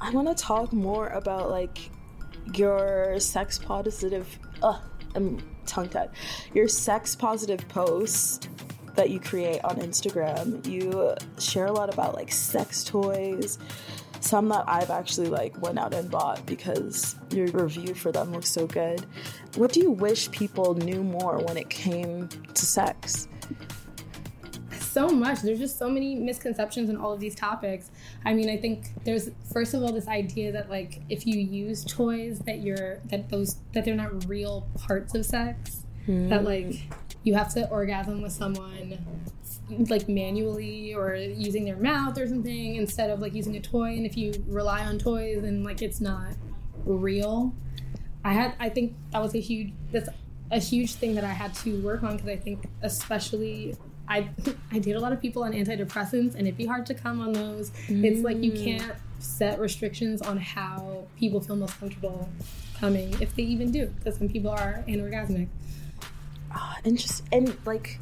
I 0.00 0.10
want 0.10 0.28
to 0.28 0.34
talk 0.34 0.72
more 0.72 1.08
about 1.08 1.50
like 1.50 1.90
your 2.54 3.20
sex 3.20 3.58
positive. 3.58 4.38
Uh, 4.62 4.80
I'm 5.14 5.42
tongue 5.66 5.90
tied. 5.90 6.08
Your 6.54 6.66
sex 6.66 7.14
positive 7.14 7.68
posts 7.68 8.48
that 8.94 9.10
you 9.10 9.20
create 9.20 9.62
on 9.64 9.76
Instagram. 9.76 10.66
You 10.66 11.14
share 11.38 11.66
a 11.66 11.72
lot 11.72 11.92
about 11.92 12.14
like 12.14 12.32
sex 12.32 12.84
toys. 12.84 13.58
Some 14.20 14.48
that 14.48 14.64
I've 14.66 14.90
actually 14.90 15.28
like 15.28 15.60
went 15.60 15.78
out 15.78 15.92
and 15.92 16.10
bought 16.10 16.44
because 16.46 17.16
your 17.30 17.48
review 17.48 17.94
for 17.94 18.12
them 18.12 18.32
looks 18.32 18.48
so 18.48 18.66
good. 18.66 19.04
What 19.56 19.74
do 19.74 19.80
you 19.80 19.90
wish 19.90 20.30
people 20.30 20.74
knew 20.74 21.02
more 21.02 21.40
when 21.40 21.58
it 21.58 21.68
came 21.68 22.28
to 22.28 22.64
sex? 22.64 23.28
so 24.96 25.10
much. 25.10 25.42
There's 25.42 25.58
just 25.58 25.78
so 25.78 25.90
many 25.90 26.14
misconceptions 26.14 26.88
in 26.88 26.96
all 26.96 27.12
of 27.12 27.20
these 27.20 27.34
topics. 27.34 27.90
I 28.26 28.34
mean, 28.34 28.50
I 28.50 28.56
think 28.56 28.88
there's 29.04 29.30
first 29.52 29.72
of 29.72 29.82
all 29.84 29.92
this 29.92 30.08
idea 30.08 30.50
that 30.50 30.68
like 30.68 31.00
if 31.08 31.26
you 31.26 31.38
use 31.38 31.84
toys 31.84 32.40
that 32.40 32.60
you're 32.60 32.98
that 33.10 33.30
those 33.30 33.58
that 33.72 33.84
they're 33.84 33.94
not 33.94 34.28
real 34.28 34.66
parts 34.76 35.14
of 35.14 35.24
sex. 35.24 35.84
That 36.08 36.40
hmm. 36.40 36.46
like 36.46 36.82
you 37.22 37.34
have 37.34 37.52
to 37.54 37.68
orgasm 37.70 38.22
with 38.22 38.32
someone 38.32 38.98
like 39.88 40.08
manually 40.08 40.94
or 40.94 41.14
using 41.16 41.64
their 41.64 41.76
mouth 41.76 42.18
or 42.18 42.26
something 42.26 42.76
instead 42.76 43.10
of 43.10 43.20
like 43.20 43.34
using 43.34 43.56
a 43.56 43.60
toy 43.60 43.90
and 43.90 44.06
if 44.06 44.16
you 44.16 44.32
rely 44.46 44.84
on 44.84 44.98
toys 44.98 45.42
and 45.42 45.64
like 45.64 45.80
it's 45.80 46.00
not 46.00 46.30
real. 46.84 47.54
I 48.24 48.32
had 48.32 48.54
I 48.58 48.68
think 48.70 48.94
that 49.12 49.22
was 49.22 49.36
a 49.36 49.40
huge 49.40 49.72
that's 49.92 50.08
a 50.50 50.58
huge 50.58 50.94
thing 50.94 51.14
that 51.14 51.24
I 51.24 51.32
had 51.32 51.54
to 51.54 51.80
work 51.80 52.02
on 52.02 52.16
because 52.16 52.28
I 52.28 52.36
think 52.36 52.68
especially 52.82 53.76
I 54.08 54.28
I 54.72 54.78
date 54.78 54.96
a 54.96 55.00
lot 55.00 55.12
of 55.12 55.20
people 55.20 55.42
on 55.44 55.52
antidepressants 55.52 56.34
and 56.34 56.42
it'd 56.42 56.56
be 56.56 56.66
hard 56.66 56.86
to 56.86 56.94
come 56.94 57.20
on 57.20 57.32
those. 57.32 57.72
It's 57.88 58.22
like 58.22 58.38
you 58.38 58.52
can't 58.52 58.94
set 59.18 59.58
restrictions 59.58 60.22
on 60.22 60.36
how 60.38 61.04
people 61.18 61.40
feel 61.40 61.56
most 61.56 61.78
comfortable 61.80 62.28
coming 62.78 63.14
if 63.20 63.34
they 63.34 63.42
even 63.42 63.72
do 63.72 63.86
because 63.86 64.18
some 64.18 64.28
people 64.28 64.50
are 64.50 64.84
anorgasmic. 64.86 65.48
and 66.84 66.98
just 66.98 67.24
and 67.32 67.56
like 67.64 67.98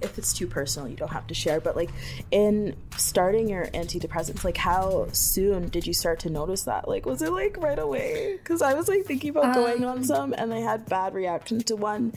if 0.00 0.16
it's 0.16 0.32
too 0.32 0.46
personal, 0.46 0.88
you 0.88 0.96
don't 0.96 1.12
have 1.12 1.26
to 1.26 1.34
share. 1.34 1.60
But 1.60 1.76
like 1.76 1.90
in 2.30 2.76
starting 2.96 3.48
your 3.48 3.66
antidepressants, 3.68 4.44
like 4.44 4.56
how 4.56 5.08
soon 5.12 5.68
did 5.68 5.86
you 5.86 5.92
start 5.92 6.20
to 6.20 6.30
notice 6.30 6.62
that? 6.64 6.88
Like, 6.88 7.06
was 7.06 7.22
it 7.22 7.32
like 7.32 7.56
right 7.58 7.78
away? 7.78 8.38
Because 8.38 8.62
I 8.62 8.74
was 8.74 8.88
like 8.88 9.04
thinking 9.04 9.30
about 9.30 9.54
going 9.54 9.84
on 9.84 9.98
Um, 9.98 10.04
some, 10.04 10.32
and 10.32 10.52
I 10.52 10.60
had 10.60 10.86
bad 10.86 11.14
reaction 11.14 11.60
to 11.60 11.76
one 11.76 12.12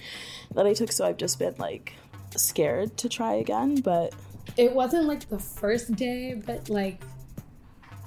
that 0.53 0.65
I 0.65 0.73
took, 0.73 0.91
so 0.91 1.05
I've 1.05 1.17
just 1.17 1.39
been 1.39 1.55
like 1.57 1.93
scared 2.37 2.97
to 2.97 3.09
try 3.09 3.35
again. 3.35 3.81
But 3.81 4.13
it 4.57 4.73
wasn't 4.73 5.05
like 5.05 5.29
the 5.29 5.39
first 5.39 5.95
day, 5.95 6.41
but 6.45 6.69
like 6.69 7.01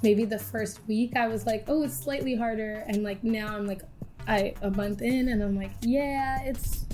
maybe 0.03 0.25
the 0.25 0.39
first 0.39 0.79
week, 0.87 1.15
I 1.15 1.27
was 1.27 1.45
like, 1.45 1.65
oh, 1.67 1.83
it's 1.83 1.97
slightly 1.97 2.35
harder, 2.35 2.83
and 2.87 3.03
like 3.03 3.23
now 3.23 3.55
I'm 3.55 3.65
like, 3.65 3.81
I 4.27 4.53
a 4.61 4.71
month 4.71 5.01
in, 5.01 5.29
and 5.29 5.41
I'm 5.43 5.55
like, 5.55 5.71
yeah, 5.81 6.43
it's 6.43 6.85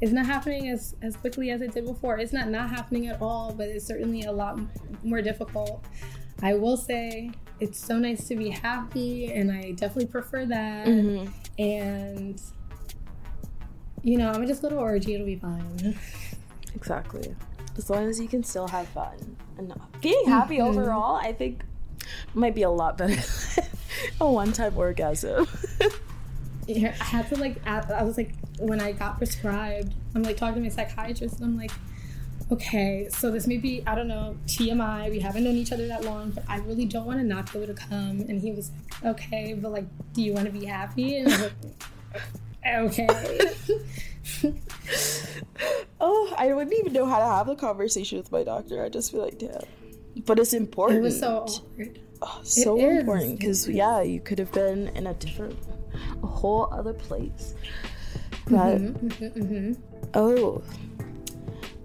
it's 0.00 0.12
not 0.12 0.26
happening 0.26 0.68
as 0.68 0.94
as 1.02 1.16
quickly 1.16 1.50
as 1.50 1.60
it 1.62 1.72
did 1.72 1.86
before. 1.86 2.18
It's 2.18 2.32
not 2.32 2.48
not 2.48 2.70
happening 2.70 3.08
at 3.08 3.20
all, 3.20 3.52
but 3.52 3.68
it's 3.68 3.86
certainly 3.86 4.22
a 4.22 4.32
lot 4.32 4.58
more 5.02 5.22
difficult. 5.22 5.84
I 6.42 6.54
will 6.54 6.76
say 6.76 7.30
it's 7.60 7.78
so 7.78 7.98
nice 7.98 8.28
to 8.28 8.36
be 8.36 8.50
happy, 8.50 9.32
and 9.32 9.50
I 9.50 9.72
definitely 9.72 10.06
prefer 10.06 10.44
that. 10.46 10.86
Mm-hmm. 10.86 11.32
And 11.58 12.42
you 14.02 14.18
know, 14.18 14.28
I'm 14.28 14.34
gonna 14.34 14.46
just 14.46 14.62
go 14.62 14.68
to 14.68 14.76
orgy; 14.76 15.14
it'll 15.14 15.26
be 15.26 15.36
fine. 15.36 15.98
Exactly. 16.76 17.34
As 17.76 17.90
long 17.90 18.08
as 18.08 18.20
you 18.20 18.28
can 18.28 18.44
still 18.44 18.68
have 18.68 18.86
fun. 18.88 19.36
And 19.58 19.72
being 20.00 20.26
happy 20.26 20.58
mm-hmm. 20.58 20.78
overall, 20.78 21.16
I 21.16 21.32
think 21.32 21.62
might 22.34 22.54
be 22.54 22.62
a 22.62 22.70
lot 22.70 22.96
better 22.96 23.16
than 23.16 23.64
a 24.20 24.30
one 24.30 24.52
time 24.52 24.76
orgasm. 24.76 25.48
Yeah, 26.68 26.92
I 27.00 27.04
had 27.04 27.28
to 27.28 27.36
like, 27.36 27.64
I 27.64 28.02
was 28.02 28.16
like, 28.16 28.34
when 28.58 28.80
I 28.80 28.90
got 28.90 29.18
prescribed, 29.18 29.94
I'm 30.16 30.24
like 30.24 30.36
talking 30.36 30.56
to 30.56 30.60
my 30.62 30.68
psychiatrist, 30.68 31.36
and 31.36 31.44
I'm 31.44 31.56
like, 31.56 31.70
okay, 32.50 33.08
so 33.08 33.30
this 33.30 33.46
may 33.46 33.56
be, 33.56 33.84
I 33.86 33.94
don't 33.94 34.08
know, 34.08 34.36
TMI. 34.46 35.10
We 35.10 35.20
haven't 35.20 35.44
known 35.44 35.54
each 35.54 35.70
other 35.70 35.86
that 35.86 36.04
long, 36.04 36.30
but 36.30 36.42
I 36.48 36.58
really 36.58 36.84
don't 36.84 37.06
want 37.06 37.20
to 37.20 37.24
not 37.24 37.52
be 37.52 37.60
able 37.60 37.72
to 37.72 37.80
come. 37.80 38.20
And 38.28 38.40
he 38.40 38.50
was 38.52 38.70
like, 38.70 39.14
okay, 39.14 39.54
but 39.54 39.70
like, 39.70 39.84
do 40.12 40.22
you 40.22 40.32
want 40.32 40.46
to 40.46 40.52
be 40.52 40.64
happy? 40.64 41.18
And 41.18 41.32
I 42.64 42.82
was 42.82 42.98
like, 42.98 43.12
okay. 43.12 43.38
Oh, 46.00 46.34
I 46.36 46.52
wouldn't 46.52 46.76
even 46.78 46.92
know 46.92 47.06
how 47.06 47.18
to 47.18 47.24
have 47.24 47.48
a 47.48 47.56
conversation 47.56 48.18
with 48.18 48.30
my 48.32 48.44
doctor. 48.44 48.84
I'd 48.84 48.92
just 48.92 49.12
feel 49.12 49.22
like, 49.22 49.38
damn. 49.38 49.62
But 50.24 50.38
it's 50.38 50.52
important. 50.52 51.00
it 51.00 51.02
was 51.02 51.18
so 51.18 51.38
awkward. 51.38 52.00
Oh, 52.22 52.40
so 52.42 52.78
is. 52.78 53.00
important 53.00 53.38
because 53.38 53.68
yeah, 53.68 54.00
you 54.00 54.20
could 54.20 54.38
have 54.38 54.52
been 54.52 54.88
in 54.88 55.06
a 55.06 55.14
different, 55.14 55.58
a 56.22 56.26
whole 56.26 56.72
other 56.72 56.94
place. 56.94 57.54
But 58.48 58.78
mm-hmm, 58.78 59.08
mm-hmm, 59.08 59.42
mm-hmm. 59.42 59.72
oh, 60.14 60.62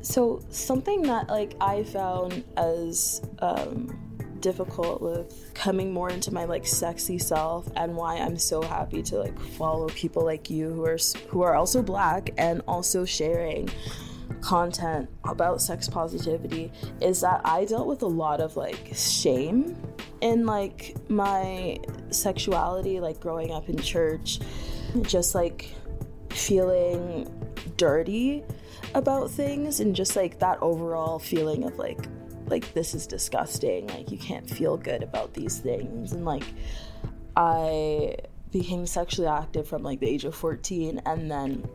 so 0.02 0.42
something 0.50 1.02
that 1.04 1.28
like 1.28 1.56
I 1.60 1.84
found 1.84 2.44
as 2.58 3.22
um, 3.40 4.11
difficult 4.42 5.02
with 5.02 5.52
coming 5.54 5.94
more 5.94 6.10
into 6.10 6.34
my 6.34 6.46
like 6.46 6.66
sexy 6.66 7.18
self 7.18 7.70
and 7.76 7.96
why 7.96 8.18
I'm 8.18 8.38
so 8.38 8.62
happy 8.62 9.02
to 9.04 9.20
like 9.20 9.40
follow 9.40 9.88
people 9.90 10.26
like 10.26 10.50
you 10.50 10.70
who 10.70 10.86
are 10.86 10.98
who 11.30 11.42
are 11.42 11.56
also 11.56 11.82
black 11.82 12.32
and 12.38 12.62
also 12.68 13.06
sharing 13.06 13.70
content 14.42 15.10
about 15.26 15.62
sex 15.62 15.88
positivity 15.88 16.72
is 17.00 17.22
that 17.22 17.42
I 17.46 17.66
dealt 17.66 17.88
with 17.88 18.02
a 18.02 18.08
lot 18.08 18.42
of 18.42 18.58
like 18.58 18.90
shame 18.94 19.76
in 20.22 20.46
like 20.46 20.96
my 21.10 21.80
sexuality 22.10 23.00
like 23.00 23.20
growing 23.20 23.52
up 23.52 23.70
in 23.70 23.78
church 23.78 24.40
just 25.04 25.36
like 25.36 25.74
feeling 26.30 27.30
dirty 27.78 28.44
about 28.96 29.30
things 29.30 29.80
and 29.80 29.96
just 29.96 30.16
like 30.16 30.40
that 30.40 30.58
overall 30.62 31.20
feeling 31.20 31.64
of 31.64 31.78
like 31.78 32.08
like 32.52 32.74
this 32.74 32.94
is 32.94 33.08
disgusting 33.08 33.88
like 33.88 34.12
you 34.12 34.18
can't 34.18 34.50
feel 34.50 34.78
good 34.78 35.02
about 35.02 35.34
these 35.34 35.60
things 35.60 36.12
and 36.12 36.26
like 36.26 36.44
I 37.36 38.16
became 38.52 38.86
sexually 38.86 39.28
active 39.28 39.68
from 39.68 39.82
like 39.84 40.00
the 40.00 40.08
age 40.08 40.26
of 40.26 40.36
14 40.36 41.02
and 41.06 41.32
then 41.32 41.68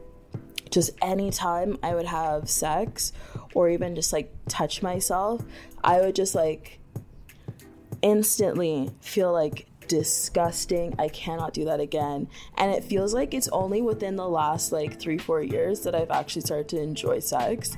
just 0.70 0.90
anytime 1.00 1.78
I 1.82 1.94
would 1.94 2.06
have 2.06 2.48
sex 2.50 3.12
or 3.54 3.70
even 3.70 3.94
just 3.94 4.12
like 4.12 4.32
touch 4.48 4.82
myself, 4.82 5.42
I 5.82 6.00
would 6.00 6.14
just 6.14 6.34
like 6.34 6.80
instantly 8.02 8.90
feel 9.00 9.32
like 9.32 9.66
disgusting. 9.88 10.94
I 10.98 11.08
cannot 11.08 11.54
do 11.54 11.64
that 11.66 11.80
again. 11.80 12.28
And 12.58 12.72
it 12.72 12.84
feels 12.84 13.14
like 13.14 13.32
it's 13.32 13.48
only 13.48 13.80
within 13.80 14.16
the 14.16 14.28
last 14.28 14.72
like 14.72 15.00
three, 15.00 15.18
four 15.18 15.42
years 15.42 15.80
that 15.84 15.94
I've 15.94 16.10
actually 16.10 16.42
started 16.42 16.68
to 16.70 16.82
enjoy 16.82 17.20
sex. 17.20 17.76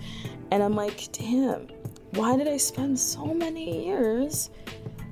And 0.50 0.62
I'm 0.62 0.74
like, 0.74 1.12
damn, 1.12 1.68
why 2.12 2.36
did 2.36 2.48
I 2.48 2.56
spend 2.56 2.98
so 2.98 3.26
many 3.26 3.86
years 3.86 4.50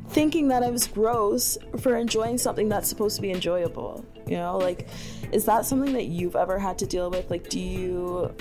thinking 0.09 0.49
that 0.49 0.62
I 0.62 0.70
was 0.70 0.86
gross 0.86 1.59
for 1.78 1.97
enjoying 1.97 2.38
something 2.38 2.68
that's 2.68 2.88
supposed 2.88 3.16
to 3.16 3.22
be 3.22 3.30
enjoyable? 3.30 4.05
You 4.26 4.36
know, 4.36 4.59
like, 4.59 4.88
is 5.32 5.44
that 5.44 5.66
something 5.66 5.92
that 5.92 6.07
you've 6.07 6.36
ever 6.36 6.59
had 6.59 6.78
to 6.78 6.86
deal 6.86 7.11
with? 7.11 7.30
Like, 7.30 7.49
do 7.49 7.61
you 7.61 8.34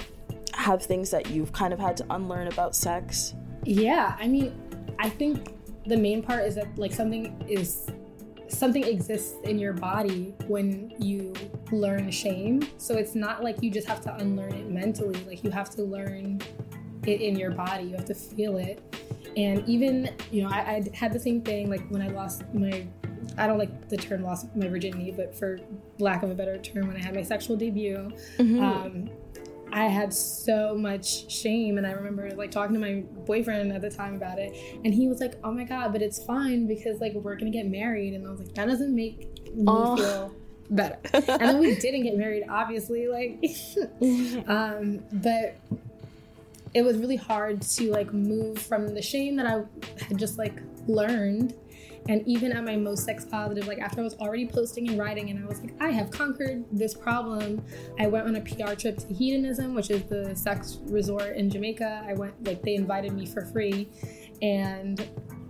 have 0.54 0.84
things 0.84 1.12
that 1.12 1.30
you've 1.30 1.52
kind 1.52 1.74
of 1.74 1.80
had 1.80 1.98
to 1.98 2.06
unlearn 2.10 2.48
about 2.48 2.76
sex? 2.76 3.34
Yeah, 3.64 4.16
I 4.20 4.28
mean, 4.28 4.60
I 5.00 5.10
think 5.10 5.56
the 5.86 5.98
main 5.98 6.24
part 6.24 6.46
is 6.46 6.56
that 6.56 6.68
like 6.78 6.94
something 6.94 7.46
is 7.48 7.88
something 8.48 8.84
exists 8.84 9.36
in 9.44 9.60
your 9.60 9.74
body 9.74 10.34
when 10.48 10.94
you 11.00 11.34
learn 11.72 12.10
shame. 12.12 12.68
So 12.78 12.96
it's 12.96 13.16
not 13.16 13.44
like 13.44 13.62
you 13.62 13.70
just 13.70 13.88
have 13.88 14.02
to 14.02 14.16
unlearn 14.16 14.54
it 14.54 14.70
mentally. 14.70 15.20
Like 15.28 15.44
you 15.44 15.50
have 15.52 15.70
to 15.72 15.84
learn 15.84 16.42
it 17.08 17.22
in 17.22 17.38
your 17.38 17.52
body. 17.52 17.86
You 17.86 17.96
have 17.96 18.06
to 18.06 18.14
feel 18.16 18.58
it. 18.58 18.82
And 19.38 19.68
even 19.68 20.10
you 20.32 20.44
know, 20.44 20.50
I, 20.50 20.60
I 20.60 20.90
had 20.94 21.12
the 21.14 21.20
same 21.20 21.42
thing 21.42 21.70
like 21.70 21.86
when 21.90 22.02
I 22.02 22.08
lost 22.10 22.44
my. 22.54 22.86
I 23.38 23.48
don't 23.48 23.58
like 23.58 23.90
the 23.90 23.98
term 23.98 24.22
lost 24.24 24.56
my 24.56 24.68
virginity, 24.68 25.12
but 25.12 25.36
for 25.36 25.60
lack 26.00 26.22
of 26.24 26.30
a 26.30 26.36
better 26.36 26.58
term, 26.60 26.88
when 26.88 26.96
I 26.96 27.00
had 27.00 27.16
my 27.16 27.24
sexual 27.24 27.58
debut, 27.58 28.12
um, 28.40 29.10
I 29.74 29.86
had 29.88 30.14
so 30.14 30.76
much 30.78 31.30
shame, 31.30 31.78
and 31.78 31.88
I 31.88 31.92
remember 31.92 32.30
like 32.32 32.52
talking 32.52 32.76
to 32.76 32.80
my 32.80 33.04
boyfriend 33.26 33.74
at 33.74 33.82
the 33.82 33.90
time 33.90 34.14
about 34.16 34.38
it, 34.40 34.56
and 34.86 34.94
he 34.94 35.08
was 35.08 35.20
like, 35.20 35.34
"Oh 35.44 35.52
my 35.52 35.64
god, 35.64 35.92
but 35.92 36.02
it's 36.02 36.24
fine 36.24 36.66
because 36.68 37.02
like 37.02 37.14
we're 37.14 37.36
gonna 37.36 37.50
get 37.52 37.66
married," 37.68 38.14
and 38.14 38.26
I 38.28 38.30
was 38.32 38.40
like, 38.40 38.54
"That 38.54 38.68
doesn't 38.68 38.96
make 38.96 39.28
me 39.54 39.64
Oh. 39.68 39.98
feel 39.98 40.36
better." 40.70 40.98
and 41.14 41.42
then 41.42 41.60
we 41.60 41.76
didn't 41.80 42.04
get 42.04 42.16
married, 42.16 42.44
obviously, 42.48 43.08
like, 43.08 43.44
um, 44.48 45.04
but 45.14 45.56
it 46.76 46.84
was 46.84 46.98
really 46.98 47.16
hard 47.16 47.62
to 47.62 47.90
like 47.90 48.14
move 48.14 48.60
from 48.60 48.94
the 48.94 49.02
shame 49.02 49.38
that 49.38 49.48
I 49.48 49.64
had 50.04 50.18
just 50.18 50.38
like 50.38 50.62
learned. 50.88 51.56
And 52.08 52.22
even 52.28 52.52
at 52.52 52.64
my 52.64 52.76
most 52.76 53.06
sex 53.06 53.26
positive, 53.26 53.66
like 53.66 53.80
after 53.80 54.02
I 54.02 54.04
was 54.04 54.14
already 54.16 54.46
posting 54.46 54.90
and 54.90 55.00
writing, 55.00 55.32
and 55.32 55.44
I 55.44 55.48
was 55.48 55.62
like, 55.62 55.74
I 55.80 55.90
have 55.90 56.12
conquered 56.12 56.66
this 56.72 56.94
problem. 56.94 57.66
I 57.98 58.06
went 58.06 58.28
on 58.28 58.36
a 58.36 58.42
PR 58.42 58.76
trip 58.76 58.98
to 58.98 59.08
Hedonism, 59.12 59.74
which 59.74 59.90
is 59.90 60.04
the 60.04 60.36
sex 60.36 60.78
resort 60.84 61.36
in 61.36 61.50
Jamaica. 61.50 62.04
I 62.08 62.14
went, 62.14 62.46
like, 62.46 62.62
they 62.62 62.76
invited 62.76 63.14
me 63.14 63.26
for 63.26 63.44
free. 63.48 63.90
And 64.44 65.04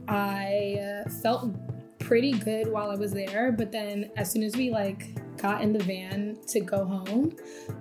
I 0.08 1.04
uh, 1.06 1.10
felt 1.10 1.54
pretty 2.00 2.32
good 2.32 2.72
while 2.72 2.90
I 2.90 2.96
was 2.96 3.12
there. 3.12 3.52
But 3.52 3.74
then 3.74 4.12
as 4.16 4.32
soon 4.32 4.44
as 4.44 4.56
we, 4.56 4.70
like, 4.70 5.38
got 5.38 5.62
in 5.62 5.74
the 5.74 5.84
van 5.84 6.38
to 6.48 6.62
go 6.62 6.86
home, 6.86 7.36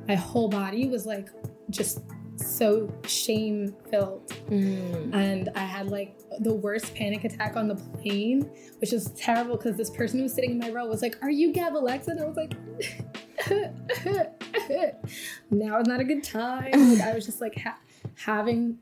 my 0.09 0.17
whole 0.17 0.49
body 0.49 0.89
was 0.89 1.07
like 1.07 1.29
just 1.71 2.01
so 2.37 2.93
shame 3.07 3.75
filled. 3.91 4.29
Mm. 4.51 5.15
And 5.15 5.51
I 5.55 5.61
had 5.61 5.91
like 5.91 6.19
the 6.41 6.53
worst 6.53 6.95
panic 6.95 7.25
attack 7.25 7.57
on 7.57 7.69
the 7.69 7.77
plane, 7.77 8.51
which 8.79 8.93
was 8.93 9.11
terrible 9.13 9.57
because 9.57 9.77
this 9.77 9.91
person 9.91 10.19
who 10.19 10.25
was 10.25 10.35
sitting 10.35 10.53
in 10.53 10.59
my 10.59 10.71
row 10.71 10.87
was 10.87 11.03
like, 11.03 11.17
"Are 11.23 11.31
you 11.31 11.53
Gab 11.53 11.77
Alexa?" 11.77 12.11
And 12.11 12.21
I 12.21 12.25
was 12.25 12.37
like, 12.37 12.55
"Now 15.51 15.81
is 15.81 15.87
not 15.87 16.01
a 16.01 16.05
good 16.05 16.25
time." 16.25 16.73
Like 16.73 17.03
I 17.03 17.15
was 17.15 17.25
just 17.25 17.41
like 17.41 17.59
ha- 17.59 17.79
having, 18.17 18.79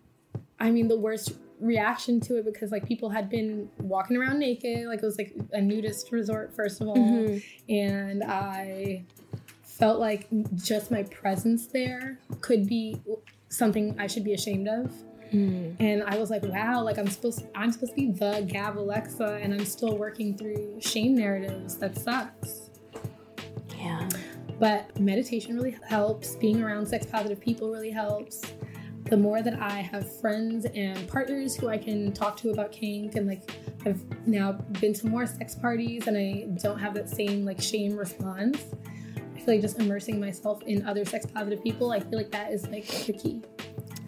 I 0.59 0.71
mean, 0.71 0.89
the 0.89 0.99
worst 0.99 1.35
reaction 1.61 2.21
to 2.21 2.39
it 2.39 2.45
because 2.45 2.73
like 2.73 2.87
people 2.87 3.09
had 3.09 3.31
been 3.31 3.69
walking 3.79 4.17
around 4.17 4.39
naked, 4.39 4.87
like 4.87 5.03
it 5.03 5.07
was 5.07 5.19
like 5.19 5.35
a 5.53 5.61
nudist 5.61 6.11
resort 6.11 6.55
first 6.55 6.81
of 6.81 6.89
all, 6.89 6.97
mm-hmm. 6.97 7.73
and 7.73 8.25
I 8.25 9.05
felt 9.63 9.99
like 9.99 10.29
just 10.55 10.91
my 10.91 11.03
presence 11.05 11.67
there 11.67 12.19
could 12.41 12.67
be 12.67 13.01
something 13.53 13.95
I 13.99 14.07
should 14.07 14.25
be 14.25 14.33
ashamed 14.33 14.67
of. 14.67 14.91
Hmm. 15.31 15.73
And 15.79 16.03
I 16.03 16.19
was 16.19 16.31
like, 16.31 16.43
wow, 16.43 16.83
like 16.83 16.99
I'm 16.99 17.07
supposed 17.07 17.47
I'm 17.55 17.71
supposed 17.71 17.93
to 17.93 17.97
be 17.97 18.11
the 18.11 18.45
Gab 18.47 18.79
Alexa 18.79 19.39
and 19.43 19.53
I'm 19.55 19.65
still 19.65 19.97
working 19.97 20.37
through 20.37 20.81
shame 20.81 21.15
narratives. 21.15 21.77
That 21.77 21.97
sucks. 21.97 22.71
Yeah. 23.79 24.09
But 24.59 24.99
meditation 24.99 25.57
really 25.57 25.77
helps. 25.87 26.37
Being 26.37 26.63
around 26.63 26.87
sex 26.87 27.07
positive 27.07 27.41
people 27.41 27.71
really 27.71 27.91
helps. 27.91 28.43
The 29.05 29.17
more 29.17 29.43
that 29.43 29.61
I 29.61 29.81
have 29.81 30.21
friends 30.21 30.67
and 30.75 31.09
partners 31.09 31.57
who 31.57 31.69
I 31.69 31.77
can 31.77 32.13
talk 32.13 32.37
to 32.39 32.51
about 32.51 32.73
kink 32.73 33.17
and 33.17 33.27
like 33.27 33.51
I've 33.85 34.03
now 34.27 34.53
been 34.53 34.95
to 34.95 35.07
more 35.07 35.27
sex 35.27 35.55
parties 35.55 36.07
and 36.07 36.17
I 36.17 36.47
don't 36.63 36.79
have 36.79 36.95
that 36.95 37.09
same 37.09 37.45
like 37.45 37.61
shame 37.61 37.97
response. 37.97 38.65
Feel 39.45 39.55
like 39.55 39.61
just 39.63 39.79
immersing 39.79 40.21
myself 40.21 40.63
in 40.63 40.87
other 40.87 41.05
sex 41.05 41.27
positive 41.27 41.63
people, 41.65 41.91
I 41.91 42.01
feel 42.01 42.19
like 42.19 42.31
that 42.31 42.53
is 42.53 42.67
like 42.69 42.87
the 42.87 43.13
key. 43.13 43.43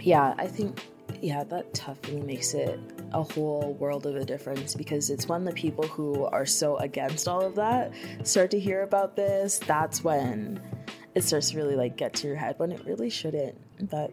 yeah 0.00 0.34
i 0.38 0.46
think 0.46 0.80
Yeah, 1.20 1.42
that 1.44 1.72
definitely 1.74 2.22
makes 2.22 2.52
it 2.54 2.78
a 3.12 3.22
whole 3.22 3.72
world 3.80 4.04
of 4.06 4.14
a 4.16 4.24
difference 4.24 4.74
because 4.74 5.08
it's 5.10 5.26
when 5.28 5.44
the 5.44 5.52
people 5.52 5.86
who 5.86 6.24
are 6.26 6.44
so 6.44 6.76
against 6.78 7.26
all 7.26 7.40
of 7.40 7.54
that 7.54 7.92
start 8.24 8.50
to 8.50 8.60
hear 8.60 8.82
about 8.82 9.16
this, 9.16 9.58
that's 9.58 10.04
when 10.04 10.60
it 11.14 11.22
starts 11.24 11.50
to 11.50 11.56
really 11.56 11.76
like 11.76 11.96
get 11.96 12.12
to 12.14 12.26
your 12.26 12.36
head 12.36 12.54
when 12.58 12.70
it 12.72 12.84
really 12.84 13.08
shouldn't. 13.08 13.56
But 13.90 14.10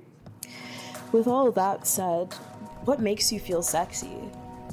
with 1.11 1.27
all 1.27 1.51
that 1.51 1.85
said, 1.85 2.33
what 2.85 2.99
makes 3.01 3.31
you 3.31 3.39
feel 3.39 3.61
sexy? 3.61 4.17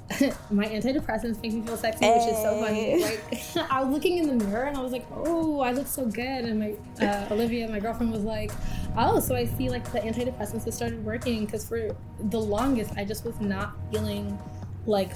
my 0.51 0.65
antidepressants 0.65 1.41
make 1.43 1.53
me 1.53 1.63
feel 1.63 1.77
sexy, 1.77 2.09
which 2.09 2.29
is 2.29 2.37
so 2.39 2.61
funny. 2.61 3.03
Like 3.03 3.21
I 3.71 3.83
was 3.83 3.93
looking 3.93 4.19
in 4.19 4.39
the 4.39 4.45
mirror 4.45 4.65
and 4.65 4.77
I 4.77 4.81
was 4.81 4.93
like, 4.93 5.07
"Oh, 5.13 5.61
I 5.61 5.73
look 5.73 5.87
so 5.87 6.07
good." 6.07 6.45
And 6.45 6.59
my 6.59 6.75
uh, 7.05 7.29
Olivia, 7.31 7.69
my 7.69 7.79
girlfriend, 7.79 8.13
was 8.13 8.23
like, 8.23 8.51
"Oh, 8.97 9.21
so 9.21 9.35
I 9.35 9.45
see 9.45 9.69
like 9.69 9.91
the 9.93 10.01
antidepressants 10.01 10.65
have 10.65 10.75
started 10.75 11.05
working." 11.05 11.45
Because 11.45 11.69
for 11.69 11.95
the 12.31 12.41
longest, 12.41 12.93
I 12.97 13.05
just 13.05 13.25
was 13.25 13.39
not 13.41 13.77
feeling 13.93 14.39
like 14.87 15.13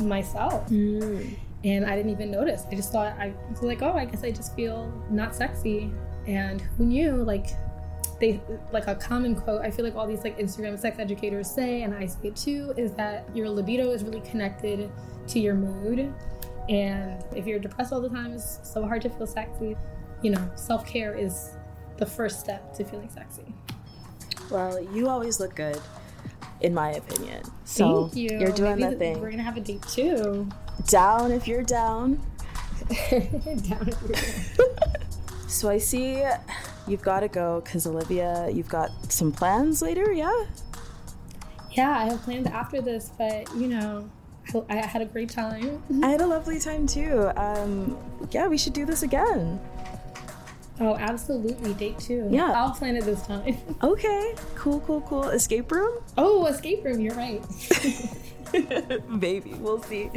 myself, 0.00 0.68
and 0.70 1.86
I 1.86 1.94
didn't 1.94 2.10
even 2.10 2.30
notice. 2.30 2.66
I 2.70 2.74
just 2.74 2.90
thought 2.90 3.12
I 3.18 3.32
was 3.50 3.62
like, 3.62 3.80
"Oh, 3.82 3.92
I 3.92 4.06
guess 4.06 4.24
I 4.24 4.32
just 4.32 4.56
feel 4.56 4.92
not 5.08 5.36
sexy." 5.36 5.92
And 6.26 6.60
who 6.60 6.86
knew? 6.86 7.12
Like 7.12 7.46
they 8.22 8.40
like 8.72 8.86
a 8.86 8.94
common 8.94 9.34
quote 9.34 9.60
i 9.62 9.70
feel 9.70 9.84
like 9.84 9.96
all 9.96 10.06
these 10.06 10.22
like 10.24 10.38
instagram 10.38 10.78
sex 10.78 10.98
educators 10.98 11.50
say 11.50 11.82
and 11.82 11.92
i 11.94 12.06
say 12.06 12.28
it 12.28 12.36
too 12.36 12.72
is 12.76 12.92
that 12.94 13.28
your 13.34 13.48
libido 13.50 13.90
is 13.90 14.04
really 14.04 14.20
connected 14.20 14.88
to 15.26 15.38
your 15.40 15.54
mood 15.54 16.12
and 16.68 17.22
if 17.34 17.46
you're 17.46 17.58
depressed 17.58 17.92
all 17.92 18.00
the 18.00 18.08
time 18.08 18.30
it's 18.32 18.60
so 18.62 18.86
hard 18.86 19.02
to 19.02 19.10
feel 19.10 19.26
sexy 19.26 19.76
you 20.22 20.30
know 20.30 20.50
self-care 20.54 21.14
is 21.14 21.50
the 21.98 22.06
first 22.06 22.38
step 22.40 22.72
to 22.74 22.84
feeling 22.84 23.10
sexy 23.10 23.52
Well, 24.50 24.80
you 24.94 25.08
always 25.08 25.40
look 25.40 25.54
good, 25.54 25.80
in 26.60 26.72
my 26.74 26.90
opinion. 26.92 27.42
So 27.64 27.84
thank 28.08 28.16
you 28.16 28.38
you're 28.38 28.52
doing 28.52 28.76
Maybe 28.76 28.90
that 28.90 28.98
thing. 28.98 29.20
we're 29.20 29.30
gonna 29.30 29.42
have 29.42 29.56
a 29.56 29.60
date 29.60 29.82
too 29.88 30.48
Down 30.86 31.32
if 31.32 31.48
you're 31.48 31.62
down. 31.64 32.20
Down 33.10 33.22
if 33.30 33.46
you're 33.46 33.56
down. 33.56 33.88
So 35.48 35.68
I 35.68 35.78
see 35.78 36.22
you've 36.86 37.02
got 37.02 37.20
to 37.20 37.28
go 37.28 37.60
because 37.64 37.86
Olivia, 37.86 38.48
you've 38.52 38.68
got 38.68 38.90
some 39.12 39.32
plans 39.32 39.82
later, 39.82 40.12
yeah? 40.12 40.44
yeah 41.72 41.98
i 41.98 42.04
have 42.04 42.20
plans 42.20 42.46
after 42.48 42.82
this 42.82 43.10
but 43.16 43.48
you 43.56 43.66
know 43.66 44.06
I, 44.68 44.80
I 44.80 44.86
had 44.86 45.00
a 45.00 45.06
great 45.06 45.30
time 45.30 45.82
I 46.02 46.08
had 46.10 46.20
a 46.20 46.26
lovely 46.26 46.58
time 46.58 46.86
too. 46.86 47.30
Um, 47.36 47.96
yeah, 48.30 48.46
we 48.48 48.58
should 48.58 48.74
do 48.74 48.84
this 48.84 49.02
again. 49.02 49.58
oh 50.80 50.96
absolutely 50.96 51.72
date 51.74 51.98
two 51.98 52.28
Yeah. 52.30 52.52
i'll 52.52 52.72
plan 52.72 52.96
it 52.96 53.04
this 53.04 53.26
time 53.26 53.56
Okay, 53.82 54.34
cool, 54.54 54.80
cool, 54.80 55.00
cool. 55.02 55.28
Escape 55.30 55.70
room? 55.72 56.02
oh 56.18 56.44
escape 56.46 56.84
room 56.84 57.00
you're 57.00 57.14
right 57.14 57.42
Maybe, 59.08 59.54
we'll 59.54 59.82
see. 59.82 60.10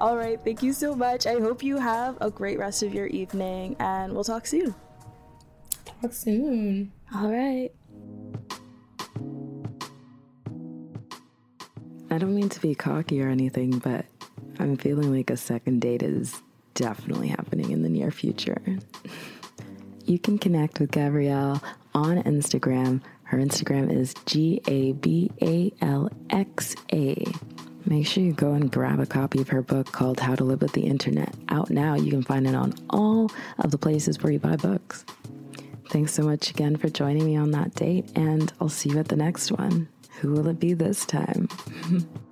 All 0.00 0.16
right, 0.16 0.38
thank 0.44 0.62
you 0.62 0.72
so 0.72 0.94
much. 0.94 1.26
I 1.26 1.40
hope 1.40 1.60
you 1.64 1.76
have 1.78 2.16
a 2.20 2.30
great 2.30 2.56
rest 2.56 2.84
of 2.84 2.94
your 2.94 3.06
evening 3.06 3.74
and 3.80 4.12
we'll 4.12 4.22
talk 4.22 4.46
soon. 4.46 4.76
Talk 6.00 6.12
soon 6.12 6.92
All 7.14 7.30
right. 7.30 7.70
I 12.12 12.18
don't 12.18 12.34
mean 12.34 12.48
to 12.48 12.60
be 12.60 12.74
cocky 12.74 13.22
or 13.22 13.28
anything, 13.28 13.78
but 13.78 14.04
I'm 14.58 14.76
feeling 14.76 15.14
like 15.14 15.30
a 15.30 15.36
second 15.36 15.80
date 15.80 16.02
is 16.02 16.42
definitely 16.74 17.28
happening 17.28 17.70
in 17.70 17.82
the 17.82 17.88
near 17.88 18.10
future. 18.10 18.60
You 20.04 20.18
can 20.18 20.38
connect 20.38 20.80
with 20.80 20.90
Gabrielle 20.90 21.62
on 21.94 22.22
Instagram. 22.24 23.00
Her 23.24 23.38
Instagram 23.38 23.92
is 23.92 24.14
G 24.26 24.60
A 24.66 24.92
B 24.92 25.30
A 25.40 25.72
L 25.82 26.10
X 26.30 26.74
A. 26.92 27.24
Make 27.86 28.06
sure 28.06 28.24
you 28.24 28.32
go 28.32 28.54
and 28.54 28.70
grab 28.70 28.98
a 28.98 29.06
copy 29.06 29.40
of 29.40 29.48
her 29.48 29.62
book 29.62 29.92
called 29.92 30.18
How 30.20 30.34
to 30.34 30.44
Live 30.44 30.62
with 30.62 30.72
the 30.72 30.82
Internet. 30.82 31.34
Out 31.48 31.70
now, 31.70 31.94
you 31.94 32.10
can 32.10 32.22
find 32.22 32.46
it 32.46 32.54
on 32.54 32.74
all 32.90 33.30
of 33.60 33.70
the 33.70 33.78
places 33.78 34.20
where 34.20 34.32
you 34.32 34.38
buy 34.40 34.56
books. 34.56 35.04
Thanks 35.90 36.14
so 36.14 36.22
much 36.22 36.50
again 36.50 36.76
for 36.76 36.88
joining 36.88 37.24
me 37.24 37.36
on 37.36 37.50
that 37.50 37.74
date, 37.74 38.06
and 38.14 38.52
I'll 38.60 38.68
see 38.68 38.90
you 38.90 38.98
at 39.00 39.08
the 39.08 39.16
next 39.16 39.50
one. 39.50 39.88
Who 40.20 40.30
will 40.30 40.46
it 40.46 40.60
be 40.60 40.72
this 40.72 41.04
time? 41.04 41.48